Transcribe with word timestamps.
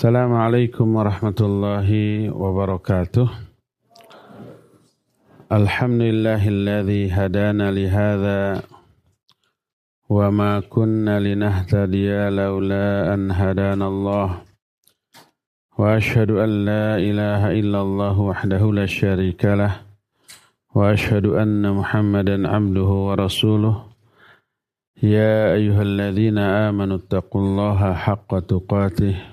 السلام 0.00 0.32
عليكم 0.32 0.96
ورحمة 0.96 1.40
الله 1.40 1.88
وبركاته. 2.32 3.28
الحمد 5.52 6.00
لله 6.00 6.42
الذي 6.48 7.12
هدانا 7.12 7.68
لهذا 7.68 8.62
وما 10.08 10.60
كنا 10.60 11.20
لنهتدي 11.20 12.08
لولا 12.32 13.14
أن 13.14 13.28
هدانا 13.30 13.86
الله. 13.88 14.28
وأشهد 15.76 16.30
أن 16.30 16.64
لا 16.64 16.96
إله 16.96 17.60
إلا 17.60 17.80
الله 17.84 18.20
وحده 18.20 18.62
لا 18.72 18.86
شريك 18.88 19.44
له. 19.44 19.84
وأشهد 20.72 21.26
أن 21.26 21.60
محمدا 21.76 22.48
عبده 22.48 22.90
ورسوله. 23.08 23.84
يا 25.02 25.52
أيها 25.60 25.82
الذين 25.82 26.38
آمنوا 26.38 26.96
اتقوا 26.96 27.40
الله 27.44 27.92
حق 27.92 28.38
تقاته. 28.38 29.29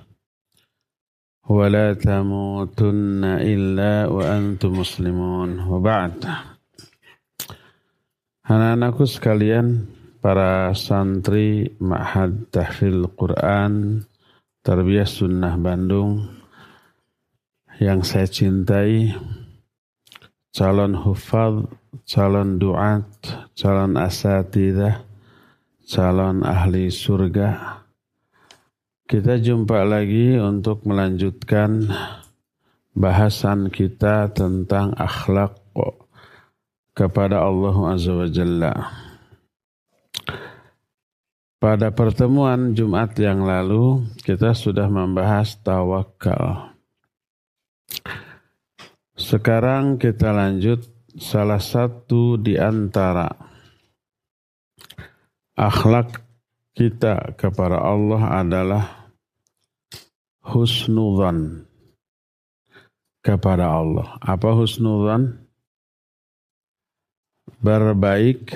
ولا 1.52 1.92
تموتن 1.94 3.24
إلا 3.24 4.06
وأنتم 4.06 4.70
مسلمون 4.72 5.50
وبعد 5.68 6.14
Anak-anakku 8.42 9.06
sekalian, 9.06 9.86
para 10.18 10.74
santri 10.74 11.78
Ma'had 11.78 12.50
Tahfil 12.50 13.06
Quran 13.14 14.02
Tarbiyah 14.66 15.06
Sunnah 15.06 15.54
Bandung 15.58 16.26
yang 17.78 18.02
saya 18.02 18.26
cintai, 18.26 19.14
calon 20.50 20.94
hufad, 21.06 21.70
calon 22.06 22.58
duat, 22.58 23.06
calon 23.54 23.94
asatidah, 23.94 25.06
calon 25.86 26.46
ahli 26.46 26.90
surga, 26.90 27.82
kita 29.07 29.39
jumpa 29.39 29.87
lagi 29.87 30.35
untuk 30.35 30.83
melanjutkan 30.83 31.87
bahasan 32.91 33.71
kita 33.71 34.27
tentang 34.35 34.91
akhlak 34.99 35.55
kepada 36.91 37.39
Allah 37.39 37.95
Azza 37.95 38.11
wa 38.11 38.27
Jalla. 38.27 38.73
Pada 41.55 41.87
pertemuan 41.95 42.75
Jumat 42.75 43.15
yang 43.15 43.47
lalu 43.47 44.03
kita 44.27 44.51
sudah 44.51 44.91
membahas 44.91 45.55
tawakal. 45.63 46.75
Sekarang 49.15 49.95
kita 49.95 50.35
lanjut 50.35 50.83
salah 51.15 51.63
satu 51.63 52.35
di 52.35 52.59
antara 52.59 53.31
akhlak 55.55 56.26
kita 56.77 57.33
kepada 57.33 57.81
Allah 57.81 58.45
adalah 58.45 58.85
husnudzan 60.45 61.65
kepada 63.25 63.81
Allah. 63.81 64.21
Apa 64.21 64.53
husnudzan? 64.53 65.41
Berbaik 67.57 68.53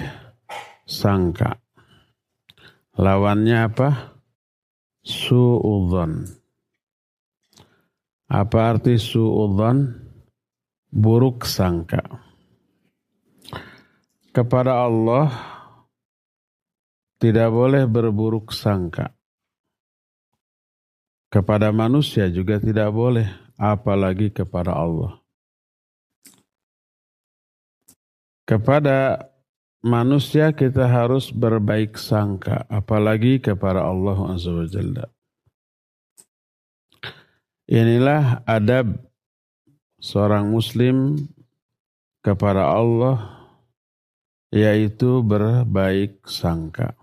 sangka. 0.86 1.58
Lawannya 2.94 3.58
apa? 3.66 3.90
Su'udzan. 5.02 6.30
Apa 8.30 8.78
arti 8.78 9.02
su'udzan? 9.02 9.98
Buruk 10.94 11.50
sangka. 11.50 12.06
Kepada 14.30 14.86
Allah 14.86 15.61
tidak 17.22 17.54
boleh 17.54 17.86
berburuk 17.86 18.50
sangka. 18.50 19.14
Kepada 21.30 21.70
manusia 21.70 22.28
juga 22.34 22.58
tidak 22.58 22.90
boleh, 22.90 23.30
apalagi 23.62 24.34
kepada 24.34 24.74
Allah. 24.74 25.22
Kepada 28.44 29.32
manusia 29.86 30.52
kita 30.52 30.90
harus 30.90 31.30
berbaik 31.32 31.96
sangka, 31.96 32.66
apalagi 32.68 33.38
kepada 33.38 33.86
Allah 33.86 34.18
Azza. 34.34 35.08
Inilah 37.72 38.44
adab 38.44 39.00
seorang 40.02 40.52
muslim 40.52 41.16
kepada 42.20 42.68
Allah 42.76 43.48
yaitu 44.52 45.24
berbaik 45.24 46.28
sangka. 46.28 47.01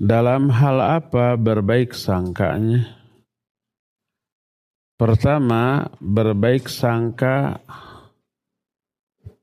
Dalam 0.00 0.48
hal 0.48 0.80
apa 0.80 1.36
berbaik 1.36 1.92
sangkanya? 1.92 2.88
Pertama, 4.96 5.92
berbaik 6.00 6.72
sangka 6.72 7.60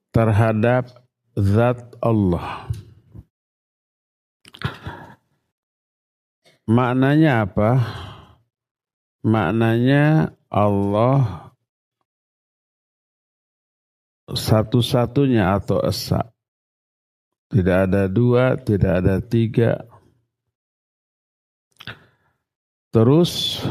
terhadap 0.09 1.05
zat 1.37 1.93
Allah. 2.01 2.73
Maknanya 6.65 7.45
apa? 7.45 7.71
Maknanya 9.21 10.33
Allah 10.49 11.53
satu-satunya 14.25 15.53
atau 15.53 15.85
esa. 15.85 16.33
Tidak 17.47 17.77
ada 17.87 18.11
dua, 18.11 18.59
tidak 18.59 19.05
ada 19.05 19.23
tiga, 19.23 19.86
Terus 22.97 23.61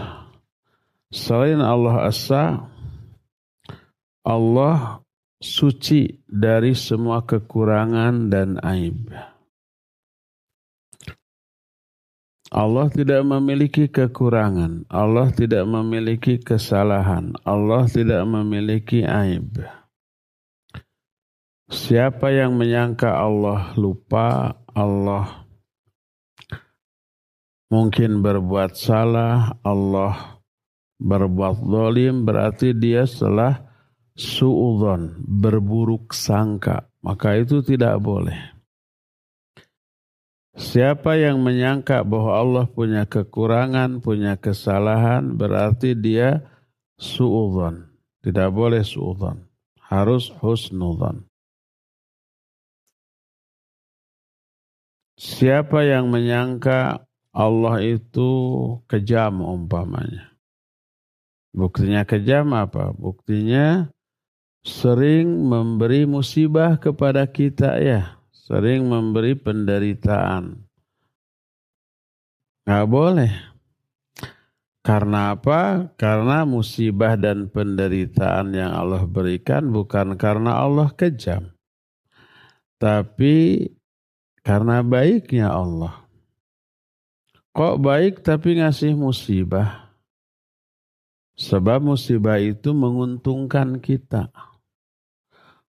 selain 1.11 1.59
Allah 1.59 2.07
Asa, 2.07 2.63
Allah 4.23 5.03
suci 5.43 6.23
dari 6.31 6.79
semua 6.79 7.27
kekurangan 7.27 8.31
dan 8.31 8.63
aib. 8.63 9.11
Allah 12.55 12.87
tidak 12.95 13.27
memiliki 13.27 13.91
kekurangan, 13.91 14.87
Allah 14.87 15.35
tidak 15.35 15.67
memiliki 15.67 16.39
kesalahan, 16.39 17.35
Allah 17.43 17.91
tidak 17.91 18.23
memiliki 18.31 19.03
aib. 19.03 19.59
Siapa 21.67 22.31
yang 22.31 22.55
menyangka 22.55 23.11
Allah 23.11 23.75
lupa, 23.75 24.55
Allah 24.71 25.46
mungkin 27.71 28.23
berbuat 28.23 28.79
salah, 28.79 29.59
Allah 29.63 30.37
berbuat 30.97 31.61
zalim 31.61 32.25
berarti 32.25 32.73
dia 32.73 33.05
telah 33.05 33.61
suudzon, 34.17 35.21
berburuk 35.23 36.17
sangka. 36.17 36.89
Maka 37.05 37.39
itu 37.39 37.63
tidak 37.63 38.03
boleh. 38.03 38.57
Siapa 40.57 41.21
yang 41.21 41.45
menyangka 41.45 42.01
bahwa 42.01 42.33
Allah 42.33 42.65
punya 42.67 43.05
kekurangan, 43.05 44.01
punya 44.01 44.41
kesalahan, 44.41 45.37
berarti 45.37 45.93
dia 45.93 46.43
suudzon. 46.97 47.93
Tidak 48.25 48.51
boleh 48.51 48.83
suudzon. 48.83 49.47
Harus 49.87 50.33
husnudzon. 50.43 51.29
Siapa 55.17 55.87
yang 55.87 56.11
menyangka 56.11 57.06
Allah 57.37 57.85
itu 57.85 58.31
kejam 58.89 59.45
umpamanya. 59.45 60.33
Buktinya 61.53 62.09
kejam 62.09 62.57
apa? 62.57 62.97
Buktinya 62.97 63.93
sering 64.65 65.45
memberi 65.45 66.09
musibah 66.09 66.81
kepada 66.81 67.29
kita 67.29 67.77
ya. 67.77 68.17
Sering 68.33 68.89
memberi 68.89 69.37
penderitaan. 69.37 70.65
Gak 72.65 72.87
boleh. 72.89 73.33
Karena 74.81 75.37
apa? 75.37 75.93
Karena 76.01 76.49
musibah 76.49 77.21
dan 77.21 77.53
penderitaan 77.53 78.57
yang 78.57 78.73
Allah 78.73 79.05
berikan 79.05 79.69
bukan 79.75 80.17
karena 80.17 80.57
Allah 80.63 80.89
kejam. 80.95 81.53
Tapi 82.81 83.69
karena 84.41 84.81
baiknya 84.81 85.53
Allah. 85.53 86.06
Kok 87.57 87.81
baik 87.81 88.21
tapi 88.21 88.61
ngasih 88.61 88.93
musibah? 88.93 89.89
Sebab 91.41 91.81
musibah 91.81 92.37
itu 92.37 92.77
menguntungkan 92.77 93.81
kita. 93.81 94.29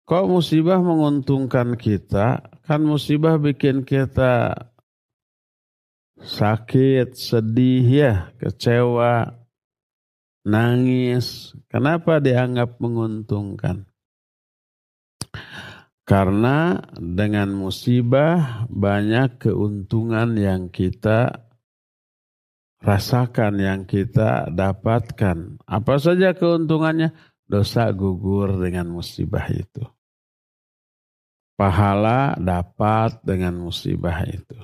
Kok 0.10 0.26
musibah 0.26 0.82
menguntungkan 0.82 1.78
kita? 1.78 2.42
Kan 2.66 2.90
musibah 2.90 3.38
bikin 3.38 3.86
kita 3.86 4.66
sakit, 6.18 7.14
sedih 7.14 7.86
ya, 7.86 8.34
kecewa, 8.42 9.46
nangis. 10.42 11.54
Kenapa 11.70 12.18
dianggap 12.18 12.82
menguntungkan? 12.82 13.86
Karena 16.02 16.82
dengan 16.98 17.54
musibah 17.54 18.66
banyak 18.74 19.38
keuntungan 19.38 20.34
yang 20.34 20.74
kita 20.74 21.45
rasakan, 22.86 23.58
yang 23.58 23.82
kita 23.90 24.54
dapatkan. 24.54 25.66
Apa 25.66 25.98
saja 25.98 26.38
keuntungannya? 26.38 27.12
Dosa 27.46 27.90
gugur 27.90 28.62
dengan 28.62 28.90
musibah 28.94 29.46
itu. 29.50 29.82
Pahala 31.58 32.38
dapat 32.38 33.22
dengan 33.26 33.58
musibah 33.58 34.22
itu. 34.26 34.58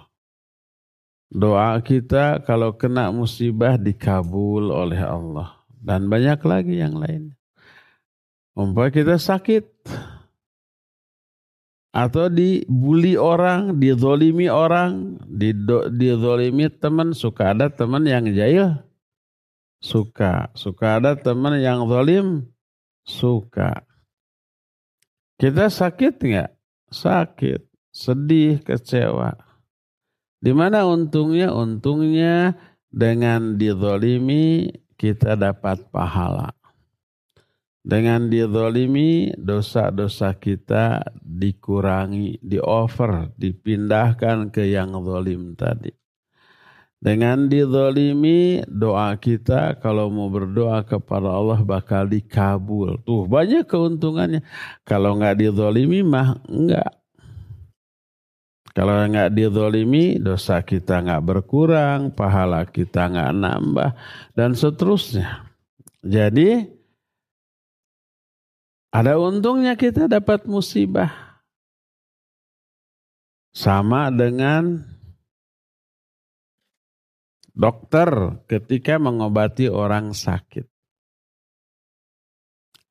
Doa 1.32 1.80
kita 1.80 2.44
kalau 2.44 2.76
kena 2.76 3.10
musibah 3.10 3.80
dikabul 3.80 4.70
oleh 4.70 5.00
Allah. 5.00 5.64
Dan 5.72 6.12
banyak 6.12 6.42
lagi 6.46 6.78
yang 6.78 7.00
lain. 7.00 7.34
Umpah 8.52 8.92
kita 8.92 9.16
sakit, 9.16 9.64
atau 11.92 12.32
dibully 12.32 13.20
orang, 13.20 13.76
dizolimi 13.76 14.48
orang, 14.48 15.20
dizolimi 15.92 16.72
teman, 16.72 17.12
suka 17.12 17.52
ada 17.52 17.68
teman 17.68 18.08
yang 18.08 18.32
jahil, 18.32 18.80
suka, 19.84 20.52
suka 20.56 21.04
ada 21.04 21.20
teman 21.20 21.60
yang 21.60 21.84
zolim, 21.92 22.48
suka. 23.04 23.84
Kita 25.36 25.68
sakit 25.68 26.16
nggak? 26.16 26.52
Sakit, 26.92 27.62
sedih, 27.92 28.64
kecewa. 28.64 29.36
Di 30.40 30.56
mana 30.56 30.88
untungnya? 30.88 31.52
Untungnya 31.52 32.56
dengan 32.88 33.60
dizolimi 33.60 34.72
kita 34.96 35.36
dapat 35.36 35.92
pahala. 35.92 36.54
Dengan 37.82 38.30
dizalimi 38.30 39.34
dosa-dosa 39.34 40.38
kita 40.38 41.02
dikurangi, 41.18 42.38
di-over, 42.38 43.34
dipindahkan 43.42 44.54
ke 44.54 44.70
yang 44.70 44.94
zalim 45.02 45.58
tadi. 45.58 45.90
Dengan 47.02 47.50
dizalimi 47.50 48.62
doa 48.70 49.18
kita 49.18 49.82
kalau 49.82 50.14
mau 50.14 50.30
berdoa 50.30 50.86
kepada 50.86 51.34
Allah 51.34 51.58
bakal 51.66 52.06
dikabul. 52.06 53.02
Tuh 53.02 53.26
banyak 53.26 53.66
keuntungannya. 53.66 54.46
Kalau 54.86 55.18
nggak 55.18 55.42
dizalimi 55.42 56.06
mah 56.06 56.38
enggak. 56.46 57.02
Kalau 58.78 58.94
nggak 59.10 59.34
dizalimi 59.34 60.22
dosa 60.22 60.62
kita 60.62 61.02
nggak 61.02 61.26
berkurang, 61.26 62.14
pahala 62.14 62.70
kita 62.70 63.10
nggak 63.10 63.34
nambah 63.34 63.92
dan 64.38 64.54
seterusnya. 64.54 65.50
Jadi 66.06 66.81
ada 68.92 69.16
untungnya 69.16 69.80
kita 69.80 70.12
dapat 70.12 70.44
musibah. 70.44 71.32
Sama 73.52 74.12
dengan 74.12 74.84
dokter 77.52 78.40
ketika 78.48 78.96
mengobati 78.96 79.68
orang 79.68 80.16
sakit. 80.16 80.68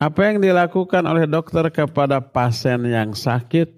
Apa 0.01 0.33
yang 0.33 0.41
dilakukan 0.41 1.05
oleh 1.05 1.29
dokter 1.29 1.69
kepada 1.69 2.25
pasien 2.25 2.81
yang 2.89 3.13
sakit? 3.13 3.69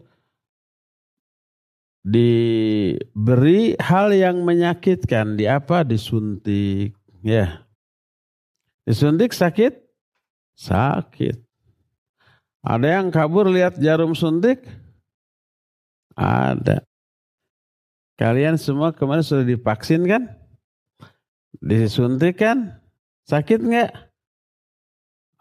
Diberi 2.03 3.79
hal 3.79 4.15
yang 4.15 4.43
menyakitkan. 4.43 5.39
Di 5.39 5.51
apa? 5.51 5.83
Disuntik. 5.83 6.95
Ya. 7.23 7.67
Disuntik 8.87 9.35
sakit? 9.35 9.83
Sakit. 10.59 11.52
Ada 12.62 13.03
yang 13.03 13.11
kabur 13.11 13.50
lihat 13.50 13.79
jarum 13.82 14.14
suntik? 14.14 14.62
Ada. 16.14 16.87
Kalian 18.14 18.55
semua 18.55 18.94
kemarin 18.94 19.26
sudah 19.26 19.43
divaksin 19.43 20.06
kan? 20.06 20.31
Disuntik 21.59 22.38
kan? 22.38 22.79
Sakit 23.26 23.61
nggak? 23.67 23.91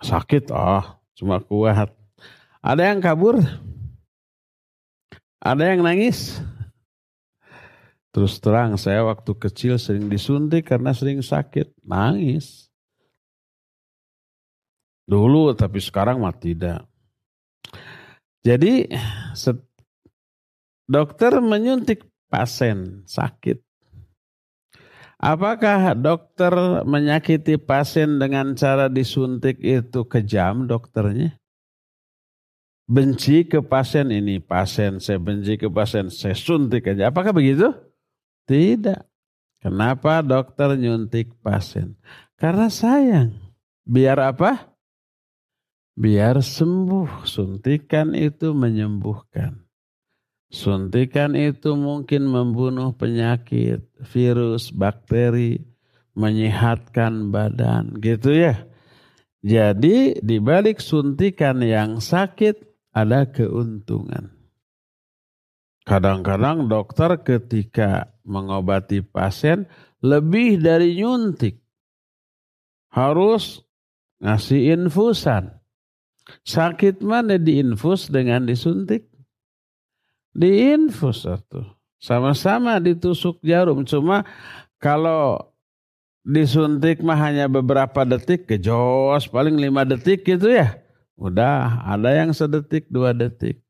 Sakit, 0.02 0.50
oh 0.50 0.82
cuma 1.14 1.38
kuat. 1.46 1.94
Ada 2.66 2.90
yang 2.90 3.02
kabur? 3.06 3.38
Ada 5.38 5.74
yang 5.74 5.86
nangis? 5.86 6.42
Terus 8.12 8.42
terang 8.44 8.76
saya 8.76 9.08
waktu 9.08 9.32
kecil 9.38 9.80
sering 9.80 10.10
disuntik 10.12 10.68
karena 10.68 10.92
sering 10.92 11.24
sakit. 11.24 11.74
Nangis. 11.86 12.68
Dulu 15.06 15.54
tapi 15.56 15.80
sekarang 15.80 16.20
mah 16.20 16.36
tidak. 16.36 16.91
Jadi 18.42 18.90
dokter 20.90 21.38
menyuntik 21.38 22.10
pasien 22.26 23.06
sakit. 23.06 23.62
Apakah 25.22 25.94
dokter 25.94 26.82
menyakiti 26.82 27.62
pasien 27.62 28.18
dengan 28.18 28.58
cara 28.58 28.90
disuntik 28.90 29.62
itu 29.62 30.02
kejam 30.10 30.66
dokternya? 30.66 31.38
Benci 32.90 33.46
ke 33.46 33.62
pasien 33.62 34.10
ini, 34.10 34.42
pasien 34.42 34.98
saya 34.98 35.22
benci 35.22 35.62
ke 35.62 35.70
pasien, 35.70 36.10
saya 36.10 36.34
suntik 36.34 36.90
aja. 36.90 37.14
Apakah 37.14 37.38
begitu? 37.38 37.70
Tidak. 38.50 39.06
Kenapa 39.62 40.26
dokter 40.26 40.74
nyuntik 40.74 41.38
pasien? 41.46 41.94
Karena 42.42 42.74
sayang. 42.74 43.38
Biar 43.86 44.18
apa? 44.18 44.71
Biar 45.96 46.44
sembuh. 46.44 47.24
Suntikan 47.28 48.16
itu 48.16 48.52
menyembuhkan. 48.52 49.64
Suntikan 50.52 51.32
itu 51.40 51.80
mungkin 51.80 52.28
membunuh 52.28 52.92
penyakit, 52.92 53.88
virus, 54.04 54.76
bakteri, 54.76 55.64
menyehatkan 56.12 57.32
badan, 57.32 57.96
gitu 58.04 58.36
ya. 58.36 58.68
Jadi 59.42 60.20
di 60.20 60.38
balik 60.44 60.84
suntikan 60.84 61.64
yang 61.64 62.04
sakit 62.04 62.60
ada 62.92 63.32
keuntungan. 63.32 64.28
Kadang-kadang 65.88 66.68
dokter 66.68 67.16
ketika 67.24 68.12
mengobati 68.28 69.02
pasien 69.02 69.66
lebih 70.04 70.62
dari 70.62 71.00
nyuntik. 71.00 71.64
Harus 72.92 73.64
ngasih 74.20 74.78
infusan. 74.78 75.61
Sakit 76.46 77.02
mana 77.02 77.38
diinfus 77.38 78.10
dengan 78.10 78.46
disuntik? 78.46 79.10
Diinfus 80.32 81.28
satu. 81.28 81.66
Sama-sama 82.02 82.82
ditusuk 82.82 83.42
jarum. 83.46 83.84
Cuma 83.86 84.26
kalau 84.82 85.38
disuntik 86.26 87.02
mah 87.02 87.18
hanya 87.18 87.46
beberapa 87.50 88.06
detik 88.06 88.46
kejos 88.50 89.26
paling 89.30 89.58
lima 89.58 89.86
detik 89.86 90.26
gitu 90.26 90.50
ya. 90.50 90.82
Udah 91.18 91.86
ada 91.86 92.10
yang 92.14 92.34
sedetik 92.34 92.90
dua 92.90 93.14
detik. 93.14 93.62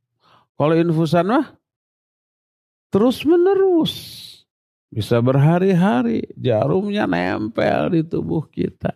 Kalau 0.55 0.77
infusan 0.77 1.27
mah 1.27 1.45
terus 2.93 3.23
menerus. 3.27 3.93
Bisa 4.91 5.23
berhari-hari 5.23 6.27
jarumnya 6.35 7.07
nempel 7.07 7.95
di 7.95 8.03
tubuh 8.03 8.43
kita. 8.51 8.91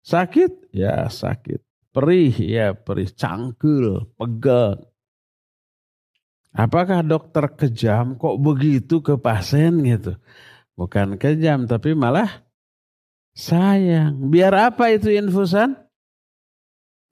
Sakit? 0.00 0.72
Ya 0.72 1.04
sakit 1.04 1.60
perih 1.94 2.34
ya 2.34 2.74
perih 2.74 3.06
cangkul 3.14 4.10
pegal 4.18 4.94
apakah 6.54 7.02
dokter 7.02 7.50
kejam 7.50 8.14
kok 8.14 8.38
begitu 8.38 9.02
ke 9.02 9.18
pasien 9.18 9.82
gitu? 9.82 10.14
Bukan 10.78 11.18
kejam 11.18 11.66
tapi 11.66 11.92
malah 11.92 12.46
sayang. 13.34 14.30
Biar 14.30 14.54
apa 14.54 14.94
itu 14.94 15.10
infusan? 15.10 15.74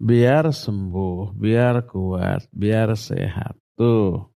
Biar 0.02 0.50
sembuh 0.50 1.34
biar 1.34 1.86
kuat 1.86 2.46
biar 2.54 2.94
sehat. 2.94 3.58
Tuh. 3.78 4.30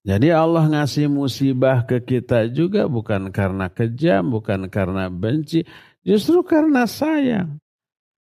Jadi 0.00 0.32
Allah 0.32 0.64
ngasih 0.64 1.12
musibah 1.12 1.84
ke 1.84 2.00
kita 2.00 2.48
juga 2.48 2.88
bukan 2.88 3.28
karena 3.28 3.68
kejam, 3.68 4.32
bukan 4.32 4.72
karena 4.72 5.12
benci, 5.12 5.60
justru 6.00 6.40
karena 6.40 6.88
sayang. 6.88 7.60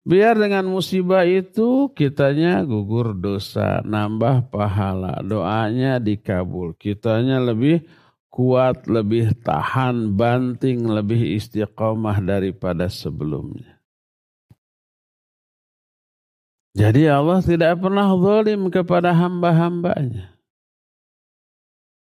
Biar 0.08 0.40
dengan 0.40 0.64
musibah 0.72 1.28
itu 1.28 1.92
kitanya 1.92 2.64
gugur 2.64 3.12
dosa, 3.12 3.84
nambah 3.84 4.48
pahala, 4.48 5.20
doanya 5.20 6.00
dikabul. 6.00 6.72
Kitanya 6.80 7.36
lebih 7.44 7.84
kuat, 8.32 8.88
lebih 8.88 9.36
tahan, 9.44 10.16
banting, 10.16 10.88
lebih 10.88 11.36
istiqomah 11.36 12.24
daripada 12.24 12.88
sebelumnya. 12.88 13.76
Jadi 16.72 17.04
Allah 17.04 17.44
tidak 17.44 17.76
pernah 17.76 18.08
zalim 18.16 18.72
kepada 18.72 19.12
hamba-hambanya. 19.12 20.32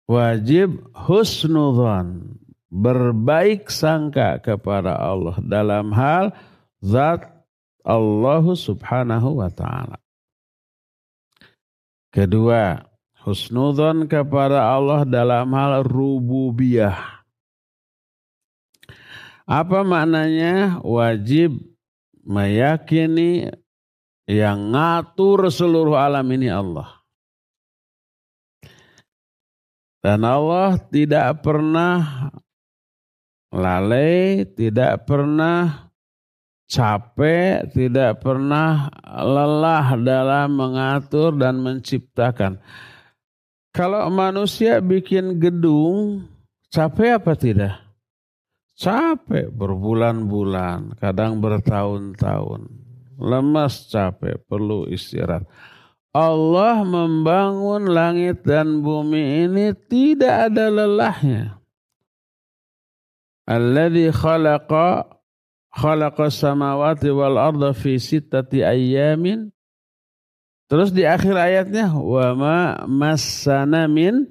Wajib 0.06 0.94
husnudhan, 0.94 2.38
berbaik 2.70 3.74
sangka 3.74 4.38
kepada 4.46 4.94
Allah 4.94 5.42
dalam 5.42 5.90
hal 5.90 6.38
zat 6.86 7.39
Allah 7.90 8.46
subhanahu 8.46 9.42
wa 9.42 9.50
ta'ala. 9.50 9.98
Kedua, 12.14 12.86
husnudon 13.26 14.06
kepada 14.06 14.70
Allah 14.70 15.10
dalam 15.10 15.50
hal 15.58 15.82
rububiyah. 15.82 17.26
Apa 19.50 19.82
maknanya? 19.82 20.78
Wajib 20.86 21.58
meyakini 22.22 23.50
yang 24.30 24.70
ngatur 24.78 25.50
seluruh 25.50 25.98
alam 25.98 26.26
ini 26.30 26.54
Allah. 26.54 27.02
Dan 30.06 30.22
Allah 30.22 30.78
tidak 30.94 31.42
pernah 31.42 32.30
lalai, 33.50 34.46
tidak 34.46 35.10
pernah 35.10 35.89
capek, 36.70 37.66
tidak 37.74 38.22
pernah 38.22 38.94
lelah 39.04 39.98
dalam 39.98 40.54
mengatur 40.54 41.34
dan 41.34 41.58
menciptakan. 41.60 42.62
Kalau 43.74 44.06
manusia 44.14 44.78
bikin 44.78 45.42
gedung, 45.42 46.30
capek 46.70 47.18
apa 47.18 47.34
tidak? 47.34 47.76
Capek 48.78 49.52
berbulan-bulan, 49.52 50.96
kadang 51.02 51.42
bertahun-tahun. 51.42 52.70
Lemas 53.20 53.92
capek, 53.92 54.40
perlu 54.48 54.88
istirahat. 54.88 55.44
Allah 56.16 56.82
membangun 56.82 57.92
langit 57.92 58.42
dan 58.42 58.82
bumi 58.82 59.46
ini 59.46 59.76
tidak 59.92 60.50
ada 60.50 60.66
lelahnya. 60.72 61.60
Alladhi 63.46 64.10
khalaqa 64.10 65.19
khalaqa 65.74 66.34
samawati 66.34 67.10
wal 67.14 67.38
arda 67.38 67.74
fi 67.74 67.98
sittati 68.02 68.66
ayyamin. 68.66 69.54
Terus 70.70 70.94
di 70.94 71.02
akhir 71.02 71.34
ayatnya 71.34 71.90
wa 71.98 72.28
ma 72.38 72.58
massana 72.86 73.90
min 73.90 74.30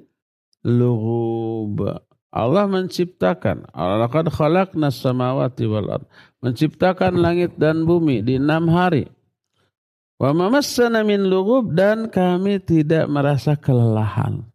lughub. 0.63 1.83
Allah 2.29 2.69
menciptakan. 2.69 3.73
Laqad 3.73 4.29
khalaqna 4.29 4.93
samawati 4.93 5.65
wal 5.65 5.99
ard. 5.99 6.05
Menciptakan 6.39 7.19
langit 7.19 7.57
dan 7.57 7.83
bumi 7.83 8.21
di 8.23 8.37
enam 8.37 8.69
hari. 8.71 9.09
Wa 10.21 10.31
mamassana 10.31 11.01
min 11.03 11.27
lugub 11.27 11.73
dan 11.73 12.07
kami 12.07 12.61
tidak 12.63 13.09
merasa 13.09 13.57
kelelahan. 13.57 14.45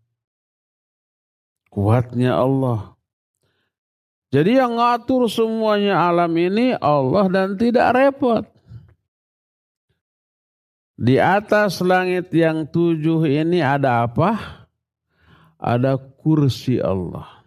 Kuatnya 1.68 2.38
Allah. 2.38 2.93
Jadi 4.34 4.58
yang 4.58 4.74
ngatur 4.74 5.30
semuanya 5.30 6.10
alam 6.10 6.34
ini 6.34 6.74
Allah 6.74 7.30
dan 7.30 7.54
tidak 7.54 7.94
repot. 7.94 8.42
Di 10.98 11.22
atas 11.22 11.78
langit 11.78 12.34
yang 12.34 12.66
tujuh 12.66 13.22
ini 13.30 13.62
ada 13.62 14.10
apa? 14.10 14.66
Ada 15.54 15.94
kursi 16.18 16.82
Allah. 16.82 17.46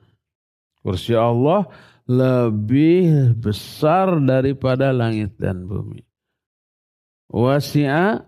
Kursi 0.79 1.11
Allah 1.11 1.67
lebih 2.07 3.35
besar 3.35 4.23
daripada 4.23 4.95
langit 4.95 5.35
dan 5.35 5.67
bumi 5.67 6.07
wasi'a 7.31 8.23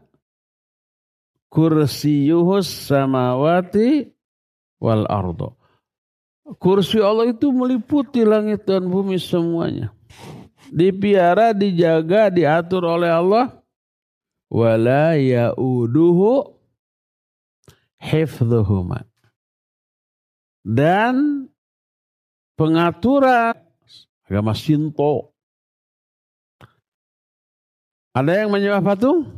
kursiyuhus 1.50 2.68
samawati 2.68 4.12
wal 4.80 5.08
ardo. 5.08 5.59
Kursi 6.58 6.98
Allah 6.98 7.30
itu 7.30 7.54
meliputi 7.54 8.26
langit 8.26 8.66
dan 8.66 8.90
bumi 8.90 9.22
semuanya. 9.22 9.94
Dipiara, 10.74 11.54
dijaga, 11.54 12.34
diatur 12.34 12.90
oleh 12.90 13.12
Allah. 13.14 13.46
Wala 14.50 15.14
ya'uduhu 15.14 16.58
hifdhuhuma. 18.02 19.06
Dan 20.66 21.46
pengaturan 22.58 23.54
agama 24.26 24.58
Sinto 24.58 25.38
ada 28.10 28.34
yang 28.36 28.50
menyembah 28.50 28.82
patung? 28.82 29.32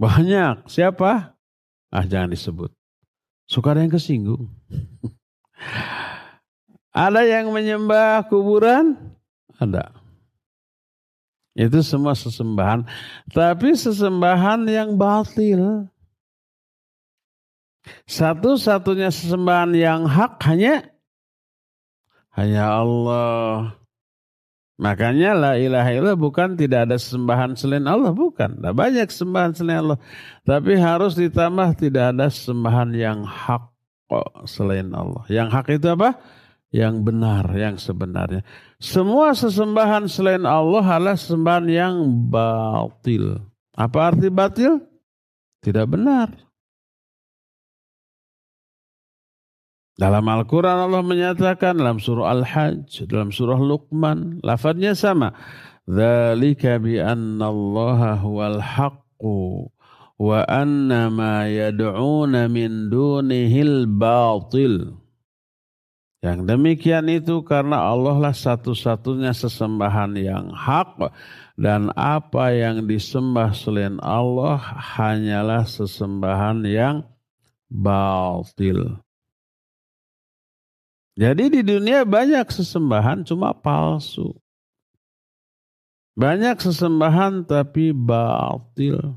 Banyak. 0.00 0.66
Siapa? 0.66 1.36
Ah 1.92 2.04
jangan 2.08 2.32
disebut. 2.32 2.72
Suka 3.44 3.76
ada 3.76 3.84
yang 3.84 3.92
kesinggung. 3.92 4.50
ada 6.94 7.26
yang 7.26 7.50
menyembah 7.50 8.22
kuburan? 8.30 8.94
Ada. 9.58 9.90
Itu 11.58 11.82
semua 11.82 12.14
sesembahan. 12.14 12.86
Tapi 13.34 13.74
sesembahan 13.74 14.62
yang 14.70 14.94
batil. 14.94 15.90
Satu-satunya 18.06 19.10
sesembahan 19.10 19.74
yang 19.76 20.06
hak 20.08 20.40
hanya 20.48 20.94
hanya 22.34 22.78
Allah. 22.82 23.78
Makanya 24.74 25.38
la 25.38 25.52
ilaha 25.54 25.90
illallah 25.94 26.18
bukan 26.18 26.58
tidak 26.58 26.90
ada 26.90 26.98
sembahan 26.98 27.54
selain 27.54 27.86
Allah, 27.86 28.10
bukan. 28.10 28.58
Tidak 28.58 28.74
banyak 28.74 29.06
sembahan 29.06 29.52
selain 29.54 29.86
Allah. 29.86 30.00
Tapi 30.42 30.74
harus 30.74 31.14
ditambah 31.14 31.78
tidak 31.78 32.10
ada 32.10 32.26
sembahan 32.26 32.90
yang 32.90 33.22
hak 33.22 33.70
selain 34.50 34.90
Allah. 34.90 35.22
Yang 35.30 35.48
hak 35.54 35.66
itu 35.78 35.86
apa? 35.94 36.18
Yang 36.74 37.06
benar, 37.06 37.46
yang 37.54 37.78
sebenarnya. 37.78 38.42
Semua 38.82 39.30
sesembahan 39.30 40.10
selain 40.10 40.42
Allah 40.42 40.82
adalah 40.82 41.14
sembahan 41.14 41.70
yang 41.70 41.94
batil. 42.26 43.38
Apa 43.78 44.10
arti 44.10 44.26
batil? 44.26 44.82
Tidak 45.62 45.86
benar. 45.86 46.34
Dalam 49.94 50.26
Al-Quran 50.26 50.90
Allah 50.90 51.06
menyatakan 51.06 51.78
dalam 51.78 52.02
surah 52.02 52.34
Al-Hajj, 52.34 53.06
dalam 53.06 53.30
surah 53.30 53.62
Luqman, 53.62 54.42
lafadznya 54.42 54.98
sama. 54.98 55.30
Dzalika 55.86 56.82
bi 56.82 56.98
anna 56.98 57.54
Allah 57.54 58.18
huwal 58.18 58.58
haqqu 58.58 59.70
wa 60.18 60.38
anna 60.50 61.06
ma 61.14 61.46
yad'una 61.46 62.50
min 62.50 62.90
dunihil 62.90 63.86
batil. 63.86 65.03
Yang 66.24 66.40
demikian 66.48 67.04
itu 67.12 67.44
karena 67.44 67.84
Allah 67.84 68.16
lah 68.16 68.32
satu-satunya 68.32 69.36
sesembahan 69.36 70.16
yang 70.16 70.56
hak 70.56 71.12
dan 71.60 71.92
apa 71.92 72.48
yang 72.48 72.88
disembah 72.88 73.52
selain 73.52 74.00
Allah 74.00 74.56
hanyalah 74.96 75.68
sesembahan 75.68 76.64
yang 76.64 77.04
batil. 77.68 78.96
Jadi 81.12 81.60
di 81.60 81.60
dunia 81.60 82.08
banyak 82.08 82.48
sesembahan 82.48 83.28
cuma 83.28 83.52
palsu. 83.52 84.32
Banyak 86.16 86.56
sesembahan 86.56 87.44
tapi 87.44 87.92
batil. 87.92 89.12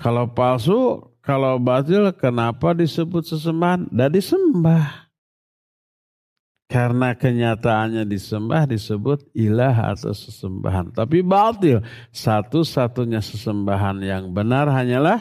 Kalau 0.00 0.24
palsu, 0.24 1.04
kalau 1.20 1.60
batil 1.60 2.16
kenapa 2.16 2.72
disebut 2.72 3.28
sesembahan? 3.28 3.92
Dan 3.92 4.08
disembah. 4.08 5.01
Karena 6.72 7.12
kenyataannya 7.12 8.08
disembah 8.08 8.64
disebut 8.64 9.28
ilah 9.36 9.92
atau 9.92 10.16
sesembahan. 10.16 10.96
Tapi 10.96 11.20
batil. 11.20 11.84
Satu-satunya 12.08 13.20
sesembahan 13.20 14.00
yang 14.00 14.32
benar 14.32 14.72
hanyalah 14.72 15.20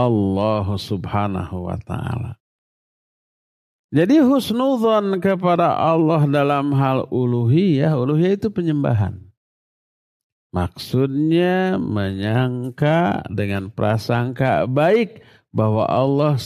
Allah 0.00 0.66
subhanahu 0.72 1.68
wa 1.68 1.76
ta'ala. 1.76 2.40
Jadi 3.92 4.24
husnudhan 4.24 5.20
kepada 5.20 5.76
Allah 5.76 6.24
dalam 6.24 6.72
hal 6.72 7.04
uluhiyah, 7.12 7.92
uluhiyah 7.92 8.40
itu 8.40 8.48
penyembahan. 8.48 9.20
Maksudnya 10.56 11.76
menyangka 11.76 13.28
dengan 13.28 13.68
prasangka 13.68 14.64
baik 14.64 15.20
bahwa 15.52 15.84
Allah 15.84 16.40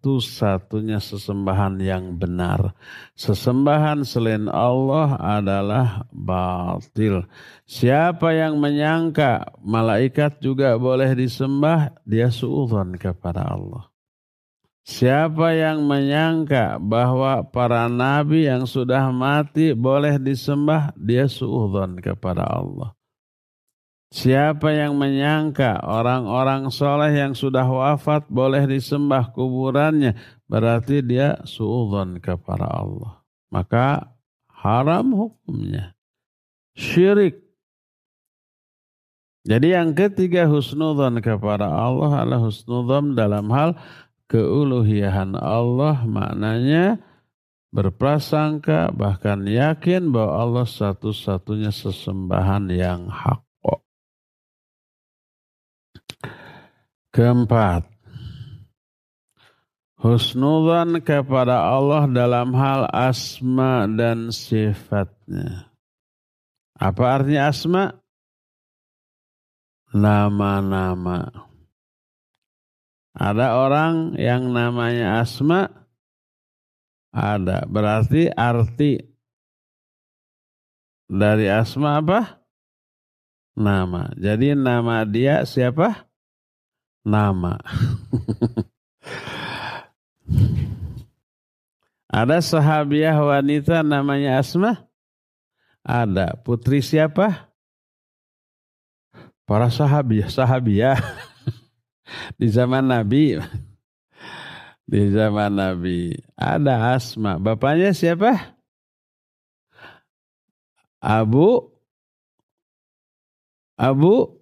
satu-satunya 0.00 0.96
sesembahan 0.96 1.76
yang 1.76 2.16
benar. 2.16 2.72
Sesembahan 3.20 4.00
selain 4.00 4.48
Allah 4.48 5.20
adalah 5.20 6.08
batil. 6.08 7.28
Siapa 7.68 8.32
yang 8.32 8.56
menyangka 8.56 9.60
malaikat 9.60 10.40
juga 10.40 10.80
boleh 10.80 11.12
disembah, 11.12 11.92
dia 12.08 12.32
suudhan 12.32 12.96
kepada 12.96 13.44
Allah. 13.44 13.92
Siapa 14.88 15.52
yang 15.52 15.84
menyangka 15.84 16.80
bahwa 16.80 17.44
para 17.44 17.84
nabi 17.84 18.48
yang 18.48 18.64
sudah 18.64 19.12
mati 19.12 19.76
boleh 19.76 20.16
disembah, 20.16 20.96
dia 20.96 21.28
suudon 21.28 22.00
kepada 22.00 22.48
Allah. 22.48 22.96
Siapa 24.10 24.74
yang 24.74 24.98
menyangka 24.98 25.86
orang-orang 25.86 26.66
soleh 26.74 27.14
yang 27.14 27.30
sudah 27.38 27.62
wafat 27.62 28.26
boleh 28.26 28.66
disembah 28.66 29.30
kuburannya, 29.30 30.18
berarti 30.50 30.98
dia 30.98 31.38
suudon 31.46 32.18
kepada 32.18 32.66
Allah. 32.66 33.22
Maka 33.54 34.10
haram 34.50 35.14
hukumnya. 35.14 35.94
Syirik. 36.74 37.38
Jadi 39.46 39.78
yang 39.78 39.94
ketiga 39.94 40.50
husnudhan 40.50 41.22
kepada 41.22 41.70
Allah 41.70 42.26
adalah 42.26 42.50
husnudhan 42.50 43.14
dalam 43.14 43.46
hal 43.54 43.78
keuluhiyahan 44.26 45.38
Allah 45.38 46.02
maknanya 46.02 46.98
berprasangka, 47.70 48.90
bahkan 48.90 49.46
yakin 49.46 50.10
bahwa 50.10 50.34
Allah 50.34 50.66
satu-satunya 50.66 51.70
sesembahan 51.70 52.66
yang 52.74 53.06
hak. 53.06 53.49
Keempat, 57.10 57.90
husnudzan 59.98 61.02
kepada 61.02 61.58
Allah 61.58 62.06
dalam 62.06 62.54
hal 62.54 62.86
asma 62.94 63.90
dan 63.90 64.30
sifatnya. 64.30 65.74
Apa 66.78 67.18
artinya 67.18 67.50
asma? 67.50 67.84
Nama-nama. 69.90 71.50
Ada 73.10 73.58
orang 73.58 74.14
yang 74.14 74.54
namanya 74.54 75.18
asma, 75.18 75.66
ada. 77.10 77.66
Berarti 77.66 78.30
arti 78.30 79.02
dari 81.10 81.50
asma 81.50 81.98
apa? 81.98 82.38
Nama. 83.58 84.14
Jadi 84.14 84.54
nama 84.54 85.02
dia 85.02 85.42
siapa? 85.42 86.09
Nama. 87.10 87.58
Ada 92.10 92.42
sahabiah 92.42 93.14
wanita 93.18 93.82
namanya 93.86 94.38
Asma? 94.38 94.86
Ada. 95.82 96.34
Putri 96.42 96.82
siapa? 96.82 97.50
Para 99.46 99.70
sahabiah, 99.70 100.30
sahabiah. 100.30 100.98
Di 102.38 102.50
zaman 102.50 102.90
Nabi. 102.90 103.38
Di 104.90 105.02
zaman 105.14 105.54
Nabi. 105.54 106.18
Ada 106.34 106.98
Asma. 106.98 107.38
Bapaknya 107.38 107.94
siapa? 107.94 108.58
Abu 110.98 111.70
Abu 113.78 114.36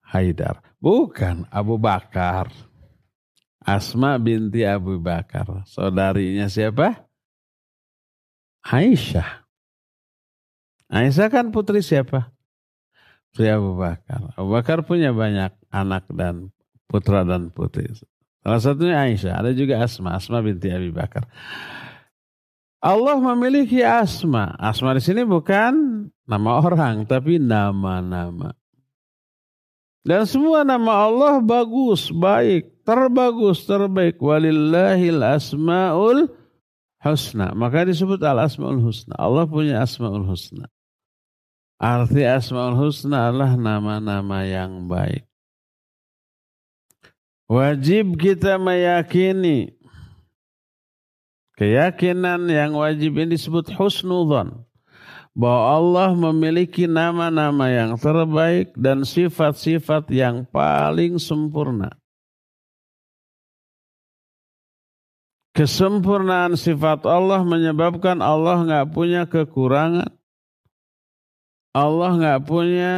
Haidar. 0.00 0.69
Bukan 0.80 1.44
Abu 1.52 1.76
Bakar. 1.76 2.48
Asma 3.60 4.16
binti 4.16 4.64
Abu 4.64 4.96
Bakar. 4.96 5.68
Saudarinya 5.68 6.48
siapa? 6.48 7.04
Aisyah. 8.64 9.44
Aisyah 10.88 11.28
kan 11.28 11.52
putri 11.52 11.84
siapa? 11.84 12.32
Putri 13.28 13.52
Abu 13.52 13.76
Bakar. 13.76 14.32
Abu 14.34 14.48
Bakar 14.56 14.80
punya 14.88 15.12
banyak 15.12 15.52
anak 15.68 16.08
dan 16.08 16.48
putra 16.88 17.28
dan 17.28 17.52
putri. 17.52 17.92
Salah 18.40 18.60
satunya 18.64 19.04
Aisyah. 19.04 19.36
Ada 19.44 19.52
juga 19.52 19.84
Asma. 19.84 20.16
Asma 20.16 20.40
binti 20.40 20.72
Abu 20.72 20.96
Bakar. 20.96 21.28
Allah 22.80 23.20
memiliki 23.20 23.84
asma. 23.84 24.56
Asma 24.56 24.96
di 24.96 25.04
sini 25.04 25.20
bukan 25.28 26.08
nama 26.24 26.64
orang, 26.64 27.04
tapi 27.04 27.36
nama-nama. 27.36 28.56
Dan 30.00 30.24
semua 30.24 30.64
nama 30.64 31.04
Allah 31.04 31.44
bagus, 31.44 32.08
baik, 32.08 32.72
terbagus, 32.88 33.68
terbaik. 33.68 34.16
Walillahil 34.16 35.20
asma'ul 35.20 36.32
husna. 37.04 37.52
Maka 37.52 37.84
disebut 37.84 38.20
al 38.24 38.40
asma'ul 38.48 38.80
husna. 38.80 39.12
Allah 39.20 39.44
punya 39.44 39.84
asma'ul 39.84 40.24
husna. 40.24 40.72
Arti 41.76 42.24
asma'ul 42.24 42.76
husna 42.80 43.28
adalah 43.28 43.56
nama-nama 43.60 44.44
yang 44.48 44.88
baik. 44.88 45.28
Wajib 47.50 48.14
kita 48.16 48.62
meyakini 48.62 49.74
keyakinan 51.58 52.46
yang 52.48 52.78
wajib 52.78 53.18
ini 53.20 53.34
disebut 53.34 53.74
husnudzon 53.74 54.69
bahwa 55.34 55.62
Allah 55.78 56.10
memiliki 56.12 56.90
nama-nama 56.90 57.70
yang 57.70 57.94
terbaik 57.94 58.74
dan 58.74 59.06
sifat-sifat 59.06 60.10
yang 60.10 60.42
paling 60.50 61.16
sempurna. 61.22 61.94
Kesempurnaan 65.50 66.54
sifat 66.54 67.04
Allah 67.04 67.42
menyebabkan 67.42 68.22
Allah 68.22 68.62
nggak 68.62 68.86
punya 68.94 69.26
kekurangan. 69.26 70.08
Allah 71.70 72.10
nggak 72.18 72.40
punya 72.46 72.94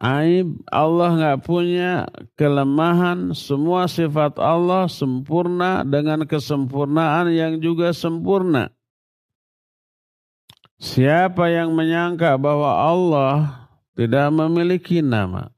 aib, 0.00 0.62
Allah 0.68 1.10
nggak 1.16 1.38
punya 1.44 2.06
kelemahan. 2.36 3.32
Semua 3.36 3.88
sifat 3.88 4.36
Allah 4.40 4.86
sempurna 4.88 5.84
dengan 5.84 6.24
kesempurnaan 6.28 7.32
yang 7.32 7.60
juga 7.60 7.92
sempurna. 7.92 8.72
Siapa 10.78 11.50
yang 11.50 11.74
menyangka 11.74 12.38
bahwa 12.38 12.70
Allah 12.70 13.66
tidak 13.98 14.30
memiliki 14.30 15.02
nama 15.02 15.50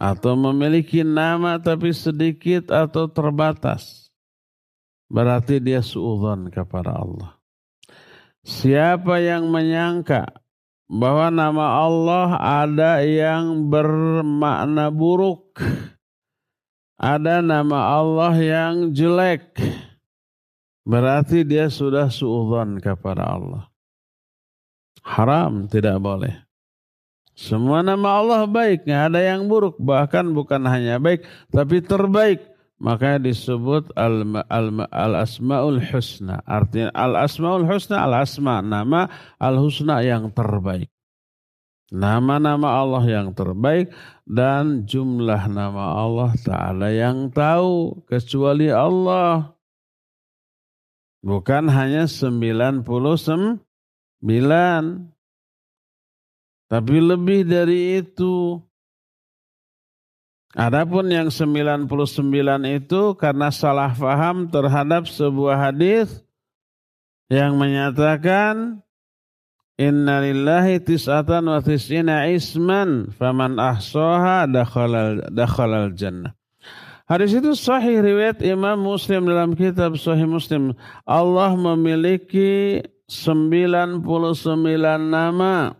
atau 0.00 0.32
memiliki 0.32 1.04
nama 1.04 1.60
tapi 1.60 1.92
sedikit 1.92 2.72
atau 2.72 3.04
terbatas, 3.12 4.08
berarti 5.12 5.60
dia 5.60 5.84
suudzon 5.84 6.48
kepada 6.48 6.96
Allah. 6.96 7.36
Siapa 8.42 9.20
yang 9.20 9.52
menyangka 9.52 10.40
bahwa 10.88 11.28
nama 11.28 11.84
Allah 11.84 12.28
ada 12.64 13.04
yang 13.04 13.68
bermakna 13.68 14.88
buruk, 14.88 15.60
ada 16.96 17.44
nama 17.44 17.92
Allah 17.92 18.34
yang 18.40 18.88
jelek, 18.96 19.52
berarti 20.88 21.44
dia 21.44 21.68
sudah 21.68 22.08
suudzon 22.08 22.80
kepada 22.80 23.28
Allah. 23.36 23.71
Haram, 25.02 25.66
tidak 25.66 25.98
boleh. 25.98 26.32
Semua 27.32 27.82
nama 27.82 28.22
Allah 28.22 28.46
baik, 28.46 28.86
nggak 28.86 29.04
ada 29.12 29.20
yang 29.20 29.50
buruk. 29.50 29.74
Bahkan 29.82 30.30
bukan 30.30 30.62
hanya 30.68 31.02
baik, 31.02 31.26
tapi 31.50 31.82
terbaik. 31.82 32.52
Makanya 32.82 33.30
disebut 33.30 33.94
al-asma'ul 33.94 35.78
al, 35.78 35.86
husna. 35.86 36.42
Artinya 36.42 36.90
al-asma'ul 36.90 37.66
husna, 37.66 38.02
al-asma, 38.02 38.58
nama 38.58 39.06
al-husna 39.38 40.02
yang 40.02 40.34
terbaik. 40.34 40.90
Nama-nama 41.92 42.82
Allah 42.82 43.04
yang 43.04 43.36
terbaik 43.36 43.92
dan 44.24 44.88
jumlah 44.88 45.44
nama 45.44 45.92
Allah 46.00 46.32
tak 46.40 46.56
ada 46.56 46.88
yang 46.88 47.28
tahu 47.28 48.00
kecuali 48.08 48.72
Allah. 48.72 49.52
Bukan 51.20 51.68
hanya 51.68 52.08
99 52.08 52.82
Sembilan. 54.22 55.10
Tapi 56.70 56.96
lebih 57.02 57.42
dari 57.42 57.98
itu. 57.98 58.62
Adapun 60.54 61.10
yang 61.10 61.26
99 61.26 61.90
itu 62.70 63.02
karena 63.18 63.50
salah 63.50 63.90
faham 63.90 64.46
terhadap 64.46 65.10
sebuah 65.10 65.72
hadis 65.72 66.22
yang 67.32 67.56
menyatakan 67.56 68.84
Inna 69.80 70.20
lillahi 70.20 70.78
tis'atan 70.78 71.48
wa 71.48 71.58
tis'ina 71.64 72.28
isman 72.30 73.10
faman 73.16 73.56
ahsoha 73.56 74.44
dakhalal, 74.46 75.24
dakhalal 75.32 75.90
jannah. 75.96 76.36
Hadis 77.10 77.34
itu 77.34 77.56
sahih 77.58 77.98
riwayat 77.98 78.44
Imam 78.46 78.78
Muslim 78.78 79.26
dalam 79.26 79.58
kitab 79.58 79.98
Sahih 79.98 80.28
Muslim. 80.28 80.76
Allah 81.02 81.50
memiliki 81.56 82.84
99 83.12 84.00
nama. 85.12 85.76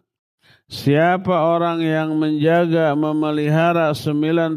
Siapa 0.68 1.32
orang 1.32 1.84
yang 1.84 2.16
menjaga, 2.16 2.92
memelihara 2.96 3.92
99 3.92 4.56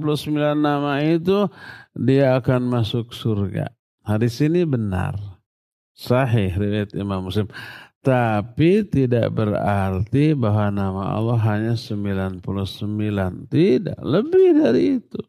nama 0.55 0.99
itu, 1.03 1.47
dia 1.95 2.35
akan 2.39 2.71
masuk 2.71 3.15
surga. 3.15 3.71
Hadis 4.03 4.39
ini 4.43 4.67
benar. 4.67 5.15
Sahih 5.95 6.51
riwayat 6.51 6.91
Imam 6.95 7.31
Muslim. 7.31 7.47
Tapi 8.03 8.85
tidak 8.85 9.33
berarti 9.33 10.37
bahwa 10.37 10.67
nama 10.69 11.03
Allah 11.15 11.39
hanya 11.47 11.73
99. 11.73 12.43
Tidak, 13.49 13.99
lebih 14.03 14.47
dari 14.61 15.01
itu. 15.01 15.19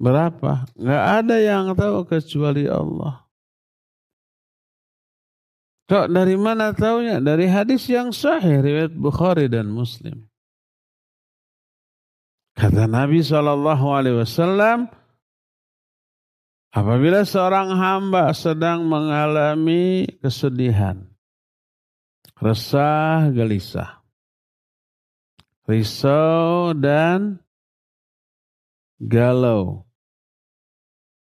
Berapa? 0.00 0.64
Nggak 0.74 1.04
ada 1.22 1.36
yang 1.38 1.76
tahu 1.76 2.08
kecuali 2.08 2.66
Allah. 2.66 3.23
Kok 5.84 6.08
dari 6.08 6.36
mana 6.40 6.72
taunya? 6.72 7.20
Dari 7.20 7.44
hadis 7.44 7.84
yang 7.92 8.08
sahih 8.08 8.64
riwayat 8.64 8.96
Bukhari 8.96 9.52
dan 9.52 9.68
Muslim. 9.68 10.24
Kata 12.56 12.88
Nabi 12.88 13.20
Shallallahu 13.20 13.86
Alaihi 13.92 14.16
Wasallam, 14.22 14.88
apabila 16.72 17.26
seorang 17.26 17.74
hamba 17.76 18.32
sedang 18.32 18.86
mengalami 18.88 20.06
kesedihan, 20.22 21.04
resah, 22.38 23.28
gelisah, 23.34 24.00
risau 25.68 26.72
dan 26.78 27.42
galau, 29.02 29.84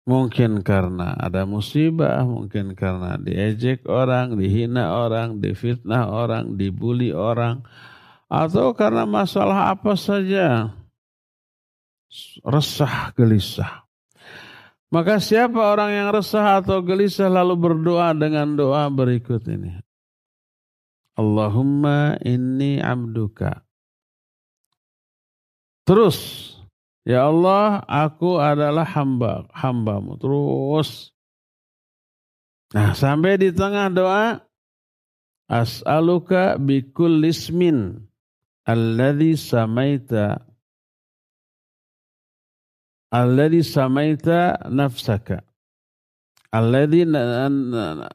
Mungkin 0.09 0.65
karena 0.65 1.13
ada 1.13 1.45
musibah, 1.45 2.25
mungkin 2.25 2.73
karena 2.73 3.21
diejek 3.21 3.85
orang, 3.85 4.41
dihina 4.41 4.97
orang, 4.97 5.37
difitnah 5.37 6.09
orang, 6.09 6.57
dibully 6.57 7.13
orang, 7.13 7.61
atau 8.25 8.73
karena 8.73 9.05
masalah 9.05 9.69
apa 9.69 9.93
saja. 9.93 10.73
Resah, 12.41 13.13
gelisah. 13.13 13.85
Maka 14.89 15.21
siapa 15.21 15.61
orang 15.61 15.93
yang 15.93 16.09
resah 16.09 16.57
atau 16.57 16.81
gelisah 16.81 17.29
lalu 17.29 17.69
berdoa 17.69 18.09
dengan 18.17 18.57
doa 18.57 18.89
berikut 18.89 19.45
ini. 19.45 19.77
Allahumma 21.13 22.17
inni 22.25 22.81
abduka. 22.81 23.61
Terus, 25.85 26.17
ya 27.05 27.27
Allah, 27.27 27.83
aku 27.85 28.39
adalah 28.39 28.87
hamba, 28.87 29.47
hambamu. 29.53 30.17
Terus. 30.19 31.13
Nah, 32.73 32.93
sampai 32.93 33.41
di 33.41 33.49
tengah 33.49 33.89
doa, 33.89 34.49
as'aluka 35.49 36.61
bikul 36.61 37.25
lismin 37.25 38.05
alladhi 38.69 39.33
samaita 39.33 40.45
alladhi 43.09 43.65
samaita 43.65 44.69
nafsaka 44.69 45.41
alladhi 46.53 47.01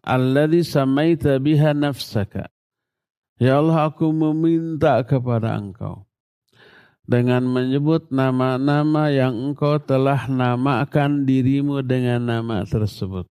alladhi 0.07 0.63
samaita 0.63 1.43
biha 1.43 1.75
nafsaka 1.75 2.47
ya 3.43 3.59
Allah 3.59 3.91
aku 3.91 4.15
meminta 4.15 5.03
kepada 5.03 5.59
engkau 5.59 6.07
dengan 7.05 7.45
menyebut 7.45 8.09
nama-nama 8.09 9.13
yang 9.13 9.37
engkau 9.53 9.77
telah 9.77 10.25
namakan 10.25 11.29
dirimu 11.29 11.85
dengan 11.85 12.25
nama 12.25 12.65
tersebut. 12.65 13.29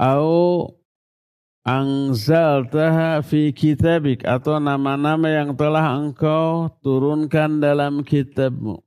Au 0.00 0.64
angzaltaha 1.60 3.20
fi 3.20 3.52
kitabik 3.52 4.24
atau 4.24 4.56
nama-nama 4.56 5.28
yang 5.28 5.52
telah 5.52 5.92
engkau 5.92 6.72
turunkan 6.80 7.60
dalam 7.60 8.00
kitabmu. 8.00 8.80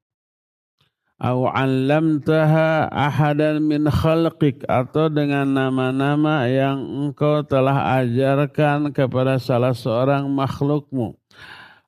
Au 1.23 1.47
'allamtaha 1.47 2.89
ahadan 2.89 3.63
min 3.63 3.87
khalqik 3.87 4.65
atau 4.65 5.07
dengan 5.07 5.47
nama-nama 5.47 6.49
yang 6.49 6.81
engkau 6.83 7.45
telah 7.45 8.01
ajarkan 8.01 8.91
kepada 8.91 9.37
salah 9.37 9.71
seorang 9.71 10.27
makhlukmu 10.27 11.22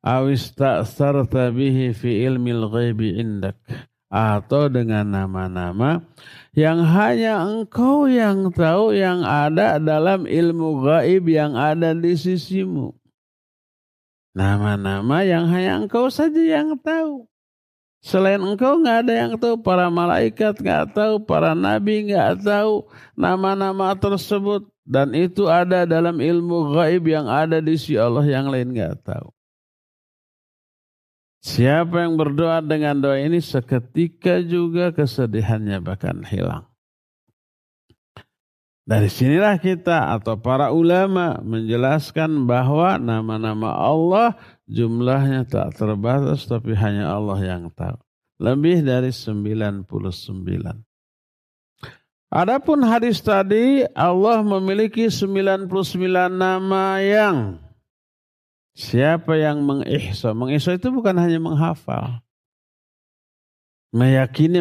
au 0.05 0.29
ista'sarta 0.29 1.49
bihi 1.49 1.89
fi 1.97 2.29
ilmil 2.29 2.69
ghaibi 2.69 3.17
indak 3.17 3.57
atau 4.13 4.69
dengan 4.69 5.03
nama-nama 5.03 6.05
yang 6.55 6.85
hanya 6.87 7.43
engkau 7.43 8.07
yang 8.07 8.47
tahu 8.53 8.95
yang 8.95 9.25
ada 9.27 9.81
dalam 9.81 10.23
ilmu 10.23 10.87
gaib 10.87 11.27
yang 11.27 11.57
ada 11.57 11.91
di 11.91 12.15
sisimu. 12.15 12.95
Nama-nama 14.31 15.27
yang 15.27 15.51
hanya 15.51 15.83
engkau 15.83 16.07
saja 16.07 16.39
yang 16.39 16.79
tahu. 16.79 17.27
Selain 17.99 18.39
engkau 18.39 18.79
nggak 18.79 18.97
ada 19.03 19.13
yang 19.17 19.33
tahu, 19.35 19.59
para 19.59 19.91
malaikat 19.91 20.55
nggak 20.63 20.95
tahu, 20.95 21.19
para 21.25 21.51
nabi 21.51 22.07
nggak 22.07 22.39
tahu 22.45 22.87
nama-nama 23.19 23.97
tersebut. 23.99 24.63
Dan 24.85 25.11
itu 25.11 25.49
ada 25.49 25.83
dalam 25.83 26.21
ilmu 26.21 26.71
gaib 26.77 27.03
yang 27.09 27.25
ada 27.27 27.59
di 27.59 27.73
sisi 27.75 27.99
Allah 27.99 28.23
yang 28.23 28.47
lain 28.47 28.71
nggak 28.71 29.01
tahu. 29.03 29.34
Siapa 31.45 32.01
yang 32.01 32.17
berdoa 32.17 32.57
dengan 32.65 32.97
doa 32.97 33.21
ini 33.21 33.37
seketika 33.37 34.41
juga 34.41 34.89
kesedihannya 34.89 35.77
bahkan 35.77 36.25
hilang. 36.25 36.65
Dari 38.81 39.05
sinilah 39.05 39.61
kita 39.61 40.09
atau 40.17 40.41
para 40.41 40.73
ulama 40.73 41.37
menjelaskan 41.45 42.49
bahwa 42.49 42.97
nama-nama 42.97 43.77
Allah 43.77 44.33
jumlahnya 44.65 45.45
tak 45.45 45.77
terbatas 45.77 46.49
tapi 46.49 46.73
hanya 46.73 47.13
Allah 47.13 47.37
yang 47.37 47.69
tahu. 47.69 48.01
Lebih 48.41 48.81
dari 48.81 49.13
99. 49.13 49.85
Adapun 52.33 52.79
hadis 52.89 53.21
tadi 53.21 53.85
Allah 53.93 54.41
memiliki 54.41 55.13
99 55.13 55.69
nama 56.25 56.97
yang 57.05 57.61
Siapa 58.75 59.39
yang 59.39 59.63
mengihsa? 59.63 60.35
Mengihsa 60.35 60.75
itu 60.75 60.91
bukan 60.91 61.15
hanya 61.15 61.39
menghafal. 61.39 62.19
Meyakini, 63.95 64.59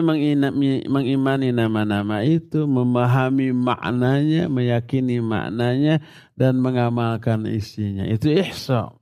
mengimani 0.87 1.51
nama-nama 1.51 2.23
itu, 2.23 2.71
memahami 2.71 3.51
maknanya, 3.51 4.47
meyakini 4.47 5.19
maknanya, 5.19 5.99
dan 6.39 6.63
mengamalkan 6.63 7.43
isinya. 7.51 8.07
Itu 8.07 8.31
ihsa. 8.31 8.95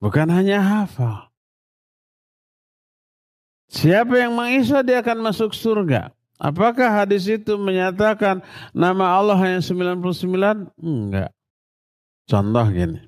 Bukan 0.00 0.32
hanya 0.32 0.64
hafal. 0.64 1.28
Siapa 3.68 4.16
yang 4.16 4.32
mengihsa 4.32 4.80
dia 4.80 5.04
akan 5.04 5.20
masuk 5.20 5.52
surga. 5.52 6.16
Apakah 6.40 7.04
hadis 7.04 7.28
itu 7.28 7.60
menyatakan 7.60 8.40
nama 8.72 9.12
Allah 9.20 9.36
hanya 9.36 9.60
99? 9.60 10.72
Enggak. 10.80 11.36
Contoh 12.30 12.66
gini. 12.70 13.02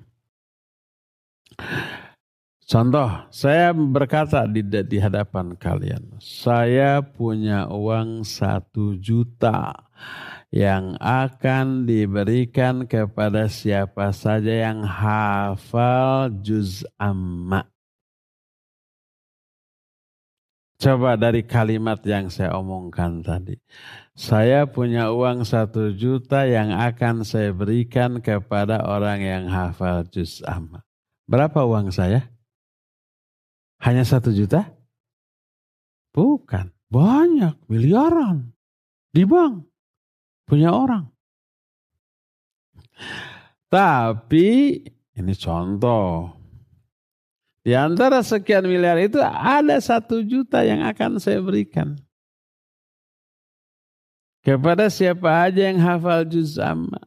Contoh, 2.67 3.07
saya 3.31 3.71
berkata 3.71 4.43
di, 4.49 4.59
di 4.65 4.97
hadapan 4.99 5.55
kalian, 5.55 6.19
saya 6.19 6.99
punya 6.99 7.71
uang 7.71 8.27
satu 8.27 8.99
juta 8.99 9.71
yang 10.51 10.99
akan 10.99 11.87
diberikan 11.87 12.83
kepada 12.83 13.47
siapa 13.47 14.11
saja 14.11 14.67
yang 14.67 14.83
hafal 14.83 16.27
juz 16.43 16.83
amma. 16.99 17.63
Coba 20.83 21.15
dari 21.15 21.47
kalimat 21.47 22.03
yang 22.03 22.27
saya 22.27 22.59
omongkan 22.59 23.23
tadi. 23.23 23.55
Saya 24.13 24.69
punya 24.69 25.09
uang 25.09 25.41
satu 25.41 25.89
juta 25.89 26.45
yang 26.45 26.69
akan 26.69 27.25
saya 27.25 27.49
berikan 27.49 28.21
kepada 28.21 28.85
orang 28.85 29.25
yang 29.25 29.43
hafal 29.49 30.05
juz 30.05 30.45
amma. 30.45 30.85
Berapa 31.25 31.65
uang 31.65 31.89
saya? 31.89 32.29
Hanya 33.81 34.05
satu 34.05 34.29
juta? 34.29 34.69
Bukan. 36.13 36.69
Banyak. 36.93 37.65
Miliaran. 37.65 38.53
Di 39.09 39.25
bank. 39.25 39.65
Punya 40.45 40.69
orang. 40.77 41.09
Tapi 43.73 44.77
ini 45.17 45.33
contoh. 45.33 46.37
Di 47.65 47.73
antara 47.73 48.21
sekian 48.21 48.69
miliar 48.69 49.01
itu 49.01 49.17
ada 49.23 49.81
satu 49.81 50.21
juta 50.21 50.61
yang 50.61 50.85
akan 50.85 51.17
saya 51.17 51.41
berikan. 51.41 51.97
Kepada 54.43 54.91
siapa 54.91 55.47
aja 55.47 55.71
yang 55.71 55.79
hafal 55.79 56.27
juz 56.27 56.59
amma. 56.59 56.99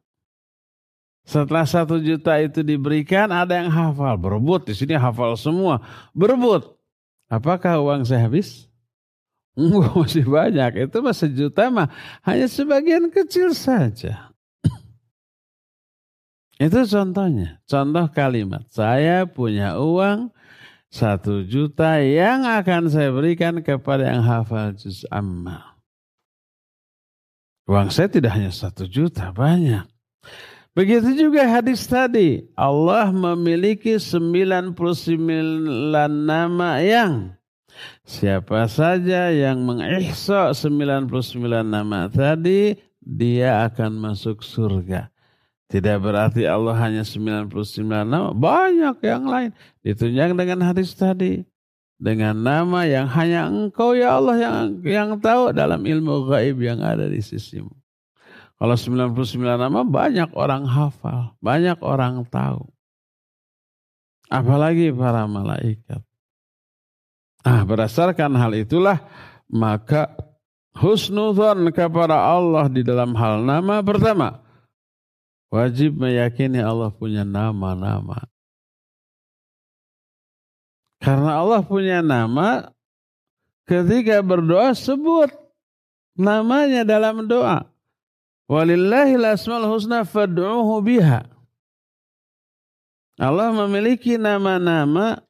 Setelah 1.28 1.68
satu 1.68 2.00
juta 2.00 2.38
itu 2.40 2.64
diberikan, 2.64 3.28
ada 3.28 3.60
yang 3.60 3.68
hafal. 3.68 4.16
Berebut, 4.16 4.64
di 4.64 4.72
sini 4.72 4.96
hafal 4.96 5.36
semua. 5.36 5.84
Berebut. 6.16 6.64
Apakah 7.28 7.82
uang 7.84 8.08
saya 8.08 8.24
habis? 8.24 8.64
Enggak, 9.58 9.92
masih 9.92 10.24
banyak. 10.24 10.88
Itu 10.88 11.04
mah 11.04 11.12
sejuta 11.12 11.68
mah 11.68 11.92
hanya 12.24 12.48
sebagian 12.48 13.12
kecil 13.12 13.52
saja. 13.52 14.32
Itu 16.62 16.88
contohnya. 16.88 17.60
Contoh 17.68 18.06
kalimat. 18.16 18.64
Saya 18.72 19.28
punya 19.28 19.76
uang 19.76 20.32
satu 20.88 21.44
juta 21.44 22.00
yang 22.00 22.48
akan 22.48 22.88
saya 22.88 23.12
berikan 23.12 23.60
kepada 23.60 24.08
yang 24.08 24.24
hafal 24.24 24.72
juz 24.72 25.04
amma. 25.12 25.75
Uang 27.66 27.90
saya 27.90 28.06
tidak 28.06 28.38
hanya 28.38 28.54
satu 28.54 28.86
juta, 28.86 29.34
banyak. 29.34 29.82
Begitu 30.70 31.26
juga 31.26 31.42
hadis 31.50 31.82
tadi. 31.90 32.46
Allah 32.54 33.10
memiliki 33.10 33.98
99 33.98 34.70
nama 36.06 36.70
yang 36.78 37.34
siapa 38.06 38.70
saja 38.70 39.34
yang 39.34 39.66
mengihsa 39.66 40.54
99 40.54 41.10
nama 41.66 42.06
tadi, 42.06 42.78
dia 43.02 43.66
akan 43.66 43.98
masuk 43.98 44.46
surga. 44.46 45.10
Tidak 45.66 45.98
berarti 45.98 46.46
Allah 46.46 46.78
hanya 46.78 47.02
99 47.02 47.50
nama, 47.82 48.30
banyak 48.30 48.94
yang 49.02 49.26
lain. 49.26 49.50
Ditunjang 49.82 50.38
dengan 50.38 50.70
hadis 50.70 50.94
tadi 50.94 51.42
dengan 51.96 52.36
nama 52.36 52.84
yang 52.84 53.08
hanya 53.08 53.48
engkau 53.48 53.96
ya 53.96 54.20
Allah 54.20 54.36
yang 54.36 54.56
yang 54.84 55.10
tahu 55.16 55.56
dalam 55.56 55.80
ilmu 55.80 56.28
gaib 56.28 56.60
yang 56.60 56.84
ada 56.84 57.08
di 57.08 57.24
sisimu. 57.24 57.72
Kalau 58.56 58.72
99 58.72 59.36
nama 59.36 59.84
banyak 59.84 60.32
orang 60.32 60.64
hafal, 60.64 61.36
banyak 61.44 61.76
orang 61.84 62.24
tahu. 62.28 62.64
Apalagi 64.32 64.92
para 64.96 65.28
malaikat. 65.28 66.00
Ah, 67.46 67.62
berdasarkan 67.62 68.32
hal 68.34 68.52
itulah 68.58 69.06
maka 69.46 70.18
husnudhan 70.74 71.70
kepada 71.70 72.18
Allah 72.18 72.66
di 72.66 72.82
dalam 72.82 73.14
hal 73.14 73.46
nama 73.46 73.86
pertama 73.86 74.42
wajib 75.52 75.94
meyakini 75.96 76.58
Allah 76.58 76.90
punya 76.90 77.22
nama-nama. 77.22 78.26
Karena 81.00 81.40
Allah 81.40 81.60
punya 81.60 82.00
nama, 82.00 82.72
ketika 83.68 84.22
berdoa 84.24 84.72
sebut 84.72 85.28
namanya 86.16 86.82
dalam 86.86 87.28
doa. 87.28 87.68
Walillahil 88.46 89.26
asmal 89.26 89.66
husna 89.66 90.06
fad'uhu 90.06 90.80
biha. 90.80 91.26
Allah 93.16 93.48
memiliki 93.52 94.16
nama-nama 94.16 95.24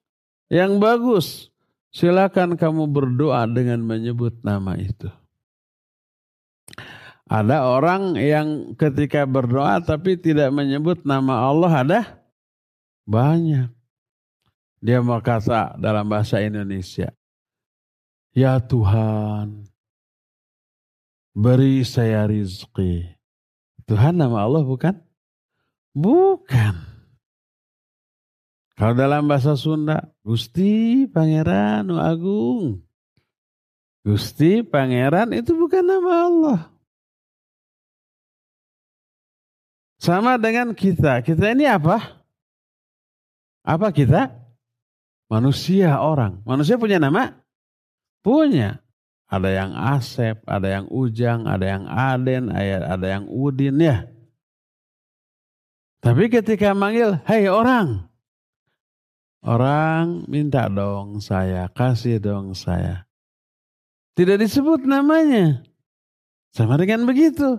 yang 0.52 0.78
bagus. 0.78 1.50
Silakan 1.96 2.60
kamu 2.60 2.84
berdoa 2.92 3.48
dengan 3.48 3.80
menyebut 3.80 4.36
nama 4.44 4.76
itu. 4.76 5.08
Ada 7.26 7.66
orang 7.66 8.14
yang 8.20 8.76
ketika 8.78 9.24
berdoa 9.26 9.82
tapi 9.82 10.14
tidak 10.14 10.52
menyebut 10.52 11.02
nama 11.08 11.48
Allah 11.48 11.72
ada 11.72 12.00
banyak. 13.08 13.75
Dia 14.86 15.02
berkata 15.02 15.74
dalam 15.82 16.06
bahasa 16.06 16.38
Indonesia, 16.38 17.10
Ya 18.30 18.62
Tuhan, 18.62 19.66
beri 21.34 21.82
saya 21.82 22.22
rizki. 22.30 23.02
Tuhan 23.90 24.14
nama 24.14 24.46
Allah 24.46 24.62
bukan? 24.62 24.94
Bukan. 25.90 26.74
Kalau 28.78 28.94
dalam 28.94 29.26
bahasa 29.26 29.58
Sunda, 29.58 30.06
Gusti 30.22 31.10
Pangeran 31.10 31.90
Agung. 31.98 32.78
Gusti 34.06 34.62
Pangeran 34.62 35.34
itu 35.34 35.50
bukan 35.58 35.82
nama 35.82 36.12
Allah. 36.30 36.60
Sama 39.98 40.38
dengan 40.38 40.70
kita. 40.78 41.26
Kita 41.26 41.50
ini 41.50 41.66
apa? 41.66 42.22
Apa 43.66 43.90
kita? 43.90 44.45
Manusia 45.26 45.98
orang. 45.98 46.42
Manusia 46.46 46.78
punya 46.78 47.02
nama? 47.02 47.34
Punya. 48.22 48.82
Ada 49.26 49.50
yang 49.50 49.70
Asep, 49.74 50.38
ada 50.46 50.70
yang 50.70 50.86
Ujang, 50.86 51.50
ada 51.50 51.66
yang 51.66 51.84
Aden, 51.90 52.54
ada 52.54 53.06
yang 53.06 53.26
Udin 53.26 53.82
ya. 53.82 54.06
Tapi 55.98 56.30
ketika 56.30 56.70
manggil, 56.70 57.18
hei 57.26 57.50
orang. 57.50 58.06
Orang 59.42 60.30
minta 60.30 60.70
dong 60.70 61.18
saya, 61.18 61.66
kasih 61.74 62.22
dong 62.22 62.54
saya. 62.54 63.06
Tidak 64.14 64.38
disebut 64.38 64.86
namanya. 64.86 65.66
Sama 66.54 66.78
dengan 66.78 67.02
begitu. 67.02 67.58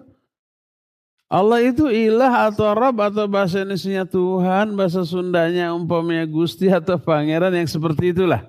Allah 1.27 1.59
itu 1.59 1.91
ilah 1.91 2.47
atau 2.47 2.71
Rabb 2.71 3.11
atau 3.11 3.27
bahasa 3.27 3.59
Indonesia 3.59 4.07
Tuhan, 4.07 4.79
bahasa 4.79 5.03
Sundanya 5.03 5.75
umpamanya 5.75 6.23
Gusti 6.23 6.71
atau 6.71 6.95
Pangeran 6.95 7.51
yang 7.51 7.67
seperti 7.67 8.15
itulah. 8.15 8.47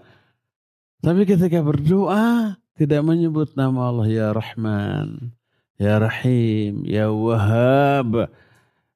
Tapi 1.03 1.27
ketika 1.27 1.59
berdoa 1.59 2.55
tidak 2.79 3.03
menyebut 3.03 3.51
nama 3.59 3.91
Allah 3.91 4.07
ya 4.07 4.29
Rahman, 4.31 5.35
ya 5.75 5.99
Rahim, 5.99 6.87
ya 6.87 7.11
Wahab, 7.11 8.31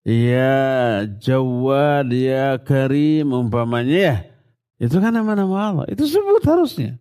ya 0.06 1.02
Jawad, 1.18 2.06
ya 2.14 2.62
Karim 2.62 3.34
umpamanya 3.34 3.98
ya. 3.98 4.16
Itu 4.78 4.98
kan 4.98 5.14
nama-nama 5.14 5.56
Allah. 5.58 5.86
Itu 5.90 6.06
sebut 6.06 6.42
harusnya. 6.46 6.98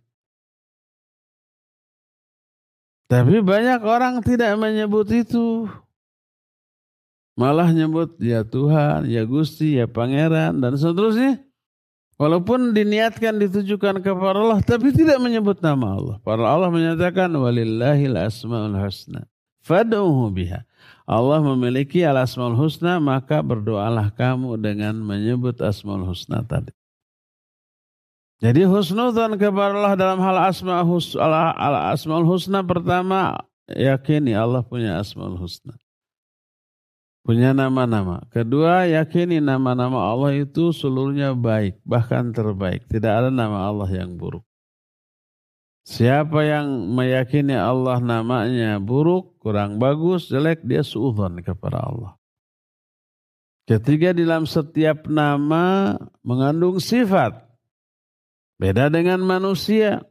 Tapi 3.10 3.42
banyak 3.42 3.82
orang 3.82 4.22
tidak 4.22 4.54
menyebut 4.58 5.10
itu. 5.10 5.66
Malah 7.32 7.72
nyebut 7.72 8.20
ya 8.20 8.44
Tuhan, 8.44 9.08
ya 9.08 9.24
Gusti, 9.24 9.80
ya 9.80 9.88
Pangeran, 9.88 10.60
dan 10.60 10.76
seterusnya. 10.76 11.40
Walaupun 12.20 12.76
diniatkan 12.76 13.40
ditujukan 13.40 14.04
kepada 14.04 14.36
Allah, 14.36 14.60
tapi 14.60 14.92
tidak 14.92 15.16
menyebut 15.18 15.58
nama 15.64 15.96
Allah. 15.96 16.16
Para 16.20 16.44
Allah 16.44 16.68
menyatakan, 16.68 17.32
walillahil 17.32 18.20
asma'ul 18.20 18.76
husna. 18.76 19.26
Fad'uhu 19.64 20.28
biha. 20.28 20.66
Allah 21.06 21.42
memiliki 21.42 22.06
al 22.06 22.22
asmaul 22.22 22.54
husna, 22.54 23.02
maka 23.02 23.42
berdoalah 23.42 24.10
kamu 24.14 24.58
dengan 24.58 24.94
menyebut 25.02 25.58
asmaul 25.58 26.06
husna 26.06 26.42
tadi. 26.46 26.70
Jadi 28.42 28.66
husnudzon 28.66 29.38
kepada 29.38 29.70
Allah 29.70 29.94
dalam 29.94 30.18
hal 30.18 30.50
asma 30.50 30.82
hus, 30.82 31.14
al 31.14 31.94
asmaul 31.94 32.26
husna 32.26 32.66
pertama 32.66 33.38
yakini 33.70 34.34
Allah 34.34 34.66
punya 34.66 34.98
asmaul 34.98 35.38
husna 35.38 35.78
punya 37.22 37.54
nama-nama. 37.54 38.22
Kedua, 38.30 38.86
yakini 38.86 39.38
nama-nama 39.38 40.10
Allah 40.10 40.34
itu 40.38 40.74
seluruhnya 40.74 41.34
baik, 41.34 41.78
bahkan 41.86 42.34
terbaik. 42.34 42.86
Tidak 42.90 43.08
ada 43.08 43.30
nama 43.30 43.66
Allah 43.66 43.88
yang 43.90 44.18
buruk. 44.18 44.42
Siapa 45.82 46.46
yang 46.46 46.94
meyakini 46.94 47.58
Allah 47.58 47.98
namanya 47.98 48.78
buruk, 48.78 49.34
kurang 49.42 49.82
bagus, 49.82 50.30
jelek, 50.30 50.62
dia 50.62 50.86
suudhan 50.86 51.42
kepada 51.42 51.82
Allah. 51.82 52.12
Ketiga, 53.66 54.14
dalam 54.14 54.46
setiap 54.46 55.10
nama 55.10 55.94
mengandung 56.22 56.78
sifat. 56.78 57.38
Beda 58.58 58.90
dengan 58.90 59.22
manusia. 59.22 60.06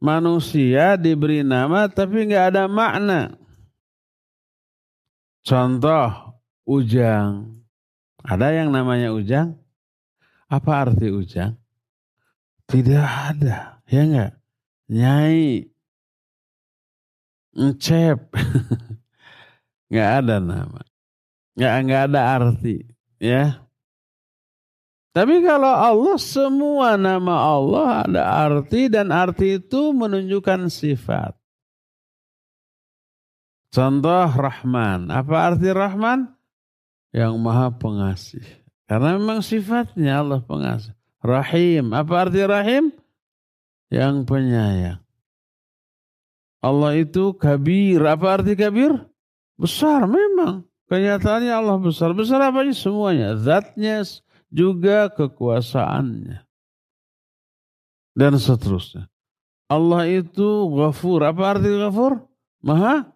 Manusia 0.00 0.96
diberi 0.96 1.44
nama 1.44 1.84
tapi 1.84 2.24
nggak 2.24 2.56
ada 2.56 2.64
makna. 2.64 3.36
Contoh, 5.44 6.29
ujang. 6.70 7.58
Ada 8.22 8.54
yang 8.54 8.70
namanya 8.70 9.10
ujang? 9.10 9.58
Apa 10.46 10.86
arti 10.86 11.10
ujang? 11.10 11.58
Tidak 12.70 13.06
ada, 13.34 13.82
ya 13.90 14.02
enggak? 14.06 14.32
Nyai, 14.90 15.66
encep, 17.54 18.18
nggak 19.90 20.10
ada 20.22 20.42
nama, 20.42 20.82
nggak 21.54 21.74
nggak 21.86 22.02
ada 22.10 22.20
arti, 22.38 22.86
ya. 23.18 23.62
Tapi 25.10 25.42
kalau 25.42 25.70
Allah 25.70 26.18
semua 26.22 26.94
nama 26.94 27.34
Allah 27.38 28.06
ada 28.06 28.22
arti 28.46 28.86
dan 28.86 29.10
arti 29.10 29.58
itu 29.58 29.90
menunjukkan 29.90 30.70
sifat. 30.70 31.34
Contoh 33.70 34.30
Rahman. 34.30 35.10
Apa 35.10 35.54
arti 35.54 35.70
Rahman? 35.70 36.39
Yang 37.10 37.34
maha 37.38 37.74
pengasih. 37.74 38.42
Karena 38.86 39.18
memang 39.18 39.42
sifatnya 39.42 40.18
Allah 40.22 40.42
pengasih. 40.42 40.94
Rahim. 41.22 41.94
Apa 41.94 42.26
arti 42.26 42.42
rahim? 42.42 42.90
Yang 43.90 44.26
penyayang. 44.26 45.00
Allah 46.58 46.92
itu 46.98 47.34
kabir. 47.38 48.02
Apa 48.02 48.40
arti 48.40 48.58
kabir? 48.58 48.94
Besar 49.54 50.10
memang. 50.10 50.66
Kenyataannya 50.90 51.54
Allah 51.54 51.78
besar. 51.78 52.10
Besar 52.18 52.42
apa 52.42 52.66
aja? 52.66 52.74
Semuanya. 52.74 53.38
Zatnya 53.38 54.02
juga 54.50 55.06
kekuasaannya. 55.14 56.42
Dan 58.18 58.32
seterusnya. 58.42 59.06
Allah 59.70 60.10
itu 60.10 60.66
ghafur. 60.74 61.22
Apa 61.22 61.54
arti 61.54 61.70
ghafur? 61.70 62.26
Maha 62.58 63.06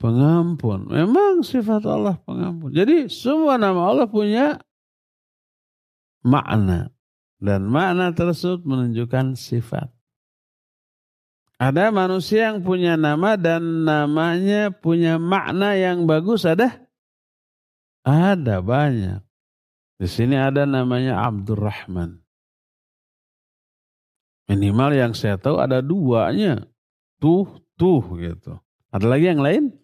pengampun. 0.00 0.88
Memang 0.88 1.44
sifat 1.44 1.84
Allah 1.84 2.16
pengampun. 2.24 2.72
Jadi 2.72 3.12
semua 3.12 3.60
nama 3.60 3.84
Allah 3.84 4.08
punya 4.08 4.56
makna. 6.24 6.88
Dan 7.40 7.68
makna 7.68 8.12
tersebut 8.12 8.64
menunjukkan 8.64 9.36
sifat. 9.36 9.88
Ada 11.60 11.92
manusia 11.92 12.52
yang 12.52 12.64
punya 12.64 12.96
nama 12.96 13.36
dan 13.36 13.84
namanya 13.84 14.72
punya 14.72 15.20
makna 15.20 15.76
yang 15.76 16.08
bagus 16.08 16.48
ada? 16.48 16.88
Ada 18.00 18.64
banyak. 18.64 19.20
Di 20.00 20.08
sini 20.08 20.40
ada 20.40 20.64
namanya 20.64 21.20
Abdurrahman. 21.28 22.24
Minimal 24.48 24.90
yang 24.96 25.12
saya 25.12 25.36
tahu 25.36 25.60
ada 25.60 25.84
duanya. 25.84 26.64
Tuh, 27.20 27.60
tuh 27.76 28.00
gitu. 28.16 28.56
Ada 28.88 29.04
lagi 29.04 29.28
yang 29.28 29.44
lain? 29.44 29.79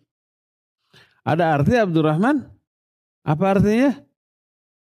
Ada 1.27 1.59
arti 1.59 1.75
Abdurrahman? 1.75 2.47
Apa 3.27 3.59
artinya? 3.59 3.99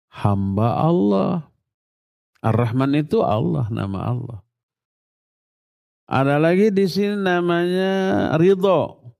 Hamba 0.09 0.81
Allah. 0.81 1.33
Ar-Rahman 2.41 2.97
itu 2.97 3.21
Allah, 3.21 3.69
nama 3.69 4.01
Allah. 4.01 4.39
Ada 6.09 6.41
lagi 6.41 6.73
di 6.73 6.89
sini 6.89 7.15
namanya 7.15 8.33
Ridho. 8.35 9.13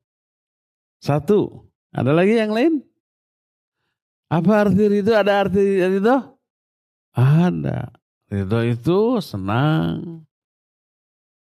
Satu. 1.00 1.70
Ada 1.94 2.12
lagi 2.12 2.34
yang 2.36 2.52
lain? 2.52 2.82
Apa 4.34 4.66
arti 4.68 4.84
Ridho? 4.90 5.14
Ada 5.14 5.46
arti 5.46 5.62
Ridho? 5.62 6.18
Ada. 7.14 7.94
Ridho 8.34 8.60
itu 8.66 9.22
senang. 9.22 10.26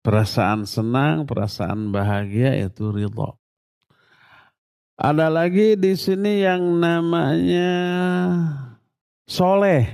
Perasaan 0.01 0.65
senang, 0.65 1.29
perasaan 1.29 1.93
bahagia 1.93 2.57
itu 2.57 2.89
ridho. 2.89 3.40
Ada 5.01 5.33
lagi 5.33 5.73
di 5.73 5.97
sini 5.97 6.45
yang 6.45 6.77
namanya 6.77 7.73
soleh. 9.25 9.89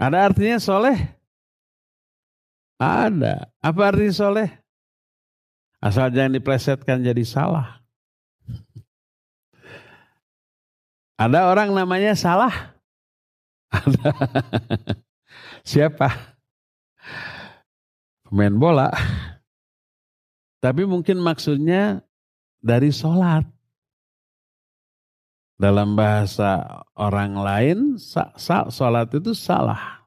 Ada 0.00 0.32
artinya 0.32 0.56
soleh? 0.56 0.96
Ada. 2.80 3.52
Apa 3.60 3.92
arti 3.92 4.08
soleh? 4.16 4.48
Asal 5.76 6.08
jangan 6.16 6.40
diplesetkan 6.40 7.04
jadi 7.04 7.20
salah. 7.28 7.84
Ada 11.20 11.44
orang 11.44 11.76
namanya 11.76 12.16
salah? 12.16 12.72
Ada. 13.68 14.08
Siapa? 15.68 16.08
Pemain 18.24 18.56
bola. 18.56 18.88
Tapi 20.64 20.88
mungkin 20.88 21.20
maksudnya 21.20 22.00
dari 22.64 22.88
sholat. 22.88 23.44
Dalam 25.54 25.94
bahasa 25.94 26.82
orang 26.96 27.36
lain, 27.36 27.78
sholat 28.72 29.08
itu 29.12 29.36
salah. 29.36 30.02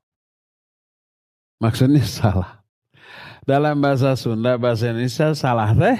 Maksudnya 1.61 2.03
salah. 2.19 2.65
Dalam 3.47 3.79
bahasa 3.79 4.17
Sunda, 4.19 4.59
bahasa 4.59 4.91
Indonesia, 4.91 5.31
salah 5.31 5.71
teh. 5.71 5.99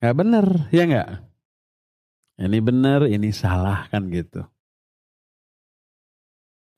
Gak 0.00 0.16
bener, 0.16 0.46
ya 0.74 0.88
gak? 0.88 1.22
Ini 2.40 2.58
benar, 2.64 3.06
ini 3.06 3.30
salah 3.30 3.86
kan 3.92 4.08
gitu. 4.10 4.42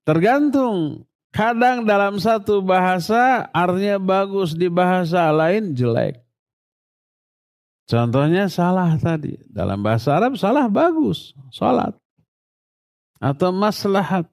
Tergantung 0.02 1.06
Kadang 1.32 1.88
dalam 1.88 2.20
satu 2.20 2.60
bahasa 2.60 3.48
artinya 3.56 3.96
bagus, 3.96 4.52
di 4.52 4.68
bahasa 4.68 5.32
lain 5.32 5.72
jelek. 5.72 6.20
Contohnya 7.92 8.48
salah 8.48 8.96
tadi. 8.96 9.36
Dalam 9.52 9.84
bahasa 9.84 10.16
Arab 10.16 10.40
salah 10.40 10.64
bagus, 10.72 11.36
sholat. 11.52 11.92
Atau 13.20 13.52
maslahat. 13.52 14.32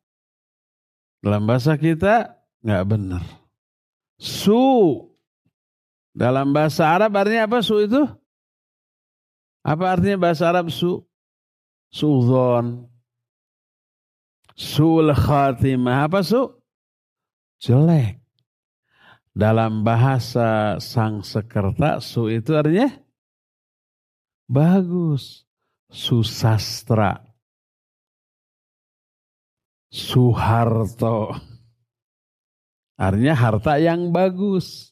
Dalam 1.19 1.43
bahasa 1.43 1.75
kita 1.75 2.39
nggak 2.63 2.85
benar. 2.87 3.23
Su. 4.15 4.95
Dalam 6.15 6.55
bahasa 6.55 6.87
Arab 6.87 7.11
artinya 7.19 7.51
apa 7.51 7.59
su 7.59 7.83
itu? 7.83 7.99
Apa 9.67 9.91
artinya 9.91 10.31
bahasa 10.31 10.47
Arab 10.47 10.71
su? 10.71 11.03
Suudon. 11.91 12.87
Sul 14.55 15.11
khatimah. 15.11 16.07
Apa 16.07 16.23
su? 16.23 16.47
jelek. 17.59 18.23
Dalam 19.35 19.83
bahasa 19.83 20.79
sang 20.79 21.27
sekerta, 21.27 21.99
su 21.99 22.31
itu 22.31 22.55
artinya 22.55 22.87
bagus. 24.49 25.45
Susastra. 25.89 27.21
Suharto. 29.89 31.33
Artinya 32.99 33.33
harta 33.37 33.79
yang 33.79 34.11
bagus. 34.11 34.91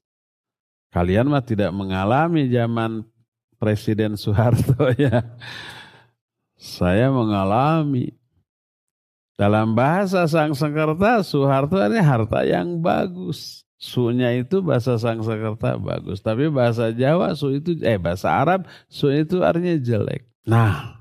Kalian 0.95 1.27
mah 1.27 1.43
tidak 1.43 1.75
mengalami 1.75 2.47
zaman 2.47 3.03
Presiden 3.59 4.15
Soeharto 4.15 4.93
ya. 4.97 5.25
Saya 6.55 7.11
mengalami. 7.11 8.15
Dalam 9.37 9.77
bahasa 9.77 10.25
Sang 10.25 10.57
Sakerta, 10.57 11.21
Soeharto 11.21 11.77
ini 11.77 12.01
harta 12.01 12.41
yang 12.41 12.81
bagus. 12.81 13.66
Sunya 13.77 14.33
itu 14.33 14.65
bahasa 14.65 14.97
Sang 14.97 15.21
Sakerta 15.21 15.77
bagus. 15.77 16.25
Tapi 16.25 16.49
bahasa 16.49 16.89
Jawa, 16.89 17.37
su 17.37 17.53
itu, 17.53 17.77
eh 17.85 18.01
bahasa 18.01 18.33
Arab, 18.33 18.65
su 18.89 19.13
itu 19.13 19.45
artinya 19.45 19.77
jelek. 19.77 20.25
Nah, 20.49 20.97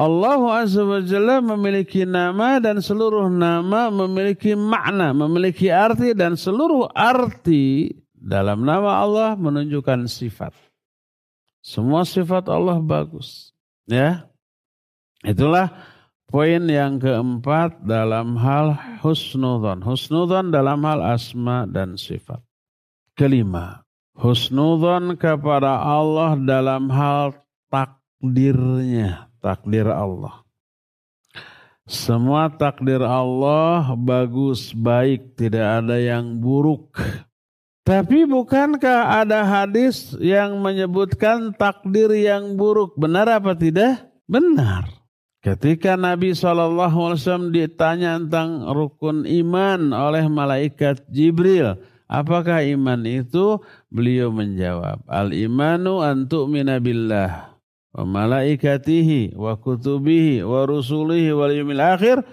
Allah 0.00 0.40
Azza 0.64 0.82
wa 0.82 1.04
Jalla 1.04 1.44
memiliki 1.44 2.08
nama 2.08 2.58
dan 2.58 2.80
seluruh 2.80 3.28
nama 3.28 3.92
memiliki 3.92 4.56
makna, 4.56 5.12
memiliki 5.12 5.68
arti 5.68 6.16
dan 6.16 6.34
seluruh 6.34 6.88
arti 6.96 7.92
dalam 8.10 8.64
nama 8.64 9.04
Allah 9.04 9.30
menunjukkan 9.36 10.08
sifat. 10.08 10.56
Semua 11.60 12.08
sifat 12.08 12.48
Allah 12.48 12.80
bagus. 12.80 13.52
Ya. 13.84 14.26
Itulah 15.24 15.72
Poin 16.24 16.64
yang 16.66 16.98
keempat 16.98 17.84
dalam 17.84 18.34
hal 18.40 18.74
husnudon. 19.04 19.84
Husnudon 19.84 20.50
dalam 20.50 20.80
hal 20.82 21.04
asma 21.04 21.68
dan 21.68 22.00
sifat. 22.00 22.40
Kelima, 23.14 23.86
husnudon 24.18 25.14
kepada 25.20 25.78
Allah 25.84 26.34
dalam 26.40 26.90
hal 26.90 27.38
takdirnya. 27.70 29.30
Takdir 29.44 29.84
Allah. 29.92 30.44
Semua 31.84 32.48
takdir 32.48 33.04
Allah 33.04 33.92
bagus, 33.92 34.72
baik, 34.72 35.36
tidak 35.36 35.84
ada 35.84 36.00
yang 36.00 36.40
buruk. 36.40 36.96
Tapi 37.84 38.24
bukankah 38.24 39.20
ada 39.20 39.44
hadis 39.44 40.16
yang 40.16 40.56
menyebutkan 40.64 41.52
takdir 41.52 42.08
yang 42.16 42.56
buruk? 42.56 42.96
Benar 42.96 43.28
apa 43.28 43.52
tidak? 43.52 44.08
Benar. 44.24 45.03
Ketika 45.44 46.00
Nabi 46.00 46.32
SAW 46.32 47.52
ditanya 47.52 48.16
tentang 48.16 48.64
rukun 48.64 49.28
iman 49.28 49.92
oleh 49.92 50.24
malaikat 50.24 51.04
Jibril, 51.12 51.76
apakah 52.08 52.64
iman 52.64 53.04
itu? 53.04 53.60
Beliau 53.92 54.32
menjawab, 54.32 55.04
Al-imanu 55.04 56.00
antuk 56.00 56.48
minabillah 56.48 57.60
wa 57.92 58.04
malaikatihi 58.08 59.36
wa 59.36 59.60
kutubihi 59.60 60.40
wa 60.40 60.64
rusulihi 60.64 61.36
wal 61.36 61.52
yumil 61.52 61.84
akhir 61.84 62.24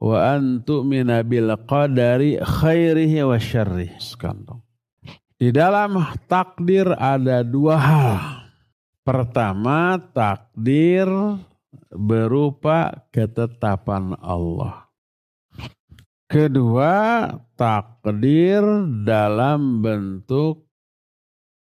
wa 0.00 0.16
antuk 0.32 0.88
minabil 0.88 1.52
qadari 1.68 2.40
khairihi 2.40 3.28
wa 3.28 3.36
syarrih. 3.36 3.92
Di 5.36 5.52
dalam 5.52 6.00
takdir 6.24 6.96
ada 6.96 7.44
dua 7.44 7.76
hal. 7.76 8.16
Pertama, 9.04 10.00
takdir 10.16 11.12
berupa 11.92 13.08
ketetapan 13.12 14.16
Allah. 14.20 14.88
Kedua, 16.28 17.24
takdir 17.56 18.60
dalam 19.04 19.80
bentuk 19.80 20.68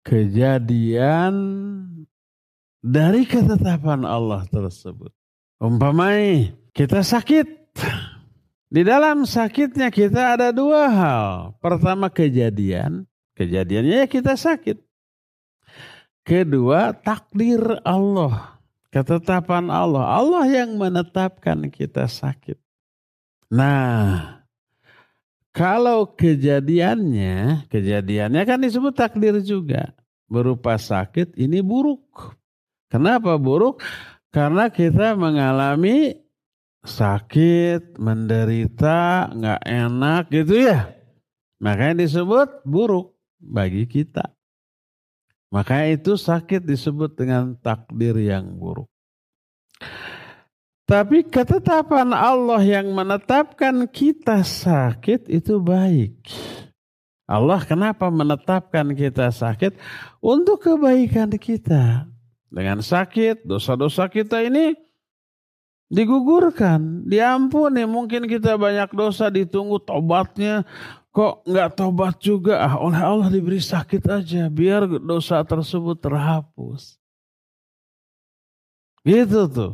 kejadian 0.05 1.33
dari 2.81 3.25
ketetapan 3.25 4.05
Allah 4.05 4.45
tersebut. 4.49 5.09
Umpamai 5.57 6.53
kita 6.73 7.01
sakit. 7.01 7.73
Di 8.71 8.81
dalam 8.87 9.25
sakitnya 9.25 9.89
kita 9.89 10.37
ada 10.37 10.53
dua 10.53 10.87
hal. 10.87 11.29
Pertama 11.57 12.13
kejadian. 12.13 13.09
Kejadiannya 13.33 14.05
ya 14.05 14.07
kita 14.07 14.37
sakit. 14.37 14.77
Kedua 16.21 16.93
takdir 16.93 17.81
Allah 17.81 18.60
Ketetapan 18.91 19.71
Allah. 19.71 20.03
Allah 20.03 20.45
yang 20.51 20.75
menetapkan 20.75 21.71
kita 21.71 22.11
sakit. 22.11 22.59
Nah, 23.47 24.43
kalau 25.51 26.11
kejadiannya, 26.15 27.67
kejadiannya 27.71 28.41
kan 28.43 28.59
disebut 28.59 28.95
takdir 28.95 29.39
juga. 29.43 29.95
Berupa 30.31 30.79
sakit, 30.79 31.35
ini 31.35 31.59
buruk. 31.59 32.35
Kenapa 32.87 33.35
buruk? 33.35 33.83
Karena 34.31 34.71
kita 34.71 35.15
mengalami 35.15 36.15
sakit, 36.83 37.99
menderita, 37.99 39.31
nggak 39.31 39.61
enak 39.67 40.23
gitu 40.31 40.55
ya. 40.71 40.91
Makanya 41.59 42.07
disebut 42.07 42.63
buruk 42.63 43.15
bagi 43.39 43.87
kita. 43.87 44.31
Makanya 45.51 45.99
itu 45.99 46.15
sakit 46.15 46.63
disebut 46.63 47.11
dengan 47.19 47.59
takdir 47.59 48.15
yang 48.15 48.55
buruk. 48.55 48.87
Tapi 50.87 51.23
ketetapan 51.27 52.11
Allah 52.11 52.59
yang 52.63 52.91
menetapkan 52.91 53.87
kita 53.87 54.43
sakit 54.43 55.27
itu 55.27 55.59
baik. 55.59 56.19
Allah 57.27 57.63
kenapa 57.63 58.11
menetapkan 58.11 58.91
kita 58.91 59.31
sakit? 59.31 59.75
Untuk 60.19 60.67
kebaikan 60.67 61.31
kita. 61.39 62.07
Dengan 62.51 62.83
sakit, 62.83 63.47
dosa-dosa 63.47 64.11
kita 64.11 64.43
ini 64.43 64.75
digugurkan, 65.87 67.07
diampuni. 67.07 67.87
Mungkin 67.87 68.27
kita 68.27 68.59
banyak 68.59 68.91
dosa 68.91 69.31
ditunggu 69.31 69.79
tobatnya 69.79 70.67
kok 71.11 71.43
nggak 71.43 71.69
tobat 71.75 72.15
juga 72.23 72.59
ah 72.63 72.79
oleh 72.79 72.99
Allah 72.99 73.27
diberi 73.27 73.59
sakit 73.59 74.03
aja 74.07 74.47
biar 74.47 74.87
dosa 74.87 75.43
tersebut 75.43 75.99
terhapus 75.99 76.95
gitu 79.03 79.47
tuh 79.51 79.73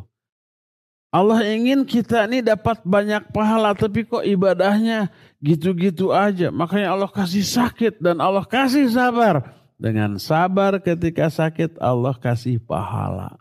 Allah 1.08 1.40
ingin 1.48 1.88
kita 1.88 2.28
ini 2.28 2.44
dapat 2.44 2.84
banyak 2.84 3.32
pahala 3.32 3.72
tapi 3.72 4.04
kok 4.04 4.28
ibadahnya 4.28 5.08
gitu-gitu 5.40 6.12
aja. 6.12 6.52
Makanya 6.52 6.94
Allah 6.94 7.08
kasih 7.08 7.48
sakit 7.48 8.04
dan 8.04 8.20
Allah 8.20 8.44
kasih 8.44 8.92
sabar. 8.92 9.56
Dengan 9.78 10.18
sabar 10.18 10.82
ketika 10.82 11.30
sakit 11.30 11.78
Allah 11.80 12.18
kasih 12.18 12.60
pahala. 12.60 13.38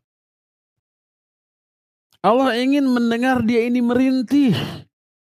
Allah 2.20 2.54
ingin 2.60 2.86
mendengar 2.86 3.42
dia 3.42 3.66
ini 3.66 3.82
merintih. 3.82 4.54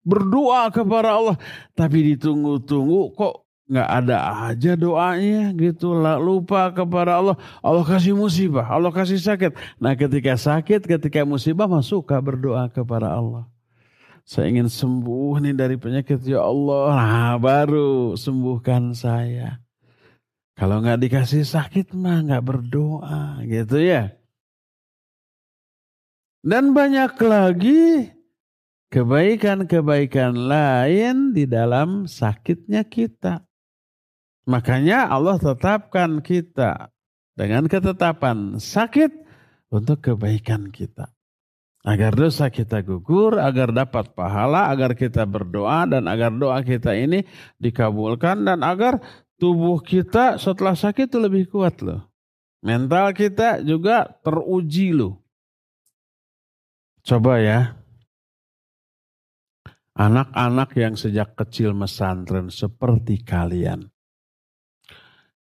Berdoa 0.04 0.68
kepada 0.70 1.16
Allah. 1.16 1.36
Tapi 1.72 2.14
ditunggu-tunggu 2.14 3.16
kok 3.16 3.44
nggak 3.72 3.90
ada 4.04 4.18
aja 4.52 4.76
doanya 4.76 5.56
gitu. 5.56 5.96
Lah 5.96 6.20
lupa 6.20 6.70
kepada 6.76 7.18
Allah. 7.24 7.36
Allah 7.64 7.84
kasih 7.88 8.14
musibah 8.14 8.68
Allah 8.68 8.92
kasih 8.92 9.18
sakit. 9.18 9.56
Nah 9.80 9.96
ketika 9.96 10.36
sakit 10.36 10.84
ketika 10.84 11.24
musibah 11.24 11.66
masuk 11.66 12.12
berdoa 12.20 12.68
kepada 12.68 13.16
Allah. 13.16 13.48
Saya 14.24 14.48
ingin 14.48 14.72
sembuh 14.72 15.44
nih 15.44 15.56
dari 15.56 15.76
penyakit 15.76 16.24
ya 16.24 16.44
Allah. 16.44 16.96
Nah 16.96 17.36
baru 17.40 18.16
sembuhkan 18.16 18.96
saya. 18.96 19.60
Kalau 20.54 20.80
nggak 20.80 21.02
dikasih 21.02 21.44
sakit 21.44 21.98
mah 21.98 22.24
nggak 22.24 22.46
berdoa 22.46 23.42
gitu 23.44 23.82
ya. 23.82 24.14
Dan 26.44 26.76
banyak 26.76 27.16
lagi 27.24 28.12
kebaikan-kebaikan 28.94 30.38
lain 30.38 31.34
di 31.34 31.50
dalam 31.50 32.06
sakitnya 32.06 32.86
kita. 32.86 33.42
Makanya 34.46 35.10
Allah 35.10 35.42
tetapkan 35.42 36.22
kita 36.22 36.94
dengan 37.34 37.66
ketetapan 37.66 38.62
sakit 38.62 39.10
untuk 39.74 39.98
kebaikan 40.06 40.70
kita. 40.70 41.10
Agar 41.84 42.16
dosa 42.16 42.48
kita 42.48 42.86
gugur, 42.86 43.42
agar 43.42 43.74
dapat 43.74 44.14
pahala, 44.14 44.72
agar 44.72 44.96
kita 44.96 45.26
berdoa 45.26 45.90
dan 45.90 46.08
agar 46.08 46.32
doa 46.32 46.62
kita 46.64 46.96
ini 46.96 47.26
dikabulkan 47.60 48.46
dan 48.46 48.62
agar 48.64 49.02
tubuh 49.42 49.82
kita 49.84 50.40
setelah 50.40 50.78
sakit 50.78 51.12
itu 51.12 51.20
lebih 51.20 51.50
kuat 51.50 51.82
loh. 51.84 52.08
Mental 52.64 53.12
kita 53.12 53.60
juga 53.60 54.08
teruji 54.24 54.96
loh. 54.96 55.20
Coba 57.04 57.44
ya. 57.44 57.83
Anak-anak 59.94 60.74
yang 60.74 60.98
sejak 60.98 61.38
kecil 61.38 61.78
mesantren 61.78 62.50
seperti 62.50 63.22
kalian 63.22 63.94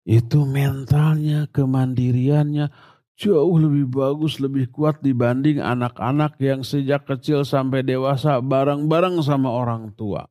itu 0.08 0.48
mentalnya, 0.48 1.52
kemandiriannya 1.52 2.72
jauh 3.12 3.60
lebih 3.60 3.92
bagus, 3.92 4.40
lebih 4.40 4.72
kuat 4.72 5.04
dibanding 5.04 5.60
anak-anak 5.60 6.40
yang 6.40 6.64
sejak 6.64 7.04
kecil 7.04 7.44
sampai 7.44 7.84
dewasa 7.84 8.40
bareng-bareng 8.40 9.20
sama 9.20 9.52
orang 9.52 9.92
tua. 9.92 10.24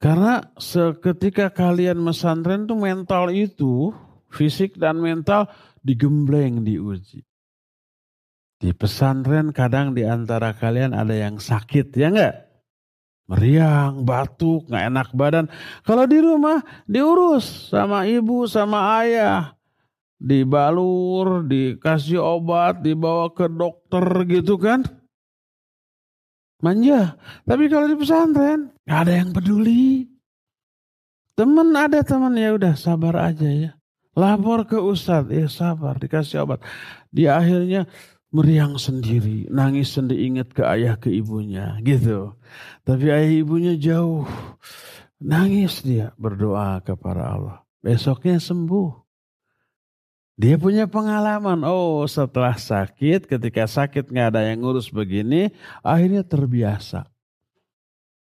Karena 0.00 0.40
seketika 0.56 1.52
kalian 1.52 2.00
mesantren 2.00 2.64
tuh 2.64 2.80
mental 2.80 3.28
itu, 3.28 3.92
fisik 4.32 4.80
dan 4.80 5.04
mental 5.04 5.52
digembleng 5.84 6.64
diuji. 6.64 7.20
Di 8.56 8.72
pesantren 8.72 9.52
kadang 9.52 9.92
di 9.92 10.08
antara 10.08 10.56
kalian 10.56 10.96
ada 10.96 11.12
yang 11.12 11.36
sakit, 11.36 11.92
ya 12.00 12.08
enggak? 12.08 12.51
Meriang, 13.32 14.04
batuk, 14.04 14.68
nggak 14.68 14.84
enak 14.92 15.08
badan. 15.16 15.48
Kalau 15.88 16.04
di 16.04 16.20
rumah 16.20 16.60
diurus 16.84 17.72
sama 17.72 18.04
ibu, 18.04 18.44
sama 18.44 19.00
ayah. 19.00 19.56
Dibalur, 20.22 21.42
dikasih 21.48 22.20
obat, 22.20 22.84
dibawa 22.84 23.32
ke 23.32 23.48
dokter 23.48 24.04
gitu 24.28 24.60
kan. 24.60 24.84
Manja. 26.62 27.18
Tapi 27.42 27.66
kalau 27.66 27.90
di 27.90 27.96
pesantren 27.98 28.70
nggak 28.86 29.00
ada 29.02 29.12
yang 29.18 29.30
peduli. 29.34 30.06
Temen 31.32 31.74
ada 31.74 32.04
teman 32.04 32.38
ya 32.38 32.54
udah 32.54 32.76
sabar 32.78 33.32
aja 33.32 33.48
ya. 33.48 33.72
Lapor 34.12 34.68
ke 34.68 34.76
ustadz, 34.76 35.32
ya 35.32 35.48
sabar 35.48 35.96
dikasih 35.96 36.44
obat. 36.44 36.60
Di 37.08 37.24
akhirnya 37.26 37.88
meriang 38.32 38.80
sendiri, 38.80 39.46
nangis 39.52 39.92
sendiri 39.92 40.24
ingat 40.24 40.48
ke 40.56 40.64
ayah 40.64 40.96
ke 40.96 41.12
ibunya 41.12 41.76
gitu. 41.84 42.32
Tapi 42.82 43.12
ayah 43.12 43.32
ibunya 43.44 43.76
jauh. 43.76 44.24
Nangis 45.22 45.84
dia 45.84 46.10
berdoa 46.18 46.80
kepada 46.82 47.22
Allah. 47.36 47.56
Besoknya 47.84 48.40
sembuh. 48.42 48.90
Dia 50.34 50.56
punya 50.56 50.88
pengalaman. 50.88 51.62
Oh 51.62 52.02
setelah 52.08 52.56
sakit, 52.56 53.28
ketika 53.28 53.68
sakit 53.68 54.10
nggak 54.10 54.28
ada 54.34 54.48
yang 54.48 54.64
ngurus 54.64 54.88
begini, 54.88 55.52
akhirnya 55.84 56.24
terbiasa. 56.26 57.06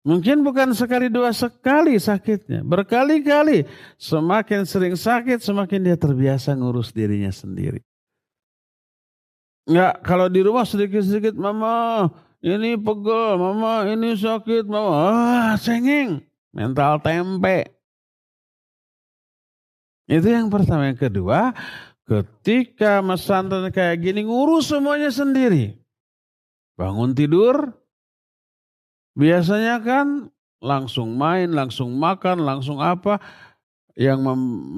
Mungkin 0.03 0.43
bukan 0.43 0.75
sekali 0.75 1.07
dua 1.07 1.31
sekali 1.31 1.95
sakitnya, 1.95 2.67
berkali-kali. 2.67 3.71
Semakin 4.03 4.67
sering 4.67 4.99
sakit, 4.99 5.39
semakin 5.39 5.79
dia 5.79 5.95
terbiasa 5.95 6.59
ngurus 6.59 6.91
dirinya 6.91 7.31
sendiri. 7.31 7.79
Enggak, 9.63 9.95
kalau 10.03 10.27
di 10.27 10.41
rumah 10.43 10.67
sedikit-sedikit, 10.67 11.39
mama 11.39 12.11
ini 12.43 12.75
pegel, 12.75 13.39
mama 13.39 13.87
ini 13.87 14.19
sakit, 14.19 14.67
mama 14.67 14.91
ah 14.91 15.55
cengeng, 15.55 16.19
mental 16.51 16.99
tempe. 16.99 17.71
Itu 20.11 20.27
yang 20.27 20.51
pertama. 20.51 20.91
Yang 20.91 21.09
kedua, 21.09 21.55
ketika 22.03 22.99
mesantren 23.01 23.71
kayak 23.71 24.03
gini 24.03 24.27
ngurus 24.27 24.75
semuanya 24.75 25.15
sendiri. 25.15 25.79
Bangun 26.75 27.15
tidur, 27.15 27.71
biasanya 29.15 29.79
kan 29.79 30.27
langsung 30.59 31.15
main, 31.15 31.55
langsung 31.55 31.95
makan, 31.95 32.43
langsung 32.43 32.83
apa. 32.83 33.23
Yang 33.93 34.25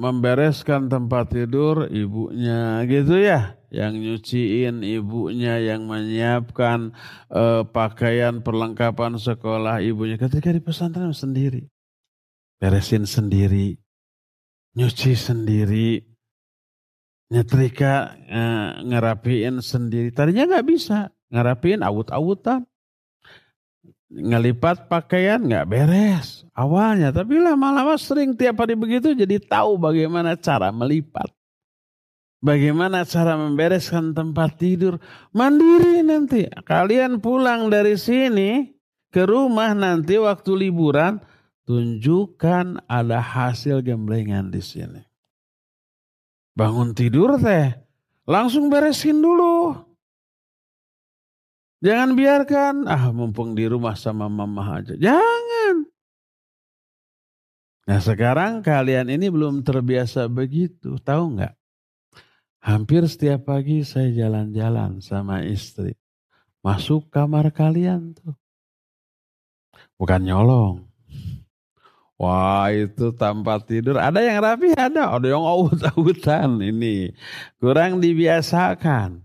membereskan 0.01 0.91
tempat 0.91 1.31
tidur 1.31 1.87
ibunya 1.87 2.83
gitu 2.83 3.15
ya 3.15 3.55
yang 3.75 3.99
nyuciin 3.99 4.87
ibunya, 4.87 5.59
yang 5.59 5.83
menyiapkan 5.83 6.95
uh, 7.27 7.67
pakaian 7.67 8.39
perlengkapan 8.39 9.19
sekolah 9.19 9.83
ibunya. 9.83 10.15
Ketika 10.15 10.55
di 10.55 10.63
pesantren 10.63 11.11
sendiri, 11.11 11.67
beresin 12.55 13.03
sendiri, 13.03 13.75
nyuci 14.79 15.11
sendiri, 15.19 15.99
nyetrika 17.35 18.15
uh, 18.15 18.71
ngerapiin 18.87 19.59
sendiri. 19.59 20.15
Tadinya 20.15 20.55
nggak 20.55 20.67
bisa 20.71 21.11
ngerapiin 21.33 21.83
awut-awutan, 21.83 22.63
ngelipat 24.09 24.85
pakaian 24.87 25.41
nggak 25.41 25.67
beres 25.67 26.45
awalnya, 26.53 27.09
tapi 27.09 27.41
lama-lama 27.41 27.97
sering 27.97 28.37
tiap 28.37 28.61
hari 28.61 28.77
begitu 28.77 29.11
jadi 29.11 29.41
tahu 29.41 29.77
bagaimana 29.81 30.37
cara 30.37 30.69
melipat. 30.69 31.29
Bagaimana 32.45 33.01
cara 33.09 33.33
membereskan 33.41 34.13
tempat 34.13 34.61
tidur? 34.61 35.01
Mandiri 35.33 36.05
nanti. 36.05 36.45
Kalian 36.45 37.17
pulang 37.17 37.73
dari 37.73 37.97
sini 37.97 38.69
ke 39.09 39.25
rumah 39.25 39.73
nanti 39.73 40.21
waktu 40.21 40.53
liburan, 40.53 41.17
tunjukkan 41.65 42.85
ada 42.85 43.17
hasil 43.17 43.81
gemblengan 43.81 44.53
di 44.53 44.61
sini. 44.61 45.01
Bangun 46.53 46.93
tidur 46.93 47.41
teh, 47.41 47.73
langsung 48.29 48.69
beresin 48.69 49.25
dulu. 49.25 49.73
Jangan 51.83 52.15
biarkan, 52.15 52.75
ah 52.87 53.11
mumpung 53.11 53.51
di 53.51 53.67
rumah 53.67 53.99
sama 53.99 54.31
mama 54.31 54.79
aja. 54.79 54.95
Jangan. 54.95 55.87
Nah 57.85 57.99
sekarang 58.01 58.65
kalian 58.65 59.11
ini 59.11 59.29
belum 59.29 59.61
terbiasa 59.61 60.25
begitu, 60.31 60.97
tahu 61.03 61.37
nggak? 61.37 61.53
Hampir 62.65 63.05
setiap 63.05 63.45
pagi 63.45 63.85
saya 63.85 64.09
jalan-jalan 64.09 64.97
sama 64.97 65.45
istri. 65.45 65.93
Masuk 66.65 67.13
kamar 67.13 67.53
kalian 67.53 68.17
tuh. 68.17 68.33
Bukan 70.01 70.25
nyolong. 70.25 70.89
Wah 72.17 72.73
itu 72.73 73.13
tanpa 73.13 73.61
tidur. 73.61 74.01
Ada 74.01 74.23
yang 74.23 74.41
rapi, 74.41 74.73
ada. 74.73 75.13
Ada 75.13 75.35
yang 75.35 75.45
awut-awutan 75.45 76.57
ini. 76.63 77.13
Kurang 77.61 78.01
dibiasakan. 78.01 79.21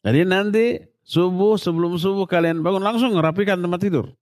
Jadi 0.00 0.20
nanti 0.24 0.66
subuh, 1.08 1.56
sebelum 1.56 1.96
subuh 1.96 2.28
kalian 2.28 2.60
bangun 2.60 2.84
langsung 2.84 3.16
rapikan 3.16 3.64
tempat 3.64 3.80
tidur. 3.80 4.12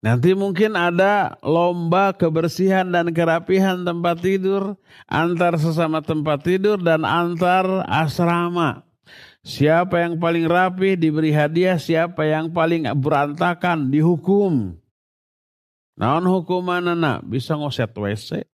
Nanti 0.00 0.32
mungkin 0.32 0.80
ada 0.80 1.36
lomba 1.44 2.16
kebersihan 2.16 2.88
dan 2.88 3.12
kerapihan 3.12 3.84
tempat 3.84 4.24
tidur 4.24 4.80
antar 5.04 5.60
sesama 5.60 6.00
tempat 6.00 6.40
tidur 6.40 6.80
dan 6.80 7.04
antar 7.04 7.84
asrama. 7.84 8.80
Siapa 9.44 10.00
yang 10.04 10.16
paling 10.16 10.48
rapi 10.48 10.96
diberi 10.96 11.32
hadiah, 11.32 11.76
siapa 11.76 12.24
yang 12.28 12.48
paling 12.48 12.88
berantakan 12.96 13.92
dihukum. 13.92 14.76
Naon 16.00 16.24
hukuman 16.24 16.96
anak 16.96 17.20
bisa 17.28 17.60
ngoset 17.60 17.92
WC. 17.92 18.48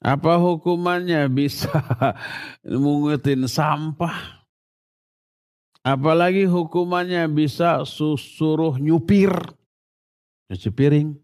Apa 0.00 0.40
hukumannya 0.40 1.28
bisa 1.28 1.84
mengutin 2.64 3.44
sampah. 3.44 4.37
Apalagi 5.88 6.44
hukumannya 6.44 7.24
bisa 7.32 7.80
suruh 7.88 8.76
nyupir. 8.76 9.32
Nyuci 10.52 10.68
piring. 10.68 11.16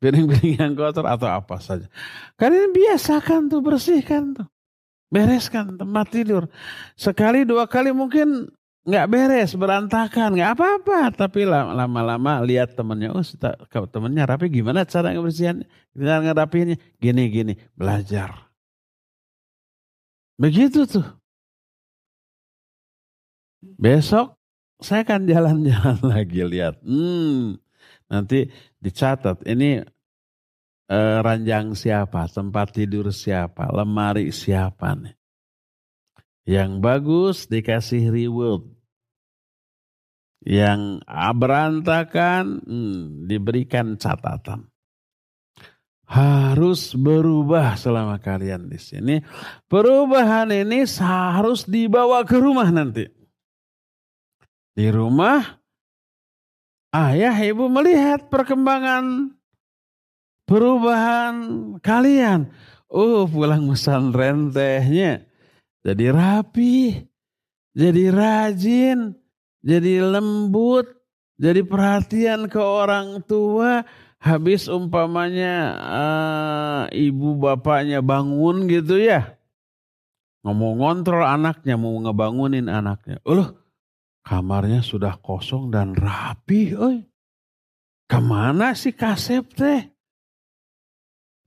Piring-piring 0.00 0.56
yang 0.56 0.72
kotor 0.72 1.04
atau 1.04 1.28
apa 1.28 1.60
saja. 1.60 1.84
Kalian 2.40 2.72
biasakan 2.72 3.52
tuh, 3.52 3.60
bersihkan 3.60 4.34
tuh. 4.34 4.48
Bereskan 5.12 5.76
tempat 5.76 6.08
tidur. 6.08 6.48
Sekali 6.96 7.44
dua 7.44 7.68
kali 7.68 7.92
mungkin 7.92 8.48
nggak 8.88 9.06
beres, 9.12 9.52
berantakan, 9.52 10.32
nggak 10.32 10.56
apa-apa. 10.56 11.12
Tapi 11.12 11.44
lama-lama 11.44 12.40
lihat 12.40 12.72
temennya, 12.72 13.12
oh 13.12 13.22
temennya 13.86 14.24
rapi 14.24 14.48
gimana 14.48 14.88
cara 14.88 15.12
ngebersihan, 15.12 15.60
cara 15.92 16.24
ngerapiinnya, 16.24 16.80
gini-gini, 16.96 17.60
belajar. 17.76 18.32
Begitu 20.40 20.88
tuh. 20.88 21.21
Besok 23.62 24.42
saya 24.82 25.06
akan 25.06 25.22
jalan-jalan 25.30 25.98
lagi 26.12 26.42
lihat. 26.42 26.82
Hmm, 26.82 27.56
nanti 28.10 28.50
dicatat 28.82 29.46
ini 29.46 29.78
eh, 30.90 31.18
ranjang 31.22 31.78
siapa, 31.78 32.26
tempat 32.26 32.74
tidur 32.74 33.14
siapa, 33.14 33.70
lemari 33.70 34.34
siapa 34.34 34.98
nih. 34.98 35.14
Yang 36.42 36.70
bagus 36.82 37.36
dikasih 37.46 38.10
reward. 38.10 38.66
Yang 40.42 41.06
berantakan 41.38 42.66
hmm, 42.66 43.30
diberikan 43.30 43.94
catatan 43.94 44.66
harus 46.12 46.98
berubah 46.98 47.78
selama 47.78 48.18
kalian 48.18 48.66
di 48.66 48.76
sini. 48.76 49.16
Perubahan 49.70 50.50
ini 50.50 50.82
harus 50.98 51.64
dibawa 51.64 52.26
ke 52.26 52.36
rumah 52.36 52.68
nanti. 52.68 53.21
Di 54.72 54.88
rumah, 54.88 55.60
ayah 56.96 57.36
ibu 57.36 57.68
melihat 57.68 58.28
perkembangan 58.32 59.36
perubahan 60.48 61.34
kalian. 61.80 62.48
Oh 62.92 63.24
pulang 63.24 63.68
pesantren 63.72 64.52
tehnya 64.52 65.24
jadi 65.82 66.14
rapi, 66.14 67.02
jadi 67.74 68.14
rajin, 68.14 69.18
jadi 69.66 69.98
lembut, 69.98 70.86
jadi 71.34 71.66
perhatian 71.66 72.46
ke 72.46 72.62
orang 72.62 73.18
tua. 73.26 73.82
Habis 74.22 74.70
umpamanya 74.70 75.54
uh, 75.82 76.82
ibu 76.94 77.34
bapaknya 77.34 77.98
bangun 77.98 78.70
gitu 78.70 78.94
ya. 79.02 79.34
Ngomong 80.46 80.78
ngontrol 80.78 81.26
anaknya, 81.26 81.74
mau 81.74 81.98
ngebangunin 81.98 82.70
anaknya. 82.70 83.18
Uluh, 83.26 83.50
Kamarnya 84.22 84.86
sudah 84.86 85.18
kosong 85.18 85.74
dan 85.74 85.98
rapi. 85.98 86.78
Oi. 86.78 87.02
Ke 88.06 88.18
mana 88.22 88.74
sih 88.78 88.94
kasep 88.94 89.50
teh? 89.54 89.90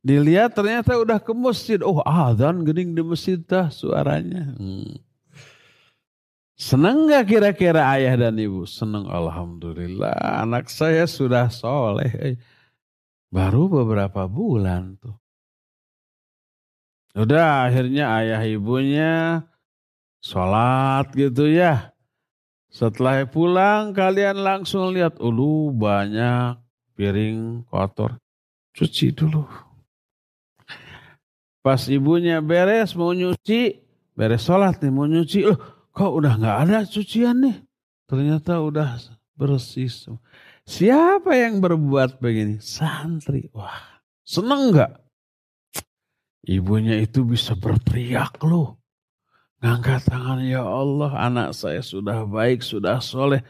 Dilihat 0.06 0.54
ternyata 0.54 1.00
udah 1.00 1.18
ke 1.18 1.34
masjid. 1.34 1.80
Oh 1.82 2.04
azan 2.04 2.62
gening 2.68 2.94
di 2.94 3.02
masjid 3.02 3.40
dah 3.40 3.72
suaranya. 3.72 4.54
Hmm. 4.60 5.02
Senang 6.56 7.12
gak 7.12 7.28
kira-kira 7.28 7.84
ayah 7.96 8.16
dan 8.16 8.40
ibu? 8.40 8.64
Senang 8.64 9.12
Alhamdulillah. 9.12 10.44
Anak 10.44 10.72
saya 10.72 11.04
sudah 11.04 11.52
soleh. 11.52 12.40
Baru 13.28 13.68
beberapa 13.68 14.24
bulan 14.30 14.96
tuh. 15.00 15.16
Udah 17.16 17.72
akhirnya 17.72 18.12
ayah 18.20 18.44
ibunya 18.44 19.44
sholat 20.20 21.12
gitu 21.16 21.48
ya. 21.48 21.95
Setelah 22.76 23.24
pulang 23.24 23.96
kalian 23.96 24.44
langsung 24.44 24.92
lihat, 24.92 25.16
ulu 25.24 25.72
banyak 25.72 26.60
piring 27.00 27.64
kotor. 27.72 28.20
Cuci 28.76 29.16
dulu. 29.16 29.48
Pas 31.64 31.80
ibunya 31.88 32.44
beres 32.44 32.92
mau 33.00 33.16
nyuci, 33.16 33.80
beres 34.12 34.44
sholat 34.44 34.84
nih 34.84 34.92
mau 34.92 35.08
nyuci, 35.08 35.48
loh 35.48 35.88
kok 35.96 36.12
udah 36.20 36.36
nggak 36.36 36.58
ada 36.68 36.84
cucian 36.84 37.48
nih? 37.48 37.56
Ternyata 38.12 38.60
udah 38.60 39.00
bersih 39.40 39.88
semua. 39.88 40.20
Siapa 40.68 41.32
yang 41.32 41.64
berbuat 41.64 42.20
begini? 42.20 42.60
Santri. 42.60 43.48
Wah, 43.56 44.04
seneng 44.28 44.76
nggak? 44.76 44.92
Ibunya 46.44 47.00
itu 47.00 47.24
bisa 47.24 47.56
berteriak 47.56 48.36
loh. 48.44 48.84
Ngangkat 49.66 50.06
tangan, 50.06 50.46
ya 50.46 50.62
Allah 50.62 51.10
anak 51.18 51.58
saya 51.58 51.82
sudah 51.82 52.22
baik, 52.30 52.62
sudah 52.62 53.02
soleh. 53.02 53.42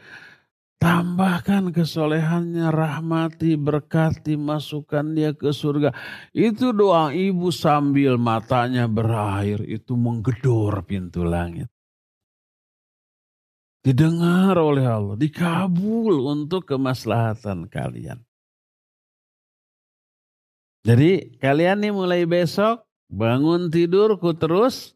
Tambahkan 0.80 1.76
kesolehannya, 1.76 2.72
rahmati, 2.72 3.60
berkati, 3.60 4.40
masukkan 4.40 5.04
dia 5.12 5.36
ke 5.36 5.52
surga. 5.52 5.92
Itu 6.32 6.72
doa 6.72 7.12
ibu 7.12 7.52
sambil 7.52 8.16
matanya 8.16 8.88
berair, 8.88 9.60
itu 9.68 9.92
menggedor 9.92 10.88
pintu 10.88 11.20
langit. 11.20 11.68
Didengar 13.84 14.56
oleh 14.56 14.88
Allah, 14.88 15.20
dikabul 15.20 16.32
untuk 16.32 16.64
kemaslahatan 16.64 17.68
kalian. 17.68 18.24
Jadi 20.80 21.36
kalian 21.44 21.84
nih 21.84 21.92
mulai 21.92 22.24
besok 22.24 22.88
bangun 23.12 23.68
tidurku 23.68 24.32
terus 24.32 24.95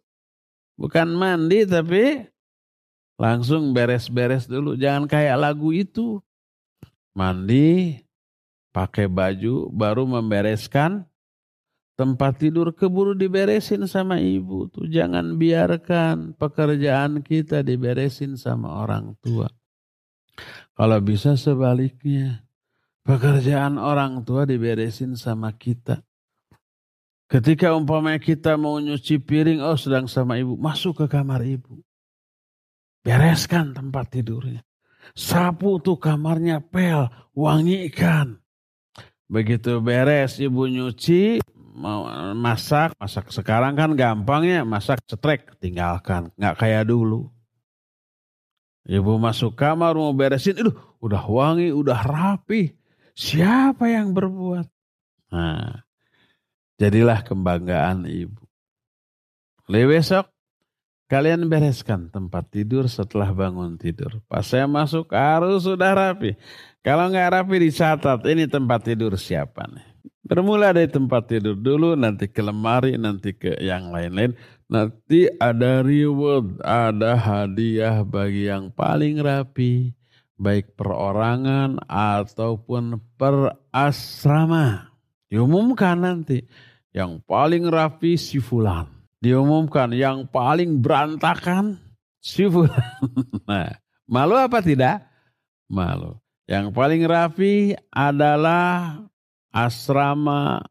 Bukan 0.81 1.13
mandi 1.13 1.69
tapi 1.69 2.25
langsung 3.21 3.77
beres-beres 3.77 4.49
dulu. 4.49 4.81
Jangan 4.81 5.05
kayak 5.05 5.37
lagu 5.37 5.77
itu. 5.77 6.25
Mandi, 7.13 8.01
pakai 8.73 9.05
baju, 9.05 9.69
baru 9.69 10.09
membereskan 10.09 11.05
tempat 12.01 12.41
tidur 12.41 12.73
keburu 12.73 13.13
diberesin 13.13 13.85
sama 13.85 14.17
ibu 14.25 14.73
tuh. 14.73 14.89
Jangan 14.89 15.37
biarkan 15.37 16.33
pekerjaan 16.41 17.21
kita 17.21 17.61
diberesin 17.61 18.41
sama 18.41 18.81
orang 18.81 19.21
tua. 19.21 19.53
Kalau 20.73 20.97
bisa 21.05 21.37
sebaliknya. 21.37 22.49
Pekerjaan 23.01 23.77
orang 23.77 24.25
tua 24.25 24.49
diberesin 24.49 25.17
sama 25.17 25.53
kita. 25.57 26.05
Ketika 27.31 27.71
umpamanya 27.79 28.19
kita 28.19 28.59
mau 28.59 28.83
nyuci 28.83 29.23
piring, 29.23 29.63
oh 29.63 29.79
sedang 29.79 30.11
sama 30.11 30.35
ibu, 30.43 30.59
masuk 30.59 30.99
ke 30.99 31.07
kamar 31.07 31.47
ibu. 31.47 31.79
Bereskan 33.07 33.71
tempat 33.71 34.11
tidurnya. 34.11 34.67
Sapu 35.15 35.79
tuh 35.79 35.95
kamarnya 35.95 36.59
pel, 36.59 37.07
wangikan. 37.31 38.43
Begitu 39.31 39.79
beres 39.79 40.43
ibu 40.43 40.67
nyuci, 40.67 41.39
mau 41.55 42.11
masak, 42.35 42.99
masak 42.99 43.31
sekarang 43.31 43.79
kan 43.79 43.95
gampangnya 43.95 44.67
masak 44.67 44.99
cetrek, 45.07 45.55
tinggalkan. 45.63 46.35
Nggak 46.35 46.59
kayak 46.59 46.91
dulu. 46.91 47.31
Ibu 48.91 49.23
masuk 49.23 49.55
kamar 49.55 49.95
mau 49.95 50.11
beresin, 50.11 50.59
itu 50.59 50.75
udah 50.99 51.23
wangi, 51.31 51.71
udah 51.71 52.03
rapi. 52.03 52.75
Siapa 53.15 53.87
yang 53.87 54.11
berbuat? 54.19 54.67
Nah, 55.31 55.87
Jadilah 56.81 57.21
kebanggaan 57.21 58.09
ibu. 58.09 58.41
Mulai 59.69 59.85
besok 60.01 60.33
kalian 61.13 61.45
bereskan 61.45 62.09
tempat 62.09 62.49
tidur 62.49 62.89
setelah 62.89 63.29
bangun 63.37 63.77
tidur. 63.77 64.25
Pas 64.25 64.49
saya 64.49 64.65
masuk 64.65 65.13
harus 65.13 65.69
sudah 65.69 65.93
rapi. 65.93 66.41
Kalau 66.81 67.13
nggak 67.13 67.37
rapi 67.37 67.69
dicatat 67.69 68.25
ini 68.25 68.49
tempat 68.49 68.89
tidur 68.89 69.13
siapa 69.21 69.69
nih. 69.69 69.85
Bermula 70.25 70.73
dari 70.73 70.89
tempat 70.89 71.29
tidur 71.29 71.59
dulu, 71.59 71.99
nanti 71.99 72.31
ke 72.31 72.41
lemari, 72.41 72.97
nanti 72.97 73.37
ke 73.37 73.61
yang 73.61 73.93
lain-lain. 73.93 74.33
Nanti 74.71 75.27
ada 75.37 75.85
reward, 75.85 76.65
ada 76.65 77.19
hadiah 77.19 78.07
bagi 78.07 78.49
yang 78.49 78.73
paling 78.73 79.21
rapi. 79.21 79.93
Baik 80.41 80.79
perorangan 80.79 81.83
ataupun 81.91 83.03
perasrama. 83.21 84.95
Diumumkan 85.29 85.99
nanti 86.01 86.47
yang 86.91 87.23
paling 87.23 87.67
rapi 87.67 88.19
si 88.19 88.43
fulan. 88.43 88.87
Diumumkan 89.21 89.93
yang 89.93 90.25
paling 90.27 90.81
berantakan 90.81 91.79
si 92.19 92.47
fulan. 92.47 92.85
Nah, 93.51 93.75
malu 94.07 94.39
apa 94.39 94.63
tidak? 94.63 95.03
Malu. 95.67 96.15
Yang 96.47 96.71
paling 96.71 97.03
rapi 97.07 97.75
adalah 97.91 99.03
asrama 99.51 100.63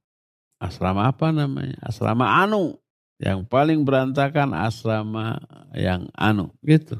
asrama 0.60 1.12
apa 1.12 1.32
namanya? 1.32 1.80
Asrama 1.84 2.40
Anu. 2.44 2.76
Yang 3.20 3.52
paling 3.52 3.84
berantakan 3.84 4.56
asrama 4.56 5.44
yang 5.76 6.08
Anu, 6.16 6.56
gitu. 6.64 7.00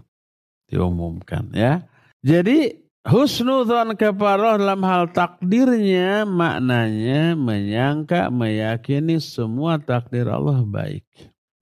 Diumumkan 0.68 1.48
ya. 1.56 1.88
Jadi 2.20 2.76
Husnudhan 3.10 3.98
kepada 3.98 4.54
dalam 4.54 4.86
hal 4.86 5.10
takdirnya 5.10 6.30
maknanya 6.30 7.34
menyangka 7.34 8.30
meyakini 8.30 9.18
semua 9.18 9.82
takdir 9.82 10.30
Allah 10.30 10.62
baik. 10.62 11.02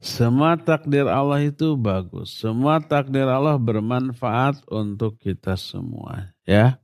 Semua 0.03 0.59
takdir 0.59 1.07
Allah 1.07 1.47
itu 1.47 1.79
bagus. 1.79 2.35
Semua 2.35 2.83
takdir 2.83 3.31
Allah 3.31 3.55
bermanfaat 3.55 4.67
untuk 4.67 5.15
kita 5.23 5.55
semua. 5.55 6.35
Ya. 6.43 6.83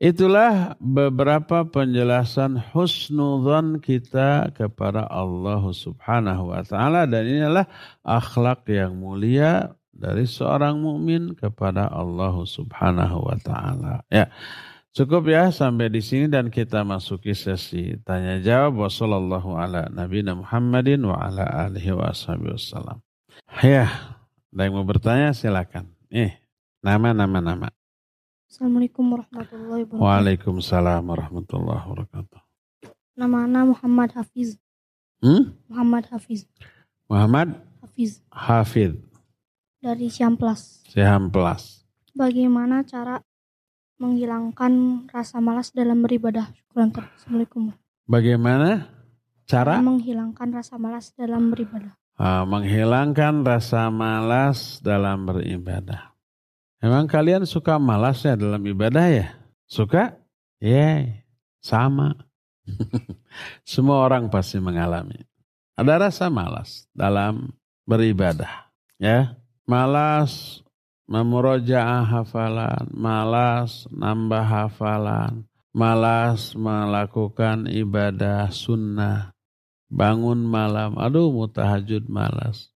Itulah 0.00 0.80
beberapa 0.80 1.68
penjelasan 1.68 2.56
husnudzon 2.72 3.84
kita 3.84 4.48
kepada 4.56 5.04
Allah 5.12 5.60
Subhanahu 5.60 6.56
wa 6.56 6.64
taala 6.64 7.04
dan 7.04 7.28
inilah 7.28 7.68
akhlak 8.00 8.64
yang 8.64 8.96
mulia 8.96 9.76
dari 9.94 10.26
seorang 10.26 10.76
mukmin 10.82 11.38
kepada 11.38 11.86
Allah 11.88 12.34
Subhanahu 12.42 13.30
wa 13.30 13.36
taala. 13.38 14.02
Ya. 14.10 14.28
Cukup 14.94 15.26
ya 15.26 15.50
sampai 15.50 15.90
di 15.90 15.98
sini 15.98 16.30
dan 16.30 16.54
kita 16.54 16.86
masuki 16.86 17.34
sesi 17.34 17.98
tanya 18.06 18.38
jawab 18.38 18.86
wasallallahu 18.86 19.58
ala 19.58 19.90
nabiyina 19.90 20.38
Muhammadin 20.38 21.02
wa 21.02 21.18
ala 21.18 21.42
alihi 21.66 21.90
wa 21.90 22.14
wasallam. 22.14 23.02
Ya, 23.58 23.90
ada 24.54 24.60
yang 24.62 24.78
mau 24.78 24.86
bertanya 24.86 25.34
silakan. 25.34 25.90
Eh, 26.14 26.38
nama 26.78 27.10
nama 27.10 27.42
nama. 27.42 27.68
Assalamualaikum 28.46 29.02
warahmatullahi 29.02 29.82
wabarakatuh. 29.82 29.98
Waalaikumsalam 29.98 31.02
warahmatullahi 31.02 31.82
wabarakatuh. 31.90 32.40
Nama 33.18 33.36
Ana 33.50 33.60
Muhammad 33.66 34.14
Hafiz. 34.14 34.62
Hmm? 35.18 35.58
Muhammad 35.66 36.06
Hafiz. 36.06 36.46
Muhammad 37.10 37.58
Hafiz. 37.82 38.22
Hafid. 38.30 39.02
Dari 39.84 40.08
Siamplas. 40.08 40.80
Siamplas. 40.88 41.84
Bagaimana 42.16 42.88
cara 42.88 43.20
menghilangkan 44.00 45.04
rasa 45.12 45.44
malas 45.44 45.76
dalam 45.76 46.00
beribadah. 46.00 46.48
Syukuran 46.56 46.88
Assalamualaikum. 46.88 47.62
Bagaimana 48.08 48.88
cara 49.44 49.84
menghilangkan 49.84 50.56
rasa 50.56 50.80
malas 50.80 51.12
dalam 51.12 51.52
beribadah? 51.52 51.92
Uh, 52.16 52.48
menghilangkan 52.48 53.44
rasa 53.44 53.92
malas 53.92 54.80
dalam 54.80 55.28
beribadah. 55.28 56.16
Emang 56.80 57.04
kalian 57.04 57.44
suka 57.44 57.76
malas 57.76 58.24
ya 58.24 58.40
dalam 58.40 58.64
ibadah 58.64 59.04
ya? 59.12 59.36
Suka? 59.68 60.16
Ya, 60.64 60.72
yeah, 60.80 60.96
sama. 61.60 62.24
Semua 63.68 64.00
orang 64.00 64.32
pasti 64.32 64.56
mengalami. 64.56 65.28
Ada 65.76 66.08
rasa 66.08 66.32
malas 66.32 66.88
dalam 66.96 67.52
beribadah. 67.84 68.72
Ya, 68.96 69.43
malas 69.64 70.64
memurojaah 71.04 72.04
hafalan, 72.04 72.88
malas 72.92 73.84
nambah 73.92 74.44
hafalan, 74.44 75.44
malas 75.74 76.56
melakukan 76.56 77.68
ibadah 77.68 78.48
sunnah, 78.48 79.36
bangun 79.92 80.40
malam, 80.40 80.96
aduh 80.96 81.28
mau 81.28 81.48
tahajud 81.50 82.08
malas. 82.08 82.72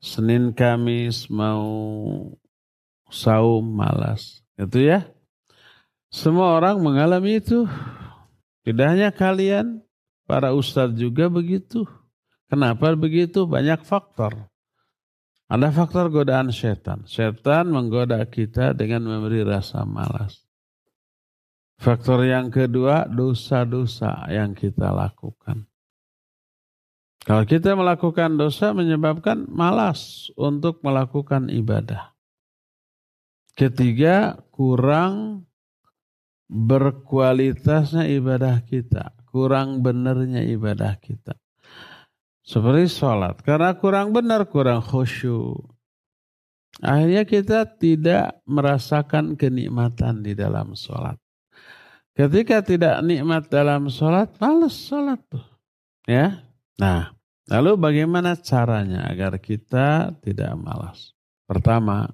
Senin 0.00 0.56
Kamis 0.56 1.28
mau 1.28 1.68
saum 3.12 3.64
malas. 3.68 4.40
Itu 4.56 4.80
ya. 4.80 5.04
Semua 6.10 6.58
orang 6.58 6.80
mengalami 6.80 7.38
itu. 7.38 7.68
Tidak 8.64 8.86
hanya 8.86 9.12
kalian, 9.12 9.84
para 10.26 10.56
ustadz 10.56 10.98
juga 10.98 11.30
begitu. 11.30 11.86
Kenapa 12.50 12.96
begitu? 12.98 13.46
Banyak 13.46 13.86
faktor. 13.86 14.49
Ada 15.50 15.74
faktor 15.74 16.14
godaan 16.14 16.54
setan. 16.54 17.10
Setan 17.10 17.74
menggoda 17.74 18.22
kita 18.30 18.70
dengan 18.70 19.02
memberi 19.02 19.42
rasa 19.42 19.82
malas. 19.82 20.46
Faktor 21.74 22.22
yang 22.22 22.54
kedua, 22.54 23.10
dosa-dosa 23.10 24.30
yang 24.30 24.54
kita 24.54 24.94
lakukan. 24.94 25.66
Kalau 27.26 27.44
kita 27.44 27.74
melakukan 27.74 28.38
dosa 28.38 28.70
menyebabkan 28.70 29.50
malas 29.50 30.30
untuk 30.38 30.80
melakukan 30.86 31.50
ibadah. 31.50 32.14
Ketiga, 33.58 34.38
kurang 34.54 35.44
berkualitasnya 36.46 38.06
ibadah 38.06 38.62
kita. 38.62 39.18
Kurang 39.26 39.82
benernya 39.82 40.46
ibadah 40.46 40.94
kita. 41.02 41.34
Seperti 42.50 42.90
sholat. 42.90 43.38
Karena 43.46 43.78
kurang 43.78 44.10
benar, 44.10 44.50
kurang 44.50 44.82
khusyuk. 44.82 45.70
Akhirnya 46.82 47.22
kita 47.22 47.62
tidak 47.78 48.42
merasakan 48.42 49.38
kenikmatan 49.38 50.26
di 50.26 50.34
dalam 50.34 50.74
sholat. 50.74 51.14
Ketika 52.10 52.58
tidak 52.66 53.06
nikmat 53.06 53.46
dalam 53.46 53.86
sholat, 53.86 54.34
males 54.42 54.74
sholat 54.74 55.22
tuh. 55.30 55.46
Ya. 56.10 56.42
Nah, 56.74 57.14
lalu 57.46 57.78
bagaimana 57.78 58.34
caranya 58.34 59.06
agar 59.06 59.38
kita 59.38 60.18
tidak 60.18 60.50
malas? 60.58 61.14
Pertama, 61.46 62.10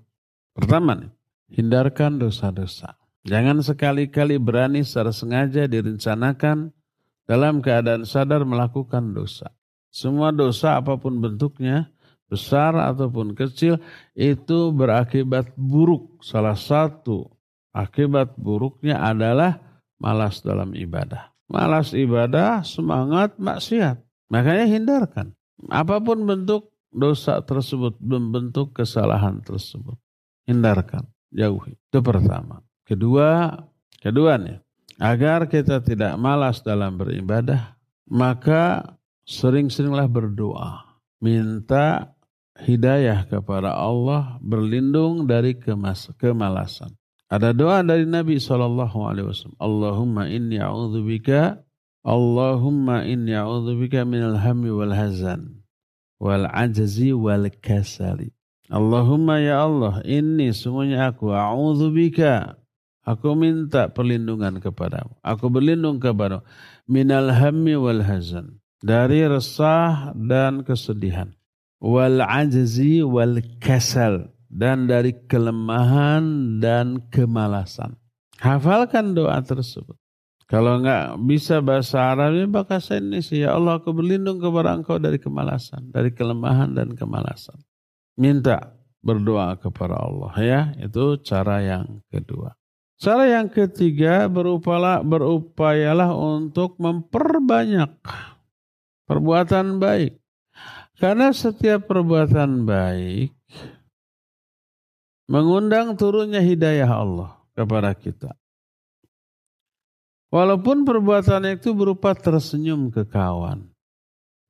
pertama 0.52 1.00
nih, 1.00 1.12
hindarkan 1.48 2.20
dosa-dosa. 2.20 3.00
Jangan 3.24 3.64
sekali-kali 3.64 4.36
berani 4.36 4.84
secara 4.84 5.16
sengaja 5.16 5.64
direncanakan 5.64 6.76
dalam 7.24 7.64
keadaan 7.64 8.04
sadar 8.04 8.44
melakukan 8.44 9.16
dosa. 9.16 9.55
Semua 9.96 10.28
dosa 10.28 10.76
apa 10.76 11.00
pun 11.00 11.24
bentuknya, 11.24 11.88
besar 12.28 12.76
ataupun 12.76 13.32
kecil, 13.32 13.80
itu 14.12 14.68
berakibat 14.76 15.56
buruk. 15.56 16.20
Salah 16.20 16.52
satu 16.52 17.24
akibat 17.72 18.36
buruknya 18.36 19.00
adalah 19.00 19.56
malas 19.96 20.44
dalam 20.44 20.76
ibadah. 20.76 21.32
Malas 21.48 21.96
ibadah, 21.96 22.60
semangat 22.60 23.40
maksiat. 23.40 24.04
Makanya 24.28 24.68
hindarkan. 24.68 25.32
Apa 25.72 25.96
pun 26.04 26.28
bentuk 26.28 26.76
dosa 26.92 27.40
tersebut, 27.40 27.96
bentuk 28.04 28.76
kesalahan 28.76 29.40
tersebut. 29.40 29.96
Hindarkan, 30.44 31.08
jauhi. 31.32 31.72
Itu 31.88 32.04
pertama. 32.04 32.60
Kedua, 32.84 33.48
kedua 33.96 34.36
nih, 34.36 34.60
agar 35.00 35.48
kita 35.48 35.80
tidak 35.80 36.20
malas 36.20 36.60
dalam 36.60 37.00
beribadah, 37.00 37.80
maka 38.10 38.95
sering-seringlah 39.26 40.06
berdoa. 40.06 40.96
Minta 41.18 42.14
hidayah 42.62 43.26
kepada 43.26 43.74
Allah 43.74 44.38
berlindung 44.40 45.26
dari 45.26 45.58
kemas 45.58 46.08
kemalasan. 46.16 46.94
Ada 47.26 47.50
doa 47.50 47.82
dari 47.82 48.06
Nabi 48.06 48.38
Shallallahu 48.38 48.98
Alaihi 49.02 49.26
Wasallam. 49.26 49.58
Allahumma 49.58 50.30
inni 50.30 50.62
a'udzubika 50.62 51.58
Allahumma 52.06 53.02
inni 53.02 53.34
a'udzubika 53.34 54.06
minal 54.06 54.38
hammi 54.38 54.70
wal 54.70 54.94
hazan 54.94 55.66
wal 56.22 56.46
ajzi 56.46 57.10
wal 57.10 57.50
kasali. 57.58 58.30
Allahumma 58.70 59.42
ya 59.42 59.66
Allah, 59.66 60.06
ini 60.06 60.54
semuanya 60.54 61.10
aku 61.10 61.34
a'udzubika. 61.34 62.62
Aku 63.02 63.34
minta 63.38 63.90
perlindungan 63.90 64.62
kepadamu. 64.62 65.18
Aku 65.22 65.50
berlindung 65.50 65.98
kepadamu 65.98 66.46
minal 66.86 67.34
hammi 67.34 67.74
wal 67.74 68.06
hazan 68.06 68.62
dari 68.80 69.24
resah 69.24 70.12
dan 70.16 70.64
kesedihan 70.64 71.32
wal 71.80 72.20
ajzi 72.24 73.04
wal 73.04 73.40
kasal 73.60 74.32
dan 74.48 74.88
dari 74.88 75.12
kelemahan 75.28 76.58
dan 76.62 77.04
kemalasan. 77.12 77.98
Hafalkan 78.40 79.16
doa 79.16 79.40
tersebut. 79.40 79.96
Kalau 80.46 80.78
enggak 80.78 81.18
bisa 81.26 81.58
bahasa 81.58 82.14
Arabnya 82.14 82.46
bahasa 82.46 82.94
Indonesia. 83.02 83.34
Ya 83.34 83.50
Allah 83.58 83.82
aku 83.82 83.90
berlindung 83.90 84.38
kepada 84.38 84.78
engkau 84.78 85.02
dari 85.02 85.18
kemalasan. 85.18 85.90
Dari 85.90 86.14
kelemahan 86.14 86.70
dan 86.70 86.94
kemalasan. 86.94 87.58
Minta 88.14 88.78
berdoa 89.02 89.58
kepada 89.58 89.98
Allah 89.98 90.32
ya. 90.38 90.60
Itu 90.78 91.18
cara 91.26 91.66
yang 91.66 91.98
kedua. 92.06 92.54
Cara 92.96 93.28
yang 93.28 93.50
ketiga 93.50 94.30
berupalah, 94.30 95.02
berupayalah 95.02 96.14
untuk 96.14 96.78
memperbanyak 96.78 97.92
perbuatan 99.06 99.78
baik. 99.80 100.18
Karena 100.96 101.28
setiap 101.30 101.86
perbuatan 101.88 102.64
baik 102.64 103.36
mengundang 105.26 105.98
turunnya 105.98 106.40
hidayah 106.40 106.88
Allah 106.88 107.36
kepada 107.52 107.92
kita. 107.92 108.32
Walaupun 110.32 110.82
perbuatan 110.82 111.54
itu 111.54 111.70
berupa 111.70 112.12
tersenyum 112.16 112.90
ke 112.90 113.06
kawan, 113.06 113.70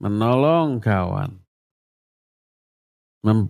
menolong 0.01 0.81
kawan, 0.81 1.37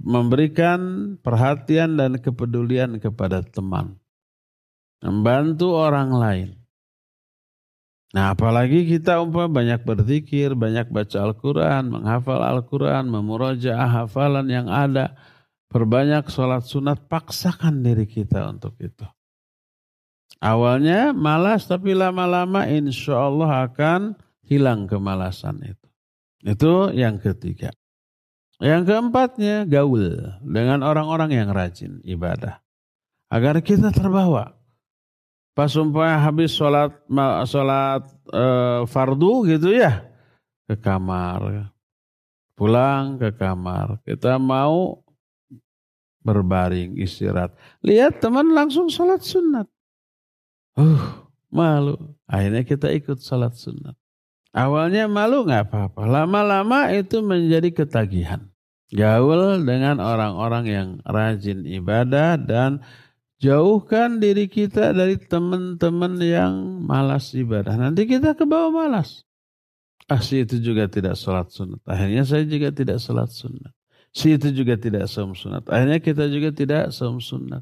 memberikan 0.02 1.14
perhatian 1.20 2.00
dan 2.00 2.18
kepedulian 2.18 2.98
kepada 2.98 3.44
teman, 3.44 4.00
membantu 5.04 5.76
orang 5.76 6.10
lain. 6.16 6.48
Nah 8.16 8.32
apalagi 8.32 8.88
kita 8.88 9.20
umpah 9.20 9.44
banyak 9.44 9.84
berzikir, 9.84 10.56
banyak 10.56 10.88
baca 10.88 11.20
Al-Quran, 11.20 11.92
menghafal 11.92 12.40
Al-Quran, 12.40 13.12
memurojaah 13.12 14.08
hafalan 14.08 14.48
yang 14.48 14.72
ada. 14.72 15.20
Perbanyak 15.68 16.32
sholat 16.32 16.64
sunat, 16.64 17.12
paksakan 17.12 17.84
diri 17.84 18.08
kita 18.08 18.48
untuk 18.48 18.72
itu. 18.80 19.04
Awalnya 20.40 21.12
malas 21.12 21.68
tapi 21.68 21.92
lama-lama 21.92 22.64
insya 22.64 23.28
Allah 23.28 23.68
akan 23.68 24.16
hilang 24.48 24.88
kemalasan 24.88 25.60
itu. 25.60 25.88
Itu 26.40 26.96
yang 26.96 27.20
ketiga. 27.20 27.68
Yang 28.56 28.96
keempatnya 28.96 29.68
gaul 29.68 30.40
dengan 30.40 30.80
orang-orang 30.80 31.36
yang 31.36 31.52
rajin 31.52 32.00
ibadah. 32.00 32.64
Agar 33.28 33.60
kita 33.60 33.92
terbawa. 33.92 34.55
Pas 35.56 35.72
umpamanya 35.80 36.20
habis 36.20 36.52
sholat, 36.52 36.92
sholat 37.48 38.04
e, 38.28 38.44
fardu 38.84 39.48
gitu 39.48 39.72
ya. 39.72 40.04
Ke 40.68 40.76
kamar. 40.76 41.72
Pulang 42.52 43.16
ke 43.16 43.32
kamar. 43.32 44.04
Kita 44.04 44.36
mau 44.36 45.00
berbaring 46.20 47.00
istirahat. 47.00 47.56
Lihat 47.80 48.20
teman 48.20 48.52
langsung 48.52 48.92
sholat 48.92 49.24
sunat. 49.24 49.64
Uh, 50.76 51.24
malu. 51.48 51.96
Akhirnya 52.28 52.60
kita 52.60 52.92
ikut 52.92 53.24
sholat 53.24 53.56
sunat. 53.56 53.96
Awalnya 54.52 55.08
malu 55.08 55.48
nggak 55.48 55.72
apa-apa. 55.72 56.04
Lama-lama 56.04 56.92
itu 56.92 57.24
menjadi 57.24 57.72
ketagihan. 57.72 58.44
Gaul 58.92 59.64
dengan 59.64 60.04
orang-orang 60.04 60.64
yang 60.68 60.88
rajin 61.02 61.64
ibadah 61.64 62.38
dan 62.38 62.84
jauhkan 63.42 64.18
diri 64.22 64.48
kita 64.48 64.96
dari 64.96 65.20
teman-teman 65.20 66.16
yang 66.20 66.54
malas 66.84 67.36
ibadah. 67.36 67.76
Nanti 67.76 68.08
kita 68.08 68.32
ke 68.32 68.48
bawah 68.48 68.72
malas. 68.72 69.24
Ah 70.06 70.22
si 70.22 70.46
itu 70.46 70.62
juga 70.62 70.86
tidak 70.86 71.18
sholat 71.18 71.50
sunat. 71.50 71.82
Akhirnya 71.82 72.22
saya 72.22 72.46
juga 72.46 72.70
tidak 72.70 73.02
sholat 73.02 73.26
sunat. 73.26 73.74
Si 74.14 74.32
itu 74.32 74.48
juga 74.54 74.78
tidak 74.80 75.10
som 75.12 75.36
sunat. 75.36 75.66
Akhirnya 75.68 76.00
kita 76.00 76.30
juga 76.32 76.48
tidak 76.54 76.94
som 76.94 77.20
sunat. 77.20 77.60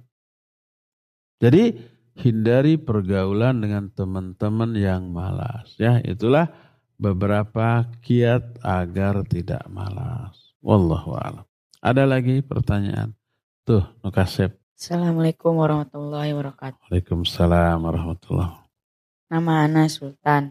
Jadi 1.42 1.74
hindari 2.14 2.78
pergaulan 2.78 3.58
dengan 3.58 3.90
teman-teman 3.90 4.70
yang 4.78 5.10
malas. 5.10 5.74
Ya 5.80 5.98
itulah 6.04 6.52
beberapa 6.94 7.90
kiat 8.04 8.62
agar 8.62 9.26
tidak 9.26 9.66
malas. 9.66 10.54
Wallahu 10.62 11.18
a'lam. 11.18 11.44
Ada 11.82 12.08
lagi 12.08 12.40
pertanyaan? 12.40 13.12
Tuh, 13.68 13.84
Nukasep. 14.00 14.63
Assalamualaikum 14.74 15.54
warahmatullahi 15.54 16.34
wabarakatuh. 16.34 16.90
Waalaikumsalam 16.90 17.78
warahmatullahi 17.78 18.58
Nama 19.30 19.70
Ana 19.70 19.86
Sultan 19.86 20.50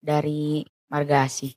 dari 0.00 0.64
Margasi. 0.88 1.52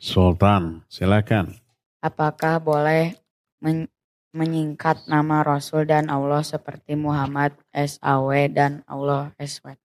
Sultan, 0.00 0.88
silakan. 0.88 1.52
Apakah 2.00 2.64
boleh 2.64 3.12
men 3.60 3.92
menyingkat 4.32 5.04
nama 5.04 5.44
Rasul 5.44 5.84
dan 5.84 6.08
Allah 6.08 6.40
seperti 6.40 6.96
Muhammad 6.96 7.52
SAW 7.76 8.48
dan 8.48 8.80
Allah 8.88 9.28
SAW? 9.36 9.76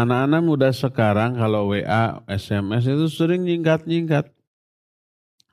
Anak-anak 0.00 0.42
muda 0.48 0.72
sekarang 0.72 1.36
kalau 1.36 1.76
WA, 1.76 2.24
SMS 2.24 2.88
itu 2.88 3.04
sering 3.12 3.44
nyingkat-nyingkat. 3.44 4.32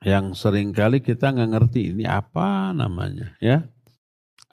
Yang 0.08 0.40
sering 0.40 0.72
kali 0.72 1.04
kita 1.04 1.36
nggak 1.36 1.52
ngerti 1.52 1.92
ini 1.92 2.08
apa 2.08 2.72
namanya 2.72 3.36
ya. 3.44 3.73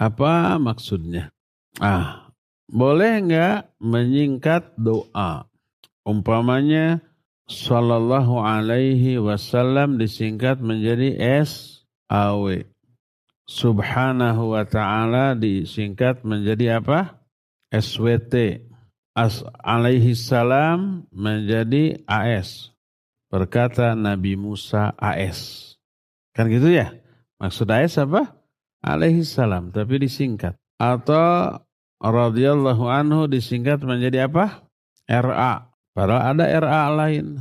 Apa 0.02 0.58
maksudnya? 0.58 1.30
Ah, 1.78 2.34
boleh 2.66 3.22
nggak 3.22 3.78
menyingkat 3.78 4.74
doa? 4.82 5.46
Umpamanya 6.02 7.06
Sallallahu 7.52 8.40
alaihi 8.40 9.20
wasallam 9.20 10.00
disingkat 10.00 10.64
menjadi 10.64 11.20
SAW. 11.44 12.64
Subhanahu 13.44 14.56
wa 14.56 14.64
ta'ala 14.64 15.36
disingkat 15.36 16.24
menjadi 16.24 16.80
apa? 16.80 17.20
SWT 17.76 18.64
as 19.12 19.44
alaihi 19.60 20.16
salam 20.16 21.04
menjadi 21.12 22.00
AS. 22.08 22.72
Berkata 23.28 24.00
Nabi 24.00 24.40
Musa 24.40 24.96
AS. 24.96 25.76
Kan 26.32 26.48
gitu 26.48 26.72
ya? 26.72 26.96
Maksud 27.36 27.68
AS 27.68 28.00
apa? 28.00 28.32
Alaihi 28.82 29.22
salam, 29.22 29.70
tapi 29.70 30.02
disingkat. 30.02 30.58
Atau 30.82 31.62
radhiyallahu 32.02 32.90
anhu 32.90 33.30
disingkat 33.30 33.86
menjadi 33.86 34.26
apa? 34.26 34.66
RA. 35.06 35.70
Padahal 35.94 36.34
ada 36.34 36.46
RA 36.50 36.84
lain. 36.90 37.38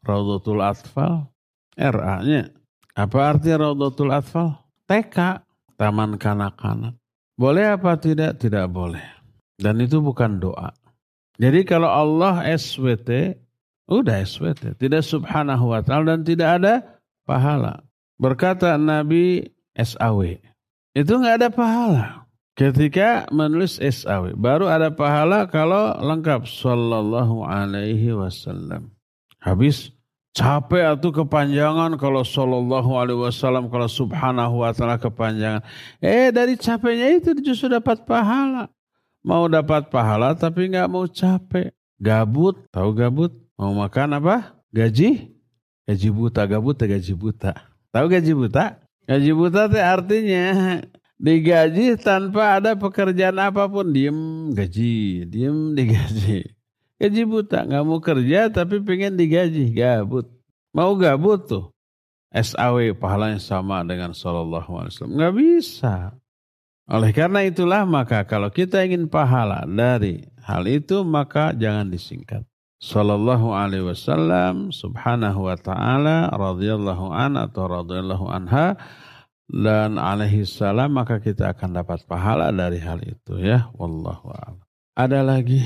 Raudatul 0.00 0.64
Atfal. 0.64 1.28
RA-nya. 1.76 2.48
Apa 2.96 3.18
arti 3.36 3.52
Raudatul 3.52 4.16
Atfal? 4.16 4.56
TK. 4.88 5.44
Taman 5.76 6.16
kanak-kanak. 6.16 6.96
Boleh 7.38 7.76
apa 7.76 8.00
tidak? 8.00 8.40
Tidak 8.40 8.66
boleh. 8.66 9.04
Dan 9.60 9.78
itu 9.84 10.02
bukan 10.02 10.40
doa. 10.42 10.74
Jadi 11.38 11.62
kalau 11.62 11.86
Allah 11.86 12.42
SWT, 12.58 13.38
udah 13.86 14.26
SWT. 14.26 14.74
Tidak 14.74 15.02
subhanahu 15.06 15.70
wa 15.70 15.78
ta'ala 15.84 16.18
dan 16.18 16.26
tidak 16.26 16.48
ada 16.58 16.74
pahala. 17.22 17.86
Berkata 18.18 18.74
Nabi 18.74 19.46
SAW. 19.78 20.42
Itu 20.98 21.14
nggak 21.22 21.34
ada 21.38 21.48
pahala. 21.54 22.26
Ketika 22.58 23.30
menulis 23.30 23.78
SAW. 23.78 24.34
Baru 24.34 24.66
ada 24.66 24.90
pahala 24.90 25.46
kalau 25.46 25.94
lengkap. 26.02 26.42
Sallallahu 26.50 27.46
alaihi 27.46 28.10
wasallam. 28.10 28.90
Habis 29.38 29.94
capek 30.34 30.98
atau 30.98 31.14
kepanjangan 31.14 31.94
kalau 32.02 32.26
sallallahu 32.26 32.98
alaihi 32.98 33.22
wasallam. 33.30 33.70
Kalau 33.70 33.86
subhanahu 33.86 34.66
wa 34.66 34.74
ta'ala 34.74 34.98
kepanjangan. 34.98 35.62
Eh 36.02 36.34
dari 36.34 36.58
capeknya 36.58 37.14
itu 37.14 37.30
justru 37.46 37.70
dapat 37.70 38.02
pahala. 38.02 38.66
Mau 39.22 39.46
dapat 39.46 39.86
pahala 39.86 40.34
tapi 40.34 40.66
nggak 40.66 40.90
mau 40.90 41.06
capek. 41.06 41.70
Gabut, 42.02 42.58
tahu 42.74 42.90
gabut? 42.90 43.30
Mau 43.54 43.70
makan 43.70 44.18
apa? 44.18 44.58
Gaji? 44.74 45.30
Gaji 45.86 46.08
buta, 46.10 46.42
gabut 46.42 46.74
gaji 46.74 47.14
buta. 47.14 47.54
Tahu 47.94 48.06
gaji 48.10 48.34
buta? 48.34 48.87
Gaji 49.08 49.32
buta 49.32 49.72
itu 49.72 49.80
artinya 49.80 50.44
digaji 51.16 51.96
tanpa 51.96 52.60
ada 52.60 52.76
pekerjaan 52.76 53.40
apa 53.40 53.64
pun. 53.64 53.88
Diem 53.88 54.52
gaji, 54.52 55.24
diem 55.24 55.72
digaji. 55.72 56.44
Gaji 57.00 57.22
buta, 57.24 57.64
nggak 57.64 57.84
mau 57.88 58.04
kerja 58.04 58.52
tapi 58.52 58.84
pengen 58.84 59.16
digaji, 59.16 59.72
gabut. 59.72 60.28
Mau 60.76 60.92
gabut 61.00 61.40
tuh. 61.48 61.64
SAW 62.28 62.92
pahalanya 63.00 63.40
sama 63.40 63.80
dengan 63.88 64.12
Sallallahu 64.12 64.68
Alaihi 64.76 64.92
Wasallam. 64.92 65.16
Nggak 65.16 65.34
bisa. 65.40 65.94
Oleh 66.88 67.12
karena 67.16 67.40
itulah 67.48 67.88
maka 67.88 68.24
kalau 68.28 68.52
kita 68.52 68.84
ingin 68.84 69.08
pahala 69.08 69.64
dari 69.64 70.28
hal 70.44 70.68
itu 70.68 71.00
maka 71.08 71.56
jangan 71.56 71.88
disingkat. 71.88 72.44
Sallallahu 72.78 73.58
alaihi 73.58 73.90
wasallam 73.90 74.70
subhanahu 74.70 75.50
wa 75.50 75.58
ta'ala 75.58 76.30
radhiyallahu 76.30 77.10
an 77.10 77.34
atau 77.34 77.66
radhiyallahu 77.66 78.30
anha 78.30 78.78
dan 79.50 79.98
alaihi 79.98 80.46
salam 80.46 80.94
maka 80.94 81.18
kita 81.18 81.50
akan 81.50 81.82
dapat 81.82 82.06
pahala 82.06 82.54
dari 82.54 82.78
hal 82.78 83.02
itu 83.02 83.34
ya 83.42 83.66
wallahu 83.74 84.30
a'lam. 84.30 84.62
Ada 84.94 85.26
lagi 85.26 85.58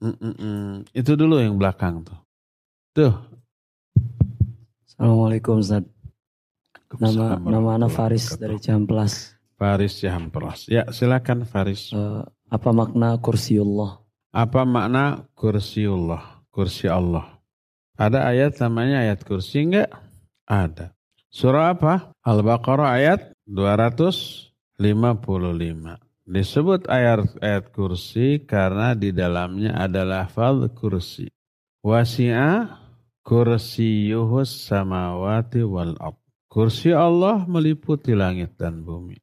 mm 0.00 0.16
-mm 0.16 0.34
-mm. 0.40 0.68
itu 0.96 1.12
dulu 1.12 1.44
yang 1.44 1.60
belakang 1.60 2.08
tuh. 2.08 2.16
Tuh. 2.96 3.14
Assalamualaikum 4.88 5.60
Ustaz. 5.60 5.84
Nama 6.96 7.36
nama 7.36 7.76
anak 7.76 7.92
Faris 7.92 8.32
dari 8.40 8.56
Ciamplas. 8.56 9.36
Faris 9.60 10.00
Jahampras. 10.00 10.72
Ya 10.72 10.88
silakan 10.88 11.44
Faris. 11.44 11.92
Uh, 11.92 12.24
apa 12.48 12.72
makna 12.72 13.20
kursiullah? 13.20 14.00
Apa 14.32 14.64
makna 14.64 15.28
kursiullah? 15.36 16.29
Kursi 16.50 16.90
Allah. 16.90 17.38
Ada 17.94 18.26
ayat 18.26 18.58
namanya 18.58 19.06
ayat 19.06 19.22
kursi 19.22 19.66
enggak? 19.70 19.90
Ada. 20.50 20.90
Surah 21.30 21.78
apa? 21.78 22.10
Al-Baqarah 22.26 22.98
ayat 22.98 23.20
255. 23.46 24.78
Disebut 26.30 26.86
ayat 26.90 27.26
ayat 27.42 27.70
kursi 27.74 28.42
karena 28.46 28.94
di 28.98 29.14
dalamnya 29.14 29.78
ada 29.78 30.02
lafaz 30.02 30.70
kursi. 30.74 31.30
Wasi'a 31.86 32.66
kursiyuhus 33.22 34.66
samawati 34.66 35.62
wal 35.62 35.94
ard. 36.02 36.18
Kursi 36.50 36.90
Allah 36.90 37.46
meliputi 37.46 38.10
langit 38.14 38.58
dan 38.58 38.82
bumi. 38.82 39.14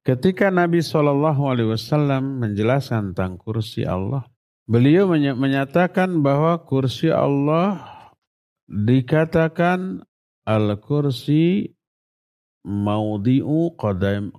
Ketika 0.00 0.48
Nabi 0.48 0.80
Shallallahu 0.80 1.42
Alaihi 1.44 1.76
Wasallam 1.76 2.40
menjelaskan 2.40 3.12
tentang 3.12 3.36
kursi 3.36 3.84
Allah, 3.84 4.24
beliau 4.70 5.10
menyatakan 5.10 6.22
bahwa 6.22 6.54
kursi 6.62 7.10
Allah 7.10 7.82
dikatakan 8.70 10.06
al 10.46 10.78
kursi 10.78 11.74
maudiu 12.62 13.74
qadam. 13.74 14.30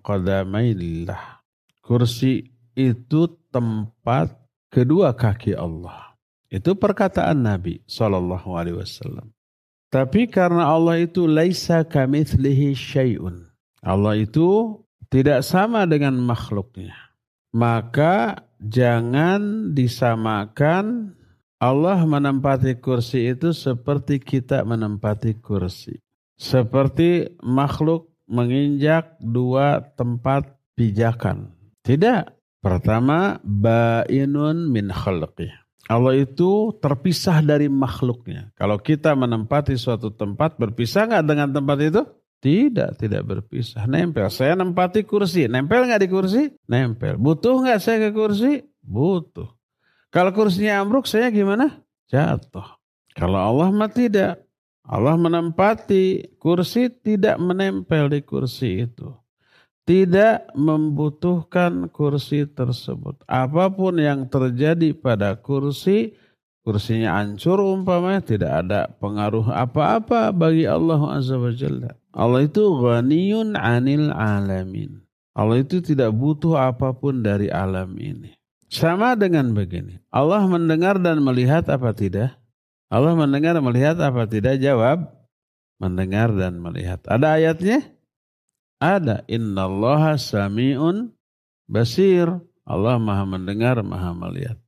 Kursi 1.84 2.48
itu 2.80 3.22
tempat 3.52 4.32
kedua 4.72 5.12
kaki 5.12 5.52
Allah. 5.60 6.16
Itu 6.52 6.76
perkataan 6.76 7.44
Nabi 7.44 7.84
Shallallahu 7.88 8.50
Alaihi 8.56 8.80
Wasallam. 8.80 9.32
Tapi 9.92 10.28
karena 10.32 10.72
Allah 10.72 11.04
itu 11.04 11.28
laisa 11.28 11.84
kamitslihi 11.84 12.72
syai'un. 12.72 13.52
Allah 13.84 14.16
itu 14.16 14.80
tidak 15.12 15.44
sama 15.44 15.84
dengan 15.84 16.16
makhluknya. 16.16 16.96
Maka 17.52 18.40
jangan 18.62 19.74
disamakan 19.74 21.18
Allah 21.62 22.02
menempati 22.06 22.82
kursi 22.82 23.30
itu 23.30 23.54
seperti 23.54 24.18
kita 24.18 24.66
menempati 24.66 25.38
kursi. 25.38 26.02
Seperti 26.34 27.38
makhluk 27.46 28.10
menginjak 28.26 29.22
dua 29.22 29.94
tempat 29.94 30.58
pijakan. 30.74 31.54
Tidak. 31.86 32.42
Pertama, 32.62 33.38
ba'inun 33.46 34.70
min 34.74 34.90
khalqih. 34.90 35.54
Allah 35.90 36.18
itu 36.18 36.74
terpisah 36.82 37.46
dari 37.46 37.70
makhluknya. 37.70 38.54
Kalau 38.58 38.82
kita 38.82 39.14
menempati 39.14 39.78
suatu 39.78 40.14
tempat, 40.14 40.58
berpisah 40.58 41.10
nggak 41.10 41.26
dengan 41.26 41.50
tempat 41.54 41.78
itu? 41.82 42.02
Tidak, 42.42 42.98
tidak 42.98 43.22
berpisah. 43.22 43.86
Nempel. 43.86 44.28
Saya 44.34 44.58
nempati 44.58 45.06
kursi. 45.06 45.46
Nempel 45.46 45.86
nggak 45.86 46.02
di 46.02 46.10
kursi? 46.10 46.42
Nempel. 46.66 47.22
Butuh 47.22 47.62
nggak 47.62 47.78
saya 47.78 48.10
ke 48.10 48.12
kursi? 48.12 48.66
Butuh. 48.82 49.46
Kalau 50.10 50.34
kursinya 50.34 50.82
ambruk, 50.82 51.06
saya 51.06 51.30
gimana? 51.30 51.86
Jatuh. 52.10 52.82
Kalau 53.14 53.38
Allah 53.38 53.70
mah 53.70 53.94
tidak. 53.94 54.42
Allah 54.82 55.14
menempati 55.14 56.36
kursi 56.42 56.90
tidak 56.90 57.38
menempel 57.38 58.10
di 58.10 58.26
kursi 58.26 58.90
itu 58.90 59.22
tidak 59.92 60.48
membutuhkan 60.54 61.90
kursi 61.90 62.46
tersebut. 62.46 63.20
Apa 63.26 63.68
pun 63.74 63.98
yang 63.98 64.30
terjadi 64.30 64.94
pada 64.94 65.36
kursi, 65.36 66.16
kursinya 66.62 67.18
hancur 67.18 67.60
umpamanya 67.60 68.22
tidak 68.22 68.52
ada 68.66 68.88
pengaruh 69.02 69.50
apa-apa 69.50 70.30
bagi 70.32 70.70
Allah 70.70 71.02
Azza 71.18 71.36
wa 71.36 71.52
Jalla. 71.52 72.01
Allah 72.12 72.44
itu 72.44 72.64
ghaniyun 72.76 73.56
anil 73.56 74.12
alamin. 74.12 75.00
Allah 75.32 75.64
itu 75.64 75.80
tidak 75.80 76.12
butuh 76.12 76.60
apa 76.60 76.92
pun 76.92 77.24
dari 77.24 77.48
alam 77.48 77.96
ini. 77.96 78.36
Sama 78.72 79.16
dengan 79.16 79.52
begini. 79.52 80.00
Allah 80.12 80.44
mendengar 80.48 81.00
dan 81.00 81.24
melihat 81.24 81.68
apa 81.72 81.92
tidak? 81.96 82.36
Allah 82.92 83.16
mendengar 83.16 83.56
melihat 83.64 84.00
apa 84.00 84.28
tidak? 84.28 84.60
Jawab. 84.60 85.08
Mendengar 85.80 86.32
dan 86.36 86.60
melihat. 86.60 87.00
Ada 87.08 87.40
ayatnya? 87.40 87.80
Ada. 88.80 89.24
Innallaha 89.32 90.20
sami'un 90.20 91.16
basir. 91.68 92.28
Allah 92.68 92.96
maha 93.00 93.24
mendengar, 93.28 93.80
maha 93.84 94.12
melihat. 94.16 94.60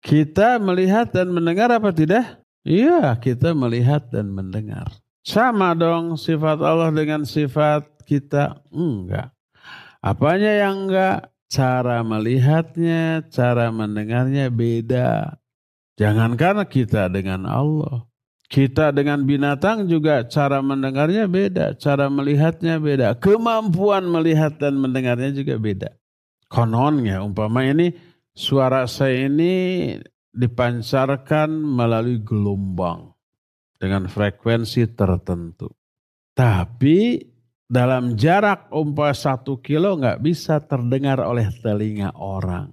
Kita 0.00 0.56
melihat 0.56 1.12
dan 1.12 1.28
mendengar 1.32 1.68
apa 1.68 1.92
tidak? 1.92 2.40
Iya, 2.64 3.16
kita 3.20 3.52
melihat 3.52 4.08
dan 4.08 4.32
mendengar. 4.32 4.88
Sama 5.30 5.78
dong 5.78 6.18
sifat 6.18 6.58
Allah 6.58 6.90
dengan 6.90 7.22
sifat 7.22 8.02
kita? 8.02 8.66
Enggak. 8.74 9.30
Apanya 10.02 10.66
yang 10.66 10.90
enggak? 10.90 11.30
Cara 11.46 12.02
melihatnya, 12.02 13.22
cara 13.30 13.70
mendengarnya 13.70 14.50
beda. 14.50 15.38
Jangankan 15.94 16.66
kita 16.66 17.06
dengan 17.06 17.46
Allah. 17.46 18.10
Kita 18.50 18.90
dengan 18.90 19.22
binatang 19.22 19.86
juga 19.86 20.26
cara 20.26 20.58
mendengarnya 20.58 21.30
beda, 21.30 21.78
cara 21.78 22.10
melihatnya 22.10 22.82
beda, 22.82 23.14
kemampuan 23.22 24.10
melihat 24.10 24.58
dan 24.58 24.82
mendengarnya 24.82 25.30
juga 25.30 25.54
beda. 25.62 25.94
Kononnya 26.50 27.22
umpama 27.22 27.62
ini 27.62 27.94
suara 28.34 28.90
saya 28.90 29.30
ini 29.30 29.94
dipancarkan 30.34 31.54
melalui 31.54 32.18
gelombang 32.18 33.14
dengan 33.80 34.04
frekuensi 34.04 34.92
tertentu. 34.92 35.72
Tapi 36.36 37.24
dalam 37.64 38.14
jarak 38.20 38.68
umpama 38.68 39.16
satu 39.16 39.64
kilo 39.64 39.96
nggak 39.96 40.20
bisa 40.20 40.60
terdengar 40.60 41.24
oleh 41.24 41.48
telinga 41.64 42.12
orang. 42.20 42.68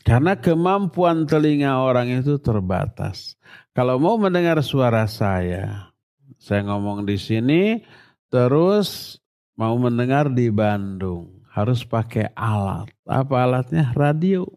Karena 0.00 0.34
kemampuan 0.34 1.28
telinga 1.28 1.78
orang 1.78 2.10
itu 2.10 2.40
terbatas. 2.40 3.36
Kalau 3.76 4.00
mau 4.00 4.16
mendengar 4.16 4.58
suara 4.64 5.04
saya, 5.04 5.92
saya 6.40 6.64
ngomong 6.64 7.04
di 7.04 7.20
sini, 7.20 7.84
terus 8.32 9.20
mau 9.60 9.76
mendengar 9.76 10.32
di 10.32 10.48
Bandung, 10.48 11.44
harus 11.52 11.84
pakai 11.84 12.32
alat. 12.32 12.88
Apa 13.04 13.44
alatnya? 13.44 13.92
Radio. 13.92 14.48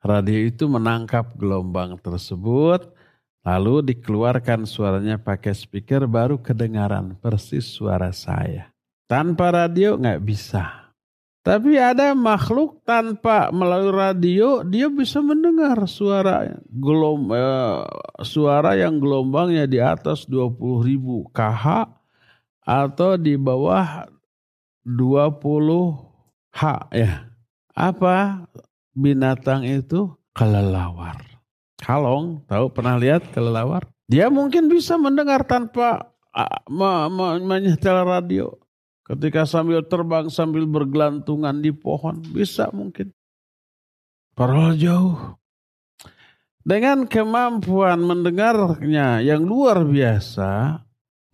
Radio 0.00 0.40
itu 0.40 0.64
menangkap 0.72 1.36
gelombang 1.36 2.00
tersebut, 2.00 2.93
lalu 3.44 3.94
dikeluarkan 3.94 4.64
suaranya 4.64 5.20
pakai 5.20 5.52
speaker, 5.52 6.08
baru 6.08 6.40
kedengaran 6.40 7.14
persis 7.20 7.68
suara 7.68 8.10
saya. 8.10 8.72
Tanpa 9.04 9.52
radio 9.52 10.00
nggak 10.00 10.20
bisa. 10.24 10.84
Tapi 11.44 11.76
ada 11.76 12.16
makhluk 12.16 12.80
tanpa 12.88 13.52
melalui 13.52 13.92
radio 13.92 14.64
dia 14.64 14.88
bisa 14.88 15.20
mendengar 15.20 15.76
suara 15.84 16.48
gelom, 16.72 17.28
eh, 17.36 17.84
suara 18.24 18.72
yang 18.80 18.96
gelombangnya 18.96 19.68
di 19.68 19.76
atas 19.76 20.24
20 20.24 20.80
ribu 20.80 21.28
kh 21.36 21.84
atau 22.64 23.20
di 23.20 23.36
bawah 23.36 24.08
20 24.88 25.92
h 26.48 26.60
ya. 26.96 27.28
Apa 27.76 28.48
binatang 28.96 29.68
itu? 29.68 30.16
Kelelawar. 30.32 31.33
Kalong, 31.80 32.44
tahu 32.46 32.70
pernah 32.70 32.96
lihat 32.96 33.34
kelelawar? 33.34 33.90
Dia 34.06 34.28
mungkin 34.28 34.70
bisa 34.70 34.94
mendengar 35.00 35.42
tanpa 35.48 36.14
uh, 36.34 37.08
menyetel 37.40 38.04
radio. 38.04 38.54
Ketika 39.04 39.44
sambil 39.44 39.84
terbang, 39.84 40.32
sambil 40.32 40.64
bergelantungan 40.64 41.60
di 41.60 41.74
pohon, 41.74 42.24
bisa 42.24 42.72
mungkin. 42.72 43.12
Padahal 44.32 44.74
jauh. 44.80 45.36
Dengan 46.64 47.04
kemampuan 47.04 48.00
mendengarnya 48.00 49.20
yang 49.20 49.44
luar 49.44 49.84
biasa, 49.84 50.80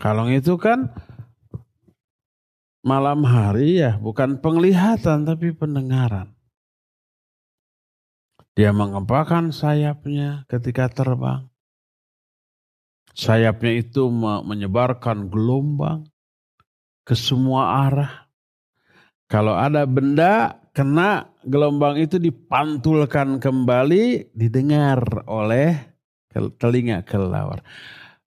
kalong 0.02 0.34
itu 0.34 0.58
kan 0.58 0.90
malam 2.82 3.22
hari 3.22 3.78
ya, 3.78 3.94
bukan 4.02 4.42
penglihatan 4.42 5.22
tapi 5.22 5.54
pendengaran. 5.54 6.34
Dia 8.58 8.74
mengepakkan 8.74 9.54
sayapnya 9.54 10.44
ketika 10.50 10.90
terbang. 10.90 11.46
Sayapnya 13.14 13.72
itu 13.82 14.06
menyebarkan 14.46 15.30
gelombang 15.30 16.06
ke 17.02 17.18
semua 17.18 17.90
arah. 17.90 18.30
Kalau 19.30 19.54
ada 19.54 19.86
benda 19.86 20.58
kena 20.74 21.30
gelombang 21.46 21.98
itu 21.98 22.18
dipantulkan 22.18 23.38
kembali 23.42 24.34
didengar 24.34 25.26
oleh 25.26 25.74
telinga 26.58 27.02
kelelawar. 27.02 27.62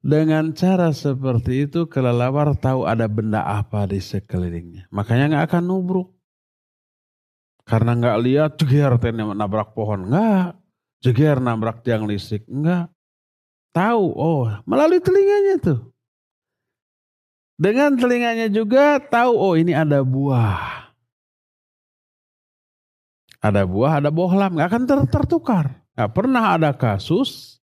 Dengan 0.04 0.52
cara 0.52 0.92
seperti 0.92 1.72
itu 1.72 1.88
kelelawar 1.88 2.60
tahu 2.60 2.84
ada 2.84 3.08
benda 3.08 3.48
apa 3.48 3.88
di 3.88 4.04
sekelilingnya. 4.04 4.92
Makanya 4.92 5.32
nggak 5.32 5.46
akan 5.48 5.64
nubruk. 5.64 6.12
Karena 7.64 7.96
nggak 7.96 8.18
lihat 8.24 8.52
jeger 8.60 8.96
nabrak 9.34 9.72
pohon. 9.72 10.12
Nggak. 10.12 10.60
Jeger 11.04 11.40
nabrak 11.40 11.84
tiang 11.84 12.04
listrik. 12.04 12.44
Nggak. 12.48 12.92
Tahu. 13.74 14.06
Oh 14.14 14.48
melalui 14.68 15.00
telinganya 15.00 15.56
tuh. 15.60 15.94
Dengan 17.54 17.94
telinganya 17.94 18.50
juga 18.50 18.98
tahu, 18.98 19.34
oh 19.38 19.54
ini 19.54 19.78
ada 19.78 20.02
buah. 20.02 20.90
Ada 23.44 23.68
buah, 23.68 24.00
ada 24.00 24.10
bohlam. 24.10 24.58
Gak 24.58 24.70
akan 24.72 24.84
ter 24.88 25.00
tertukar. 25.12 25.66
Gak 25.94 26.12
pernah 26.16 26.58
ada 26.58 26.74
kasus 26.74 27.62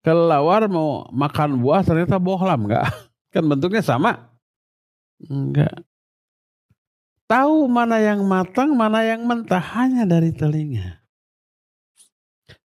kelelawar 0.00 0.64
mau 0.70 1.08
makan 1.10 1.58
buah 1.58 1.82
ternyata 1.82 2.20
bohlam. 2.20 2.70
Gak. 2.70 2.84
Kan 3.34 3.44
bentuknya 3.48 3.82
sama. 3.82 4.30
Enggak. 5.20 5.84
Tahu 7.30 7.70
mana 7.70 8.02
yang 8.02 8.26
matang, 8.26 8.74
mana 8.74 9.06
yang 9.06 9.22
mentah 9.22 9.62
hanya 9.78 10.02
dari 10.02 10.34
telinga. 10.34 10.98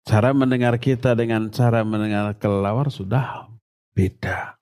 Cara 0.06 0.30
mendengar 0.30 0.78
kita 0.78 1.18
dengan 1.18 1.50
cara 1.50 1.82
mendengar 1.82 2.38
kelelawar 2.38 2.86
sudah 2.86 3.50
beda. 3.90 4.54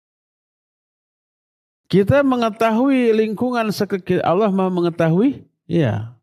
Kita 1.85 2.25
mengetahui 2.25 3.13
lingkungan 3.13 3.69
sekitar 3.77 4.25
Allah 4.25 4.49
mau 4.49 4.73
mengetahui? 4.73 5.45
Iya. 5.69 6.17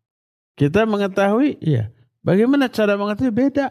Kita 0.58 0.82
mengetahui? 0.82 1.62
Iya. 1.62 1.94
Bagaimana 2.26 2.66
cara 2.66 2.98
mengetahui? 2.98 3.30
Beda. 3.30 3.70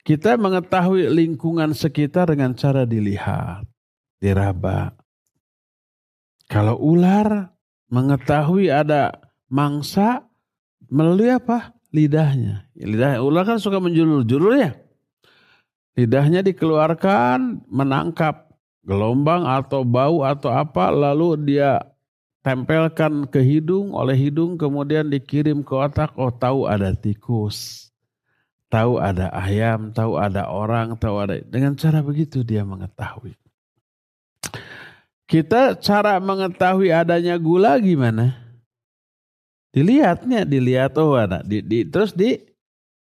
Kita 0.00 0.40
mengetahui 0.40 1.12
lingkungan 1.12 1.76
sekitar 1.76 2.32
dengan 2.32 2.56
cara 2.56 2.88
dilihat, 2.88 3.68
diraba. 4.16 4.96
Kalau 6.48 6.80
ular 6.80 7.52
mengetahui 7.92 8.72
ada 8.72 9.21
mangsa 9.52 10.24
melalui 10.88 11.28
apa? 11.28 11.76
Lidahnya. 11.92 12.64
Lidah 12.72 13.20
ular 13.20 13.44
kan 13.44 13.60
suka 13.60 13.76
menjulur-julur 13.76 14.56
ya. 14.56 14.72
Lidahnya 15.92 16.40
dikeluarkan 16.40 17.68
menangkap 17.68 18.48
gelombang 18.80 19.44
atau 19.44 19.84
bau 19.84 20.24
atau 20.24 20.48
apa 20.48 20.88
lalu 20.88 21.36
dia 21.36 21.84
tempelkan 22.40 23.28
ke 23.28 23.38
hidung 23.38 23.94
oleh 23.94 24.16
hidung 24.18 24.58
kemudian 24.58 25.06
dikirim 25.06 25.62
ke 25.62 25.70
otak 25.76 26.10
oh 26.18 26.32
tahu 26.34 26.66
ada 26.66 26.90
tikus 26.90 27.86
tahu 28.66 28.98
ada 28.98 29.30
ayam 29.30 29.94
tahu 29.94 30.18
ada 30.18 30.50
orang 30.50 30.98
tahu 30.98 31.22
ada 31.22 31.38
dengan 31.46 31.78
cara 31.78 32.02
begitu 32.02 32.42
dia 32.42 32.66
mengetahui 32.66 33.38
Kita 35.30 35.78
cara 35.80 36.20
mengetahui 36.20 36.92
adanya 36.92 37.40
gula 37.40 37.80
gimana? 37.80 38.41
Dilihatnya, 39.72 40.44
dilihat 40.44 41.00
oh 41.00 41.16
ada, 41.16 41.40
di, 41.40 41.64
di, 41.64 41.88
terus 41.88 42.12
di 42.12 42.36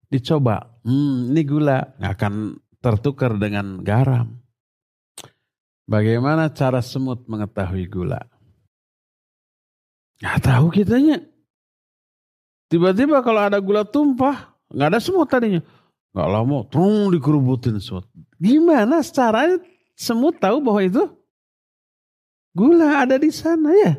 dicoba. 0.07 0.63
Hmm, 0.87 1.35
ini 1.35 1.43
gula 1.43 1.83
nggak 1.99 2.13
akan 2.15 2.33
tertukar 2.79 3.35
dengan 3.35 3.83
garam. 3.83 4.39
Bagaimana 5.85 6.47
cara 6.55 6.79
semut 6.79 7.27
mengetahui 7.27 7.85
gula? 7.91 8.23
Nggak 10.23 10.39
tahu 10.41 10.65
kitanya. 10.71 11.19
Tiba-tiba 12.71 13.19
kalau 13.19 13.41
ada 13.45 13.59
gula 13.59 13.83
tumpah, 13.83 14.55
nggak 14.71 14.89
ada 14.95 14.99
semut 15.03 15.27
tadinya. 15.27 15.61
Nggak 16.15 16.29
lama, 16.31 16.57
tung 16.71 17.11
dikerubutin 17.11 17.83
semut. 17.83 18.07
Gimana 18.39 19.03
caranya 19.03 19.59
semut 19.99 20.39
tahu 20.39 20.63
bahwa 20.63 20.81
itu 20.81 21.03
gula 22.55 23.03
ada 23.03 23.19
di 23.19 23.27
sana 23.27 23.75
ya? 23.75 23.93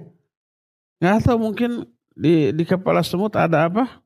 Nggak 1.05 1.29
tahu 1.29 1.39
mungkin 1.53 1.85
di 2.17 2.51
di 2.57 2.64
kepala 2.64 3.05
semut 3.05 3.37
ada 3.37 3.69
apa? 3.69 4.01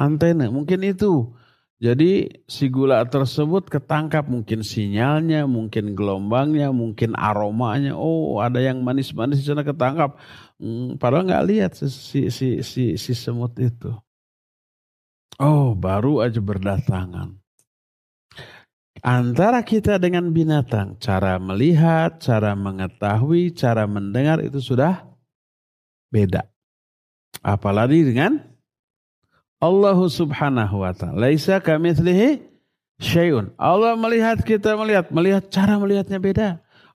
Antena, 0.00 0.48
mungkin 0.48 0.80
itu. 0.80 1.36
Jadi 1.82 2.30
si 2.46 2.70
gula 2.70 3.02
tersebut 3.02 3.66
ketangkap 3.66 4.30
mungkin 4.30 4.62
sinyalnya, 4.62 5.50
mungkin 5.50 5.98
gelombangnya, 5.98 6.70
mungkin 6.70 7.12
aromanya. 7.18 7.98
Oh 7.98 8.38
ada 8.38 8.62
yang 8.62 8.86
manis-manis 8.86 9.42
di 9.42 9.50
sana 9.50 9.66
ketangkap. 9.66 10.14
Hmm, 10.62 10.94
padahal 10.94 11.26
nggak 11.26 11.46
lihat 11.50 11.70
si, 11.74 11.90
si, 11.90 12.20
si, 12.30 12.62
si, 12.62 12.84
si 12.94 13.12
semut 13.18 13.58
itu. 13.58 13.90
Oh 15.42 15.74
baru 15.74 16.22
aja 16.22 16.38
berdatangan. 16.38 17.34
Antara 19.02 19.66
kita 19.66 19.98
dengan 19.98 20.30
binatang, 20.30 20.94
cara 21.02 21.34
melihat, 21.42 22.22
cara 22.22 22.54
mengetahui, 22.54 23.50
cara 23.50 23.90
mendengar 23.90 24.38
itu 24.38 24.62
sudah 24.62 25.02
beda. 26.14 26.51
Apalagi 27.40 28.04
dengan 28.04 28.52
Allah 29.62 29.94
subhanahu 29.94 30.82
wa 30.82 30.90
ta'ala. 30.90 31.16
Laisa 31.16 31.62
kamithlihi 31.62 32.42
syai'un. 32.98 33.54
Allah 33.54 33.94
melihat 33.94 34.42
kita 34.42 34.74
melihat. 34.74 35.08
Melihat 35.14 35.46
cara 35.48 35.78
melihatnya 35.78 36.18
beda. 36.18 36.48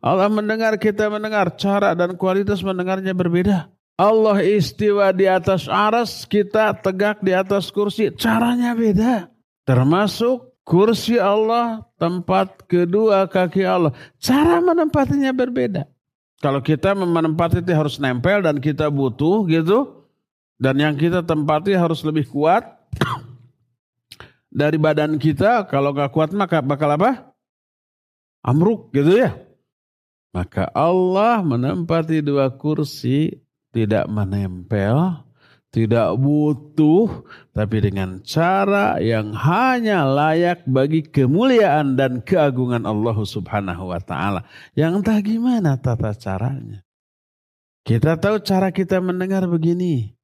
Allah 0.04 0.28
mendengar 0.28 0.76
kita 0.76 1.08
mendengar. 1.08 1.56
Cara 1.56 1.96
dan 1.96 2.20
kualitas 2.20 2.60
mendengarnya 2.60 3.16
berbeda. 3.16 3.72
Allah 3.96 4.44
istiwa 4.44 5.16
di 5.16 5.32
atas 5.32 5.72
aras. 5.72 6.28
Kita 6.28 6.76
tegak 6.76 7.24
di 7.24 7.32
atas 7.32 7.72
kursi. 7.72 8.12
Caranya 8.20 8.76
beda. 8.76 9.32
Termasuk 9.64 10.60
kursi 10.68 11.16
Allah. 11.16 11.88
Tempat 11.96 12.68
kedua 12.68 13.32
kaki 13.32 13.64
Allah. 13.64 13.96
Cara 14.20 14.60
menempatinya 14.60 15.32
berbeda. 15.32 15.88
Kalau 16.44 16.62
kita 16.62 16.94
menempati 16.94 17.66
itu 17.66 17.74
harus 17.74 17.98
nempel 17.98 18.46
dan 18.46 18.62
kita 18.62 18.94
butuh 18.94 19.48
gitu 19.50 19.98
dan 20.58 20.76
yang 20.82 20.98
kita 20.98 21.22
tempati 21.22 21.78
harus 21.78 22.02
lebih 22.02 22.26
kuat 22.30 22.66
dari 24.50 24.78
badan 24.82 25.22
kita. 25.22 25.70
Kalau 25.70 25.94
nggak 25.94 26.12
kuat 26.14 26.34
maka 26.34 26.66
bakal 26.66 26.98
apa? 26.98 27.34
Amruk 28.42 28.90
gitu 28.94 29.22
ya. 29.22 29.38
Maka 30.34 30.70
Allah 30.74 31.42
menempati 31.42 32.22
dua 32.22 32.54
kursi 32.54 33.42
tidak 33.74 34.10
menempel, 34.10 35.26
tidak 35.70 36.18
butuh, 36.18 37.26
tapi 37.54 37.78
dengan 37.90 38.22
cara 38.26 38.98
yang 38.98 39.34
hanya 39.38 40.10
layak 40.10 40.66
bagi 40.66 41.06
kemuliaan 41.06 41.94
dan 41.94 42.26
keagungan 42.26 42.90
Allah 42.90 43.18
Subhanahu 43.18 43.94
wa 43.94 44.02
taala. 44.02 44.42
Yang 44.74 45.06
entah 45.06 45.20
gimana 45.22 45.78
tata 45.78 46.18
caranya. 46.18 46.82
Kita 47.86 48.20
tahu 48.20 48.42
cara 48.44 48.74
kita 48.74 49.00
mendengar 49.00 49.46
begini. 49.48 50.17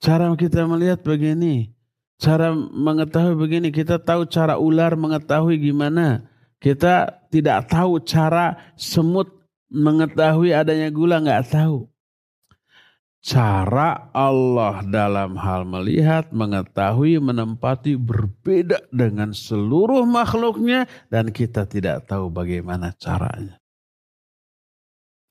Cara 0.00 0.28
kita 0.36 0.68
melihat 0.68 1.00
begini. 1.00 1.72
Cara 2.16 2.52
mengetahui 2.56 3.36
begini. 3.36 3.68
Kita 3.72 4.00
tahu 4.00 4.28
cara 4.28 4.56
ular 4.56 4.96
mengetahui 4.96 5.60
gimana. 5.60 6.24
Kita 6.56 7.24
tidak 7.28 7.68
tahu 7.68 8.00
cara 8.00 8.56
semut 8.76 9.28
mengetahui 9.68 10.56
adanya 10.56 10.88
gula. 10.88 11.20
Nggak 11.20 11.52
tahu. 11.52 11.88
Cara 13.26 14.14
Allah 14.14 14.86
dalam 14.86 15.34
hal 15.34 15.66
melihat, 15.66 16.30
mengetahui, 16.30 17.18
menempati 17.18 17.98
berbeda 17.98 18.86
dengan 18.94 19.34
seluruh 19.34 20.06
makhluknya. 20.06 20.86
Dan 21.10 21.34
kita 21.34 21.66
tidak 21.66 22.06
tahu 22.06 22.30
bagaimana 22.30 22.94
caranya. 22.94 23.58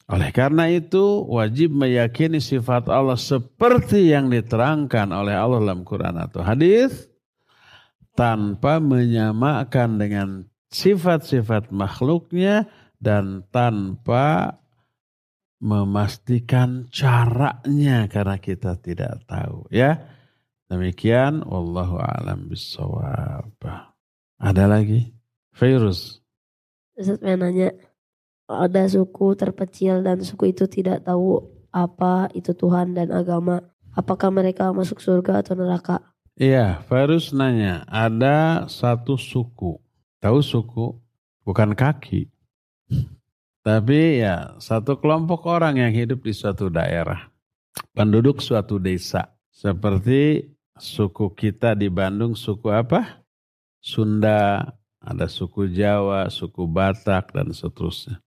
Oleh 0.06 0.30
karena 0.30 0.70
itu 0.70 1.26
wajib 1.26 1.74
meyakini 1.74 2.38
sifat 2.38 2.86
Allah 2.94 3.18
seperti 3.18 4.14
yang 4.14 4.30
diterangkan 4.30 5.10
oleh 5.10 5.34
Allah 5.34 5.58
dalam 5.66 5.82
Quran 5.82 6.22
atau 6.22 6.46
hadis 6.46 7.10
tanpa 8.14 8.78
menyamakan 8.78 9.98
dengan 9.98 10.28
sifat-sifat 10.70 11.74
makhluknya 11.74 12.70
dan 13.02 13.50
tanpa 13.50 14.62
memastikan 15.58 16.86
caranya 16.94 18.06
karena 18.06 18.38
kita 18.38 18.78
tidak 18.78 19.26
tahu 19.26 19.66
ya. 19.74 20.06
Demikian 20.70 21.46
wallahu 21.46 21.98
alam 21.98 22.50
bisawab. 22.50 23.54
Ada 24.38 24.66
lagi? 24.70 25.14
Virus. 25.54 26.22
Ustaz 26.98 27.22
nanya, 27.22 27.74
ada 28.46 28.86
suku 28.86 29.34
terpencil 29.34 30.06
dan 30.06 30.22
suku 30.22 30.54
itu 30.54 30.70
tidak 30.70 31.06
tahu 31.06 31.42
apa 31.74 32.30
itu 32.38 32.54
Tuhan 32.54 32.94
dan 32.94 33.12
agama. 33.12 33.62
Apakah 33.96 34.30
mereka 34.30 34.70
masuk 34.76 35.00
surga 35.00 35.42
atau 35.42 35.56
neraka? 35.56 36.04
Iya, 36.36 36.84
Farus 36.92 37.32
nanya, 37.32 37.88
ada 37.88 38.68
satu 38.68 39.16
suku. 39.16 39.80
Tahu 40.20 40.40
suku? 40.44 41.00
Bukan 41.48 41.72
kaki. 41.72 42.28
Tapi 43.64 44.20
ya, 44.20 44.60
satu 44.60 45.00
kelompok 45.00 45.48
orang 45.48 45.80
yang 45.80 45.96
hidup 45.96 46.28
di 46.28 46.36
suatu 46.36 46.68
daerah. 46.68 47.32
Penduduk 47.96 48.44
suatu 48.44 48.78
desa. 48.84 49.32
Seperti 49.48 50.52
suku 50.76 51.32
kita 51.32 51.72
di 51.72 51.88
Bandung, 51.88 52.36
suku 52.36 52.68
apa? 52.68 53.24
Sunda, 53.80 54.76
ada 55.00 55.32
suku 55.32 55.72
Jawa, 55.72 56.28
suku 56.28 56.68
Batak, 56.68 57.32
dan 57.32 57.56
seterusnya 57.56 58.25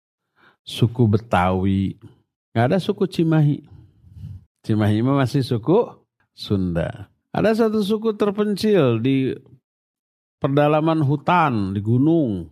suku 0.66 1.06
Betawi. 1.06 1.94
Nggak 2.52 2.66
ada 2.74 2.78
suku 2.82 3.06
Cimahi. 3.06 3.62
Cimahi 4.66 4.98
masih 5.00 5.46
suku 5.46 5.86
Sunda. 6.34 7.08
Ada 7.30 7.64
satu 7.64 7.80
suku 7.80 8.12
terpencil 8.18 8.98
di 8.98 9.32
pedalaman 10.42 11.00
hutan, 11.00 11.72
di 11.72 11.80
gunung. 11.80 12.50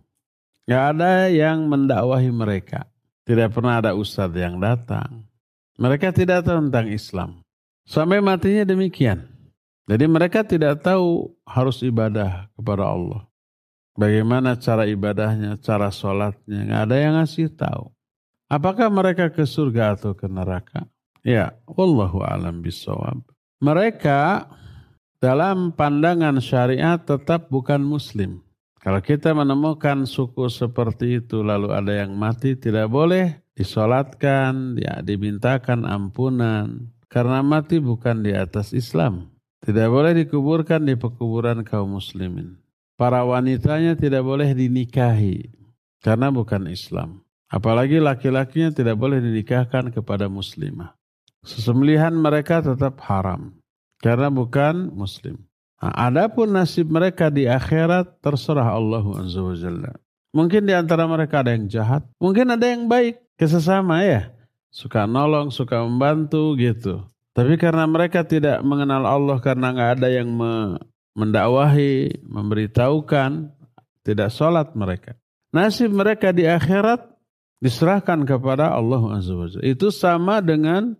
Nggak 0.65 0.83
ada 0.97 1.29
yang 1.29 1.67
mendakwahi 1.69 2.31
mereka. 2.33 2.87
Tidak 3.25 3.49
pernah 3.53 3.81
ada 3.81 3.97
ustadz 3.97 4.37
yang 4.37 4.57
datang. 4.61 5.25
Mereka 5.75 6.13
tidak 6.13 6.45
tahu 6.45 6.69
tentang 6.69 6.87
Islam. 6.89 7.29
Sampai 7.85 8.21
matinya 8.21 8.65
demikian. 8.65 9.25
Jadi 9.85 10.05
mereka 10.09 10.41
tidak 10.41 10.81
tahu 10.81 11.29
harus 11.45 11.85
ibadah 11.85 12.49
kepada 12.57 12.89
Allah. 12.89 13.21
Bagaimana 13.93 14.57
cara 14.57 14.89
ibadahnya, 14.89 15.57
cara 15.61 15.93
sholatnya. 15.93 16.65
Nggak 16.65 16.81
ada 16.89 16.95
yang 16.97 17.13
ngasih 17.21 17.49
tahu. 17.53 17.94
Apakah 18.45 18.93
mereka 18.93 19.33
ke 19.33 19.41
surga 19.41 19.97
atau 19.97 20.13
ke 20.13 20.29
neraka? 20.29 20.85
Ya, 21.25 21.57
wallahu 21.65 22.21
alam 22.21 22.61
bisawab. 22.61 23.25
Mereka 23.57 24.45
dalam 25.17 25.73
pandangan 25.73 26.37
syariat 26.37 27.01
tetap 27.01 27.49
bukan 27.49 27.81
muslim. 27.81 28.45
Kalau 28.77 29.01
kita 29.01 29.33
menemukan 29.33 30.05
suku 30.05 30.45
seperti 30.45 31.25
itu 31.25 31.41
lalu 31.41 31.73
ada 31.73 32.05
yang 32.05 32.13
mati 32.13 32.53
tidak 32.53 32.85
boleh 32.93 33.41
disolatkan, 33.57 34.77
ya, 34.77 35.01
dimintakan 35.01 35.89
ampunan. 35.89 36.93
Karena 37.09 37.41
mati 37.41 37.81
bukan 37.81 38.21
di 38.21 38.37
atas 38.37 38.77
Islam. 38.77 39.33
Tidak 39.65 39.89
boleh 39.89 40.13
dikuburkan 40.13 40.85
di 40.85 40.93
pekuburan 40.93 41.65
kaum 41.65 41.97
muslimin. 41.97 42.61
Para 42.93 43.25
wanitanya 43.25 43.97
tidak 43.97 44.21
boleh 44.21 44.53
dinikahi 44.53 45.49
karena 46.05 46.29
bukan 46.29 46.69
Islam. 46.69 47.24
Apalagi 47.45 48.01
laki-lakinya 48.01 48.73
tidak 48.73 48.97
boleh 48.97 49.21
dinikahkan 49.21 49.93
kepada 49.93 50.25
muslimah. 50.25 50.97
Sesembelihan 51.45 52.09
mereka 52.09 52.65
tetap 52.65 52.97
haram 53.05 53.53
karena 54.01 54.33
bukan 54.33 54.89
muslim. 54.89 55.45
Nah, 55.77 55.93
adapun 56.09 56.49
nasib 56.49 56.89
mereka 56.89 57.29
di 57.29 57.45
akhirat 57.45 58.17
terserah 58.17 58.73
Allah 58.73 59.05
Azza. 59.21 59.45
Mungkin 60.33 60.65
di 60.65 60.73
antara 60.73 61.05
mereka 61.05 61.45
ada 61.45 61.53
yang 61.53 61.69
jahat, 61.69 62.01
mungkin 62.17 62.49
ada 62.49 62.65
yang 62.65 62.89
baik, 62.89 63.21
kesesama 63.37 64.01
ya. 64.01 64.33
Suka 64.73 65.05
nolong, 65.05 65.53
suka 65.53 65.85
membantu 65.85 66.57
gitu. 66.57 67.05
Tapi 67.31 67.55
karena 67.61 67.85
mereka 67.85 68.25
tidak 68.25 68.59
mengenal 68.65 69.05
Allah 69.05 69.37
karena 69.39 69.71
nggak 69.71 69.91
ada 70.01 70.07
yang 70.11 70.27
mendakwahi, 71.15 72.25
memberitahukan, 72.25 73.53
tidak 74.03 74.29
sholat 74.33 74.75
mereka. 74.75 75.15
Nasib 75.55 75.95
mereka 75.95 76.35
di 76.35 76.43
akhirat 76.43 77.14
Diserahkan 77.65 78.29
kepada 78.29 78.69
Allah 78.77 79.17
Azza 79.17 79.33
wa 79.33 79.49
Itu 79.65 79.89
sama 79.89 80.37
dengan 80.37 80.93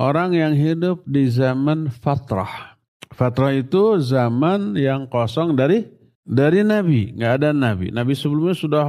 orang 0.00 0.32
yang 0.32 0.56
hidup 0.56 1.04
di 1.04 1.28
zaman 1.28 1.92
fatrah. 1.92 2.80
Fatrah 3.12 3.52
itu 3.52 4.00
zaman 4.00 4.80
yang 4.80 5.04
kosong 5.12 5.52
dari 5.52 5.84
dari 6.24 6.64
nabi, 6.64 7.12
nggak 7.12 7.32
ada 7.36 7.50
nabi. 7.52 7.92
Nabi 7.92 8.16
sebelumnya 8.16 8.56
sudah 8.56 8.84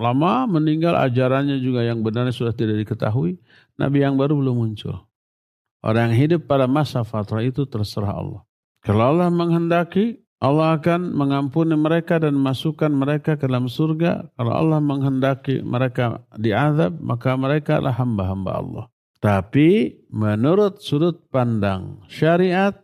lama 0.00 0.48
meninggal, 0.48 0.96
ajarannya 0.96 1.60
juga 1.60 1.84
yang 1.84 2.00
benar 2.00 2.32
sudah 2.32 2.56
tidak 2.56 2.80
diketahui. 2.80 3.36
Nabi 3.76 4.00
yang 4.00 4.16
baru 4.16 4.40
belum 4.40 4.56
muncul. 4.56 5.04
Orang 5.84 6.14
yang 6.14 6.16
hidup 6.16 6.48
pada 6.48 6.64
masa 6.64 7.04
fatrah 7.04 7.44
itu 7.44 7.68
terserah 7.68 8.14
Allah. 8.14 8.40
Kalau 8.80 9.12
Allah 9.12 9.28
menghendaki, 9.28 10.21
Allah 10.42 10.74
akan 10.74 11.14
mengampuni 11.14 11.78
mereka 11.78 12.18
dan 12.18 12.34
masukkan 12.34 12.90
mereka 12.90 13.38
ke 13.38 13.46
dalam 13.46 13.70
surga. 13.70 14.26
Kalau 14.34 14.50
Allah 14.50 14.82
menghendaki 14.82 15.62
mereka 15.62 16.18
diazab, 16.34 16.98
maka 16.98 17.38
mereka 17.38 17.78
adalah 17.78 17.94
hamba-hamba 18.02 18.50
Allah. 18.50 18.84
Tapi 19.22 20.02
menurut 20.10 20.82
sudut 20.82 21.30
pandang 21.30 22.02
syariat, 22.10 22.74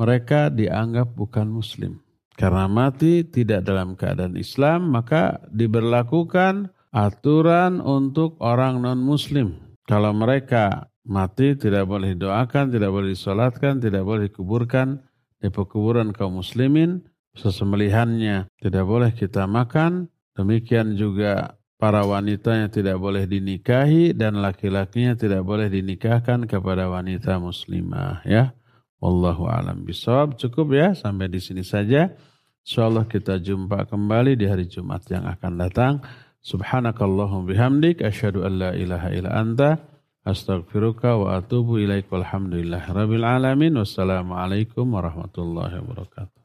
mereka 0.00 0.48
dianggap 0.48 1.12
bukan 1.12 1.52
muslim. 1.52 2.00
Karena 2.32 2.64
mati 2.64 3.28
tidak 3.28 3.68
dalam 3.68 3.92
keadaan 3.92 4.40
Islam, 4.40 4.88
maka 4.88 5.36
diberlakukan 5.52 6.72
aturan 6.96 7.84
untuk 7.84 8.40
orang 8.40 8.80
non-muslim. 8.80 9.76
Kalau 9.84 10.16
mereka 10.16 10.88
mati 11.04 11.60
tidak 11.60 11.92
boleh 11.92 12.16
doakan, 12.16 12.72
tidak 12.72 12.88
boleh 12.88 13.12
disolatkan, 13.12 13.84
tidak 13.84 14.00
boleh 14.00 14.32
dikuburkan 14.32 14.96
di 15.42 15.50
pekuburan 15.50 16.14
kaum 16.14 16.38
muslimin. 16.38 17.02
Sesembelihannya 17.34 18.46
tidak 18.62 18.84
boleh 18.86 19.10
kita 19.10 19.50
makan. 19.50 20.06
Demikian 20.38 20.94
juga 20.94 21.58
para 21.76 22.06
wanitanya 22.06 22.70
tidak 22.70 22.96
boleh 23.02 23.26
dinikahi 23.26 24.14
dan 24.14 24.38
laki-lakinya 24.38 25.18
tidak 25.18 25.42
boleh 25.42 25.66
dinikahkan 25.66 26.46
kepada 26.46 26.86
wanita 26.86 27.42
muslimah 27.42 28.22
ya. 28.22 28.54
Wallahu 29.02 29.50
alam 29.50 29.82
bisawab. 29.82 30.38
Cukup 30.38 30.78
ya 30.78 30.94
sampai 30.94 31.26
di 31.26 31.42
sini 31.42 31.66
saja. 31.66 32.14
Insyaallah 32.62 33.10
kita 33.10 33.42
jumpa 33.42 33.90
kembali 33.90 34.38
di 34.38 34.46
hari 34.46 34.70
Jumat 34.70 35.02
yang 35.10 35.26
akan 35.26 35.52
datang. 35.58 35.94
Subhanakallahum 36.38 37.50
bihamdik 37.50 37.98
asyhadu 37.98 38.46
an 38.46 38.52
la 38.62 38.70
ilaha 38.78 39.08
illa 39.10 39.30
anta 39.34 39.91
astaghfiruka 40.24 41.16
wa 41.16 41.36
atubu 41.38 41.78
ilaik 41.78 42.12
walhamdulillahi 42.12 42.92
rabbil 42.92 43.24
alamin. 43.24 43.74
Wassalamualaikum 43.78 44.86
warahmatullahi 44.94 45.82
wabarakatuh. 45.82 46.41